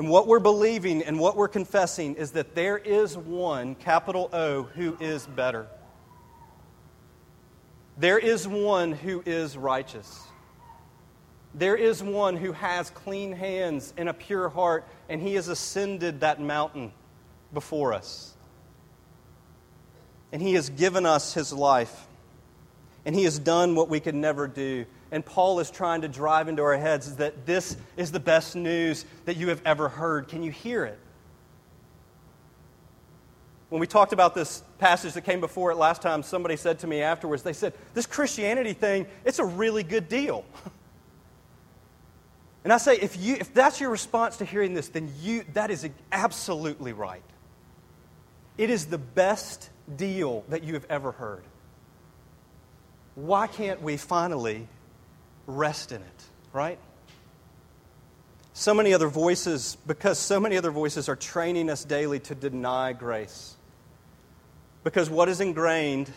And 0.00 0.08
what 0.08 0.26
we're 0.26 0.40
believing 0.40 1.02
and 1.02 1.20
what 1.20 1.36
we're 1.36 1.46
confessing 1.46 2.14
is 2.14 2.30
that 2.30 2.54
there 2.54 2.78
is 2.78 3.18
one, 3.18 3.74
capital 3.74 4.30
O, 4.32 4.62
who 4.62 4.96
is 4.98 5.26
better. 5.26 5.66
There 7.98 8.18
is 8.18 8.48
one 8.48 8.92
who 8.92 9.22
is 9.26 9.58
righteous. 9.58 10.22
There 11.54 11.76
is 11.76 12.02
one 12.02 12.38
who 12.38 12.52
has 12.52 12.88
clean 12.88 13.32
hands 13.32 13.92
and 13.98 14.08
a 14.08 14.14
pure 14.14 14.48
heart, 14.48 14.88
and 15.10 15.20
he 15.20 15.34
has 15.34 15.48
ascended 15.48 16.20
that 16.20 16.40
mountain 16.40 16.92
before 17.52 17.92
us. 17.92 18.32
And 20.32 20.40
he 20.40 20.54
has 20.54 20.70
given 20.70 21.04
us 21.04 21.34
his 21.34 21.52
life. 21.52 22.06
And 23.04 23.14
he 23.14 23.24
has 23.24 23.38
done 23.38 23.74
what 23.74 23.90
we 23.90 24.00
could 24.00 24.14
never 24.14 24.48
do. 24.48 24.86
And 25.12 25.24
Paul 25.24 25.60
is 25.60 25.70
trying 25.70 26.02
to 26.02 26.08
drive 26.08 26.48
into 26.48 26.62
our 26.62 26.76
heads 26.76 27.08
is 27.08 27.16
that 27.16 27.46
this 27.46 27.76
is 27.96 28.12
the 28.12 28.20
best 28.20 28.54
news 28.54 29.04
that 29.24 29.36
you 29.36 29.48
have 29.48 29.60
ever 29.64 29.88
heard. 29.88 30.28
Can 30.28 30.42
you 30.42 30.50
hear 30.50 30.84
it? 30.84 30.98
When 33.70 33.80
we 33.80 33.86
talked 33.86 34.12
about 34.12 34.34
this 34.34 34.62
passage 34.78 35.12
that 35.14 35.22
came 35.22 35.40
before 35.40 35.70
it 35.70 35.76
last 35.76 36.02
time, 36.02 36.22
somebody 36.22 36.56
said 36.56 36.80
to 36.80 36.86
me 36.86 37.02
afterwards, 37.02 37.42
they 37.42 37.52
said, 37.52 37.72
This 37.94 38.06
Christianity 38.06 38.72
thing, 38.72 39.06
it's 39.24 39.38
a 39.38 39.44
really 39.44 39.82
good 39.82 40.08
deal. 40.08 40.44
And 42.62 42.72
I 42.72 42.76
say, 42.76 42.96
if, 42.96 43.16
you, 43.16 43.36
if 43.40 43.54
that's 43.54 43.80
your 43.80 43.90
response 43.90 44.36
to 44.38 44.44
hearing 44.44 44.74
this, 44.74 44.88
then 44.88 45.12
you, 45.22 45.44
that 45.54 45.70
is 45.70 45.88
absolutely 46.12 46.92
right. 46.92 47.22
It 48.58 48.68
is 48.68 48.86
the 48.86 48.98
best 48.98 49.70
deal 49.96 50.44
that 50.50 50.62
you 50.62 50.74
have 50.74 50.86
ever 50.90 51.12
heard. 51.12 51.42
Why 53.14 53.46
can't 53.46 53.80
we 53.80 53.96
finally 53.96 54.68
rest 55.46 55.92
in 55.92 56.00
it, 56.00 56.24
right? 56.52 56.78
So 58.52 58.74
many 58.74 58.92
other 58.92 59.08
voices, 59.08 59.76
because 59.86 60.18
so 60.18 60.40
many 60.40 60.56
other 60.56 60.70
voices 60.70 61.08
are 61.08 61.16
training 61.16 61.70
us 61.70 61.84
daily 61.84 62.20
to 62.20 62.34
deny 62.34 62.92
grace. 62.92 63.56
Because 64.84 65.08
what 65.08 65.28
is 65.28 65.40
ingrained 65.40 66.10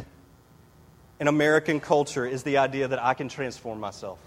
in 1.19 1.27
American 1.27 1.79
culture 1.79 2.25
is 2.25 2.43
the 2.43 2.57
idea 2.57 2.87
that 2.87 3.01
I 3.01 3.13
can 3.13 3.29
transform 3.29 3.79
myself. 3.79 4.19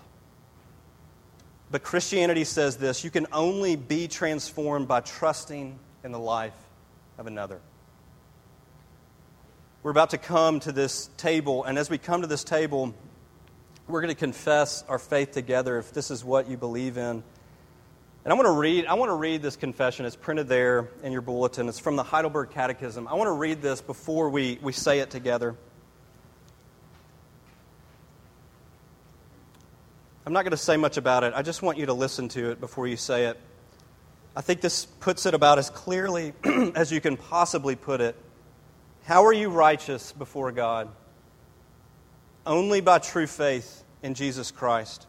But 1.71 1.83
Christianity 1.83 2.45
says 2.45 2.77
this 2.77 3.05
you 3.05 3.11
can 3.11 3.27
only 3.33 3.77
be 3.77 4.09
transformed 4.09 4.89
by 4.89 5.01
trusting 5.01 5.79
in 6.05 6.13
the 6.13 6.19
life 6.19 6.55
of 7.19 7.27
another. 7.27 7.61
We're 9.83 9.91
about 9.91 10.11
to 10.11 10.19
come 10.19 10.61
to 10.61 10.73
this 10.73 11.11
table, 11.17 11.65
and 11.65 11.79
as 11.79 11.91
we 11.91 11.99
come 11.99 12.23
to 12.23 12.27
this 12.27 12.45
table, 12.45 12.95
we're 13.89 14.01
going 14.01 14.15
to 14.15 14.19
confess 14.19 14.85
our 14.89 14.99
faith 14.99 15.33
together 15.33 15.79
if 15.79 15.93
this 15.93 16.11
is 16.11 16.25
what 16.25 16.49
you 16.49 16.57
believe 16.57 16.97
in. 16.97 17.23
And 18.25 18.33
I 18.33 18.35
want 18.35 18.47
to 18.47 18.53
read, 18.53 18.87
I 18.87 18.95
want 18.95 19.11
to 19.11 19.15
read 19.15 19.41
this 19.43 19.55
confession. 19.55 20.05
It's 20.05 20.17
printed 20.17 20.49
there 20.49 20.89
in 21.05 21.13
your 21.13 21.21
bulletin. 21.21 21.69
It's 21.69 21.79
from 21.79 21.95
the 21.95 22.03
Heidelberg 22.03 22.51
Catechism. 22.51 23.07
I 23.07 23.15
want 23.15 23.29
to 23.29 23.33
read 23.33 23.63
this 23.63 23.81
before 23.81 24.31
we, 24.31 24.59
we 24.61 24.73
say 24.73 24.99
it 24.99 25.11
together. 25.11 25.55
I'm 30.27 30.33
not 30.33 30.43
going 30.43 30.51
to 30.51 30.57
say 30.57 30.77
much 30.77 30.97
about 30.97 31.23
it. 31.23 31.35
I 31.37 31.43
just 31.43 31.63
want 31.63 31.79
you 31.79 31.87
to 31.87 31.93
listen 31.93 32.29
to 32.31 32.51
it 32.51 32.59
before 32.59 32.89
you 32.89 32.97
say 32.97 33.27
it. 33.27 33.39
I 34.35 34.41
think 34.41 34.61
this 34.61 34.85
puts 34.85 35.25
it 35.25 35.35
about 35.35 35.61
as 35.61 35.71
clearly 35.71 36.33
as 36.75 36.91
you 36.91 37.01
can 37.01 37.17
possibly 37.17 37.77
put 37.77 38.01
it. 38.01 38.17
How 39.05 39.25
are 39.25 39.33
you 39.33 39.51
righteous 39.51 40.11
before 40.11 40.51
God? 40.51 40.89
Only 42.47 42.81
by 42.81 43.01
true 43.01 43.27
faith 43.27 43.83
in 44.03 44.15
Jesus 44.15 44.53
Christ. 44.53 45.07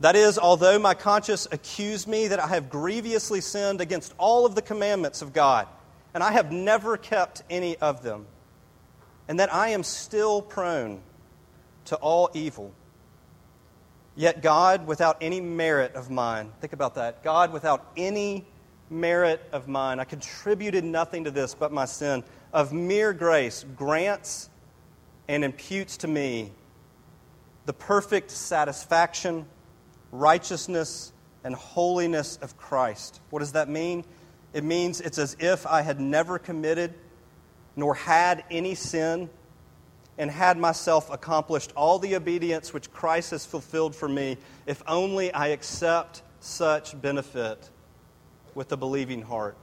That 0.00 0.16
is, 0.16 0.38
although 0.38 0.78
my 0.78 0.94
conscience 0.94 1.46
accused 1.52 2.08
me 2.08 2.28
that 2.28 2.40
I 2.40 2.48
have 2.48 2.68
grievously 2.68 3.40
sinned 3.40 3.80
against 3.80 4.12
all 4.18 4.44
of 4.44 4.56
the 4.56 4.62
commandments 4.62 5.22
of 5.22 5.32
God, 5.32 5.68
and 6.12 6.22
I 6.22 6.32
have 6.32 6.50
never 6.50 6.96
kept 6.96 7.42
any 7.48 7.76
of 7.76 8.02
them, 8.02 8.26
and 9.28 9.38
that 9.38 9.54
I 9.54 9.68
am 9.68 9.84
still 9.84 10.42
prone 10.42 11.00
to 11.86 11.96
all 11.96 12.28
evil. 12.34 12.72
Yet 14.16 14.42
God, 14.42 14.86
without 14.86 15.16
any 15.20 15.40
merit 15.40 15.94
of 15.94 16.10
mine, 16.10 16.52
think 16.60 16.72
about 16.72 16.96
that. 16.96 17.22
God, 17.22 17.52
without 17.52 17.86
any 17.96 18.44
merit 18.90 19.42
of 19.52 19.68
mine, 19.68 20.00
I 20.00 20.04
contributed 20.04 20.84
nothing 20.84 21.24
to 21.24 21.30
this 21.30 21.54
but 21.54 21.72
my 21.72 21.84
sin, 21.84 22.24
of 22.52 22.72
mere 22.72 23.12
grace, 23.12 23.64
grants 23.76 24.50
and 25.28 25.44
imputes 25.44 25.96
to 25.98 26.08
me 26.08 26.52
the 27.66 27.72
perfect 27.72 28.30
satisfaction 28.30 29.46
righteousness, 30.14 31.12
and 31.42 31.54
holiness 31.54 32.38
of 32.40 32.56
Christ. 32.56 33.20
What 33.30 33.40
does 33.40 33.52
that 33.52 33.68
mean? 33.68 34.04
It 34.52 34.64
means 34.64 35.00
it's 35.00 35.18
as 35.18 35.36
if 35.40 35.66
I 35.66 35.82
had 35.82 36.00
never 36.00 36.38
committed 36.38 36.94
nor 37.76 37.94
had 37.94 38.44
any 38.50 38.76
sin 38.76 39.28
and 40.16 40.30
had 40.30 40.56
myself 40.56 41.10
accomplished 41.10 41.72
all 41.76 41.98
the 41.98 42.14
obedience 42.14 42.72
which 42.72 42.90
Christ 42.92 43.32
has 43.32 43.44
fulfilled 43.44 43.96
for 43.96 44.08
me, 44.08 44.38
if 44.66 44.80
only 44.86 45.32
I 45.32 45.48
accept 45.48 46.22
such 46.38 46.98
benefit 47.02 47.68
with 48.54 48.70
a 48.70 48.76
believing 48.76 49.22
heart. 49.22 49.56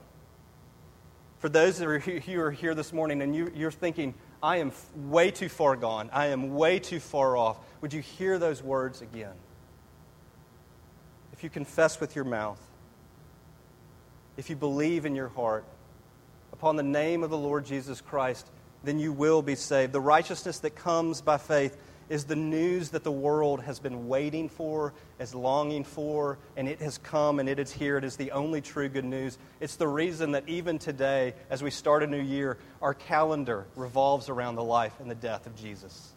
For 1.38 1.48
those 1.48 1.80
of 1.80 2.06
you 2.06 2.20
who 2.20 2.40
are 2.40 2.50
here 2.50 2.74
this 2.74 2.92
morning 2.92 3.22
and 3.22 3.34
you, 3.34 3.66
are 3.66 3.70
thinking, 3.70 4.12
I 4.42 4.56
am 4.56 4.72
way 4.96 5.30
too 5.30 5.48
far 5.48 5.76
gone, 5.76 6.10
I 6.12 6.26
am 6.26 6.54
way 6.54 6.78
too 6.78 7.00
far 7.00 7.36
off, 7.36 7.58
would 7.80 7.92
you 7.92 8.00
hear 8.00 8.38
those 8.38 8.62
words 8.62 9.02
again? 9.02 9.34
if 11.42 11.44
you 11.44 11.50
confess 11.50 12.00
with 12.00 12.14
your 12.14 12.24
mouth, 12.24 12.60
if 14.36 14.48
you 14.48 14.54
believe 14.54 15.04
in 15.04 15.16
your 15.16 15.26
heart 15.26 15.64
upon 16.52 16.76
the 16.76 16.84
name 16.84 17.24
of 17.24 17.30
the 17.30 17.36
Lord 17.36 17.66
Jesus 17.66 18.00
Christ, 18.00 18.46
then 18.84 19.00
you 19.00 19.12
will 19.12 19.42
be 19.42 19.56
saved. 19.56 19.92
The 19.92 20.00
righteousness 20.00 20.60
that 20.60 20.76
comes 20.76 21.20
by 21.20 21.38
faith 21.38 21.76
is 22.12 22.24
the 22.24 22.36
news 22.36 22.90
that 22.90 23.04
the 23.04 23.10
world 23.10 23.62
has 23.62 23.78
been 23.78 24.06
waiting 24.06 24.50
for, 24.50 24.92
is 25.18 25.34
longing 25.34 25.82
for, 25.82 26.36
and 26.58 26.68
it 26.68 26.78
has 26.78 26.98
come 26.98 27.40
and 27.40 27.48
it 27.48 27.58
is 27.58 27.72
here. 27.72 27.96
It 27.96 28.04
is 28.04 28.16
the 28.16 28.32
only 28.32 28.60
true 28.60 28.90
good 28.90 29.06
news. 29.06 29.38
It's 29.60 29.76
the 29.76 29.88
reason 29.88 30.32
that 30.32 30.46
even 30.46 30.78
today, 30.78 31.32
as 31.48 31.62
we 31.62 31.70
start 31.70 32.02
a 32.02 32.06
new 32.06 32.20
year, 32.20 32.58
our 32.82 32.92
calendar 32.92 33.64
revolves 33.76 34.28
around 34.28 34.56
the 34.56 34.62
life 34.62 34.92
and 35.00 35.10
the 35.10 35.14
death 35.14 35.46
of 35.46 35.56
Jesus. 35.56 36.12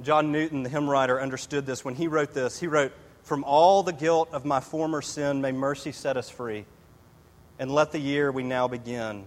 John 0.00 0.30
Newton, 0.30 0.62
the 0.62 0.70
hymn 0.70 0.88
writer, 0.88 1.20
understood 1.20 1.66
this. 1.66 1.84
When 1.84 1.96
he 1.96 2.06
wrote 2.06 2.32
this, 2.32 2.60
he 2.60 2.68
wrote, 2.68 2.92
from 3.24 3.42
all 3.42 3.82
the 3.82 3.92
guilt 3.92 4.28
of 4.30 4.44
my 4.44 4.60
former 4.60 5.02
sin, 5.02 5.40
may 5.40 5.50
mercy 5.50 5.90
set 5.90 6.16
us 6.16 6.30
free. 6.30 6.64
And 7.58 7.74
let 7.74 7.90
the 7.90 7.98
year 7.98 8.30
we 8.30 8.44
now 8.44 8.68
begin 8.68 9.26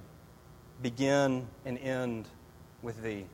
begin 0.81 1.47
and 1.65 1.77
end 1.79 2.27
with 2.81 3.01
Thee. 3.03 3.25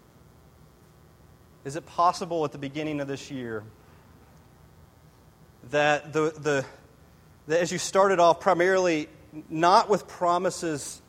Is 1.66 1.76
it 1.76 1.86
possible 1.86 2.46
at 2.46 2.52
the 2.52 2.58
beginning 2.58 3.02
of 3.02 3.08
this 3.08 3.30
year 3.30 3.64
that, 5.72 6.14
the, 6.14 6.34
the, 6.38 6.66
that 7.48 7.60
as 7.60 7.72
you 7.72 7.78
started 7.78 8.20
off, 8.20 8.40
primarily 8.40 9.10
not 9.50 9.90
with 9.90 10.08
promises 10.08 11.02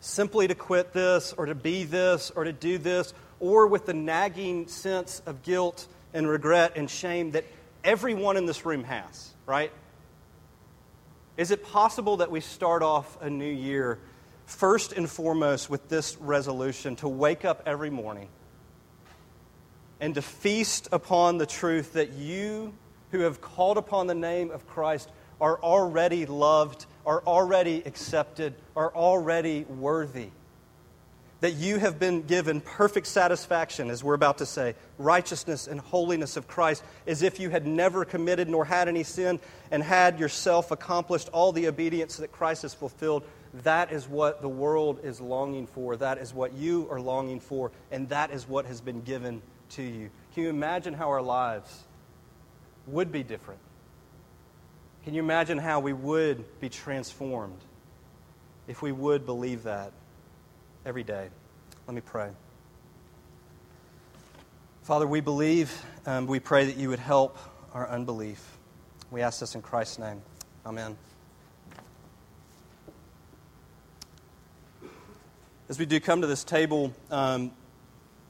simply 0.00 0.46
to 0.46 0.54
quit 0.54 0.92
this 0.92 1.32
or 1.32 1.46
to 1.46 1.54
be 1.54 1.84
this 1.84 2.30
or 2.30 2.44
to 2.44 2.52
do 2.52 2.78
this, 2.78 3.12
or 3.40 3.66
with 3.66 3.86
the 3.86 3.94
nagging 3.94 4.68
sense 4.68 5.20
of 5.26 5.42
guilt 5.42 5.86
and 6.12 6.28
regret 6.28 6.76
and 6.76 6.88
shame 6.88 7.32
that 7.32 7.44
everyone 7.82 8.36
in 8.36 8.46
this 8.46 8.64
room 8.64 8.84
has, 8.84 9.34
right? 9.44 9.72
Is 11.36 11.50
it 11.50 11.64
possible 11.64 12.18
that 12.18 12.30
we 12.30 12.40
start 12.40 12.82
off 12.82 13.20
a 13.20 13.28
new 13.28 13.50
year 13.50 13.98
first 14.46 14.92
and 14.92 15.10
foremost 15.10 15.68
with 15.68 15.88
this 15.88 16.16
resolution 16.18 16.94
to 16.96 17.08
wake 17.08 17.44
up 17.44 17.62
every 17.66 17.90
morning 17.90 18.28
and 20.00 20.14
to 20.14 20.22
feast 20.22 20.88
upon 20.92 21.38
the 21.38 21.46
truth 21.46 21.94
that 21.94 22.12
you 22.12 22.74
who 23.12 23.20
have 23.20 23.40
called 23.40 23.78
upon 23.78 24.06
the 24.06 24.14
name 24.14 24.50
of 24.50 24.66
Christ 24.66 25.10
are 25.40 25.58
already 25.60 26.26
loved, 26.26 26.86
are 27.06 27.22
already 27.26 27.82
accepted, 27.86 28.54
are 28.76 28.94
already 28.94 29.64
worthy? 29.64 30.30
that 31.44 31.52
you 31.56 31.78
have 31.78 31.98
been 31.98 32.22
given 32.22 32.58
perfect 32.58 33.06
satisfaction, 33.06 33.90
as 33.90 34.02
we're 34.02 34.14
about 34.14 34.38
to 34.38 34.46
say, 34.46 34.74
righteousness 34.96 35.66
and 35.66 35.78
holiness 35.78 36.38
of 36.38 36.48
Christ, 36.48 36.82
as 37.06 37.20
if 37.20 37.38
you 37.38 37.50
had 37.50 37.66
never 37.66 38.06
committed 38.06 38.48
nor 38.48 38.64
had 38.64 38.88
any 38.88 39.02
sin 39.02 39.38
and 39.70 39.82
had 39.82 40.18
yourself 40.18 40.70
accomplished 40.70 41.28
all 41.34 41.52
the 41.52 41.68
obedience 41.68 42.16
that 42.16 42.32
Christ 42.32 42.62
has 42.62 42.72
fulfilled. 42.72 43.24
That 43.62 43.92
is 43.92 44.08
what 44.08 44.40
the 44.40 44.48
world 44.48 45.00
is 45.02 45.20
longing 45.20 45.66
for. 45.66 45.96
That 45.96 46.16
is 46.16 46.32
what 46.32 46.54
you 46.54 46.88
are 46.90 46.98
longing 46.98 47.40
for. 47.40 47.72
And 47.92 48.08
that 48.08 48.30
is 48.30 48.48
what 48.48 48.64
has 48.64 48.80
been 48.80 49.02
given 49.02 49.42
to 49.70 49.82
you. 49.82 50.10
Can 50.34 50.44
you 50.44 50.48
imagine 50.50 50.94
how 50.94 51.10
our 51.10 51.22
lives 51.22 51.84
would 52.86 53.10
be 53.10 53.22
different? 53.22 53.60
Can 55.04 55.14
you 55.14 55.22
imagine 55.22 55.58
how 55.58 55.80
we 55.80 55.92
would 55.92 56.60
be 56.60 56.68
transformed 56.68 57.60
if 58.66 58.82
we 58.82 58.92
would 58.92 59.26
believe 59.26 59.64
that? 59.64 59.92
every 60.86 61.02
day. 61.02 61.28
Let 61.86 61.94
me 61.94 62.02
pray. 62.02 62.30
Father, 64.82 65.06
we 65.06 65.20
believe, 65.20 65.84
and 66.04 66.28
we 66.28 66.40
pray 66.40 66.66
that 66.66 66.76
you 66.76 66.90
would 66.90 66.98
help 66.98 67.38
our 67.72 67.88
unbelief. 67.88 68.58
We 69.10 69.22
ask 69.22 69.40
this 69.40 69.54
in 69.54 69.62
Christ's 69.62 69.98
name. 69.98 70.20
Amen. 70.66 70.96
As 75.68 75.78
we 75.78 75.86
do 75.86 75.98
come 76.00 76.20
to 76.20 76.26
this 76.26 76.44
table, 76.44 76.92
um, 77.10 77.50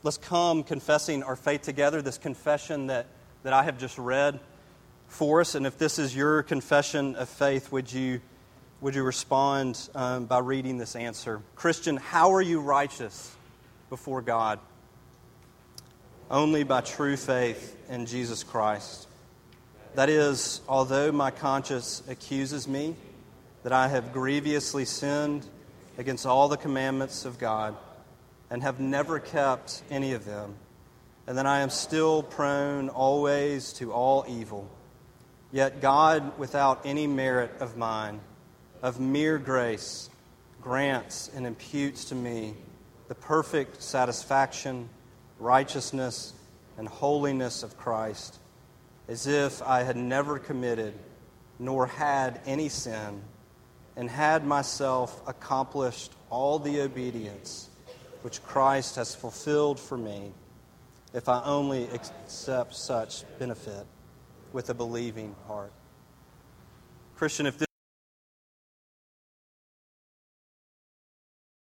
let's 0.04 0.18
come 0.18 0.62
confessing 0.62 1.24
our 1.24 1.34
faith 1.34 1.62
together, 1.62 2.00
this 2.00 2.18
confession 2.18 2.86
that, 2.86 3.06
that 3.42 3.52
I 3.52 3.64
have 3.64 3.78
just 3.78 3.98
read 3.98 4.38
for 5.08 5.40
us. 5.40 5.56
And 5.56 5.66
if 5.66 5.76
this 5.76 5.98
is 5.98 6.14
your 6.14 6.44
confession 6.44 7.16
of 7.16 7.28
faith, 7.28 7.72
would 7.72 7.92
you? 7.92 8.20
would 8.84 8.94
you 8.94 9.02
respond 9.02 9.88
um, 9.94 10.26
by 10.26 10.38
reading 10.40 10.76
this 10.76 10.94
answer? 10.94 11.40
Christian, 11.54 11.96
how 11.96 12.34
are 12.34 12.42
you 12.42 12.60
righteous 12.60 13.34
before 13.88 14.20
God? 14.20 14.58
Only 16.30 16.64
by 16.64 16.82
true 16.82 17.16
faith 17.16 17.78
in 17.88 18.04
Jesus 18.04 18.42
Christ. 18.42 19.08
That 19.94 20.10
is, 20.10 20.60
although 20.68 21.12
my 21.12 21.30
conscience 21.30 22.02
accuses 22.06 22.68
me 22.68 22.94
that 23.62 23.72
I 23.72 23.88
have 23.88 24.12
grievously 24.12 24.84
sinned 24.84 25.46
against 25.96 26.26
all 26.26 26.48
the 26.48 26.58
commandments 26.58 27.24
of 27.24 27.38
God 27.38 27.74
and 28.54 28.62
have 28.62 28.78
never 28.78 29.18
kept 29.18 29.82
any 29.90 30.12
of 30.12 30.24
them, 30.24 30.54
and 31.26 31.36
that 31.36 31.44
I 31.44 31.58
am 31.58 31.70
still 31.70 32.22
prone 32.22 32.88
always 32.88 33.72
to 33.72 33.92
all 33.92 34.24
evil, 34.28 34.70
yet 35.50 35.80
God, 35.80 36.38
without 36.38 36.82
any 36.84 37.08
merit 37.08 37.50
of 37.58 37.76
mine, 37.76 38.20
of 38.80 39.00
mere 39.00 39.38
grace 39.38 40.08
grants 40.62 41.32
and 41.34 41.48
imputes 41.48 42.04
to 42.04 42.14
me 42.14 42.54
the 43.08 43.16
perfect 43.16 43.82
satisfaction, 43.82 44.88
righteousness, 45.40 46.32
and 46.78 46.86
holiness 46.86 47.64
of 47.64 47.76
Christ, 47.76 48.38
as 49.08 49.26
if 49.26 49.62
I 49.62 49.82
had 49.82 49.96
never 49.96 50.38
committed 50.38 50.94
nor 51.58 51.88
had 51.88 52.40
any 52.46 52.68
sin, 52.68 53.20
and 53.96 54.08
had 54.08 54.46
myself 54.46 55.20
accomplished 55.26 56.12
all 56.30 56.60
the 56.60 56.82
obedience 56.82 57.68
which 58.24 58.42
Christ 58.42 58.96
has 58.96 59.14
fulfilled 59.14 59.78
for 59.78 59.98
me, 59.98 60.32
if 61.12 61.28
I 61.28 61.42
only 61.44 61.84
accept 61.90 62.74
such 62.74 63.22
benefit 63.38 63.84
with 64.54 64.70
a 64.70 64.74
believing 64.74 65.36
heart. 65.46 65.70
Christian, 67.16 67.44
if 67.44 67.58
this 67.58 67.68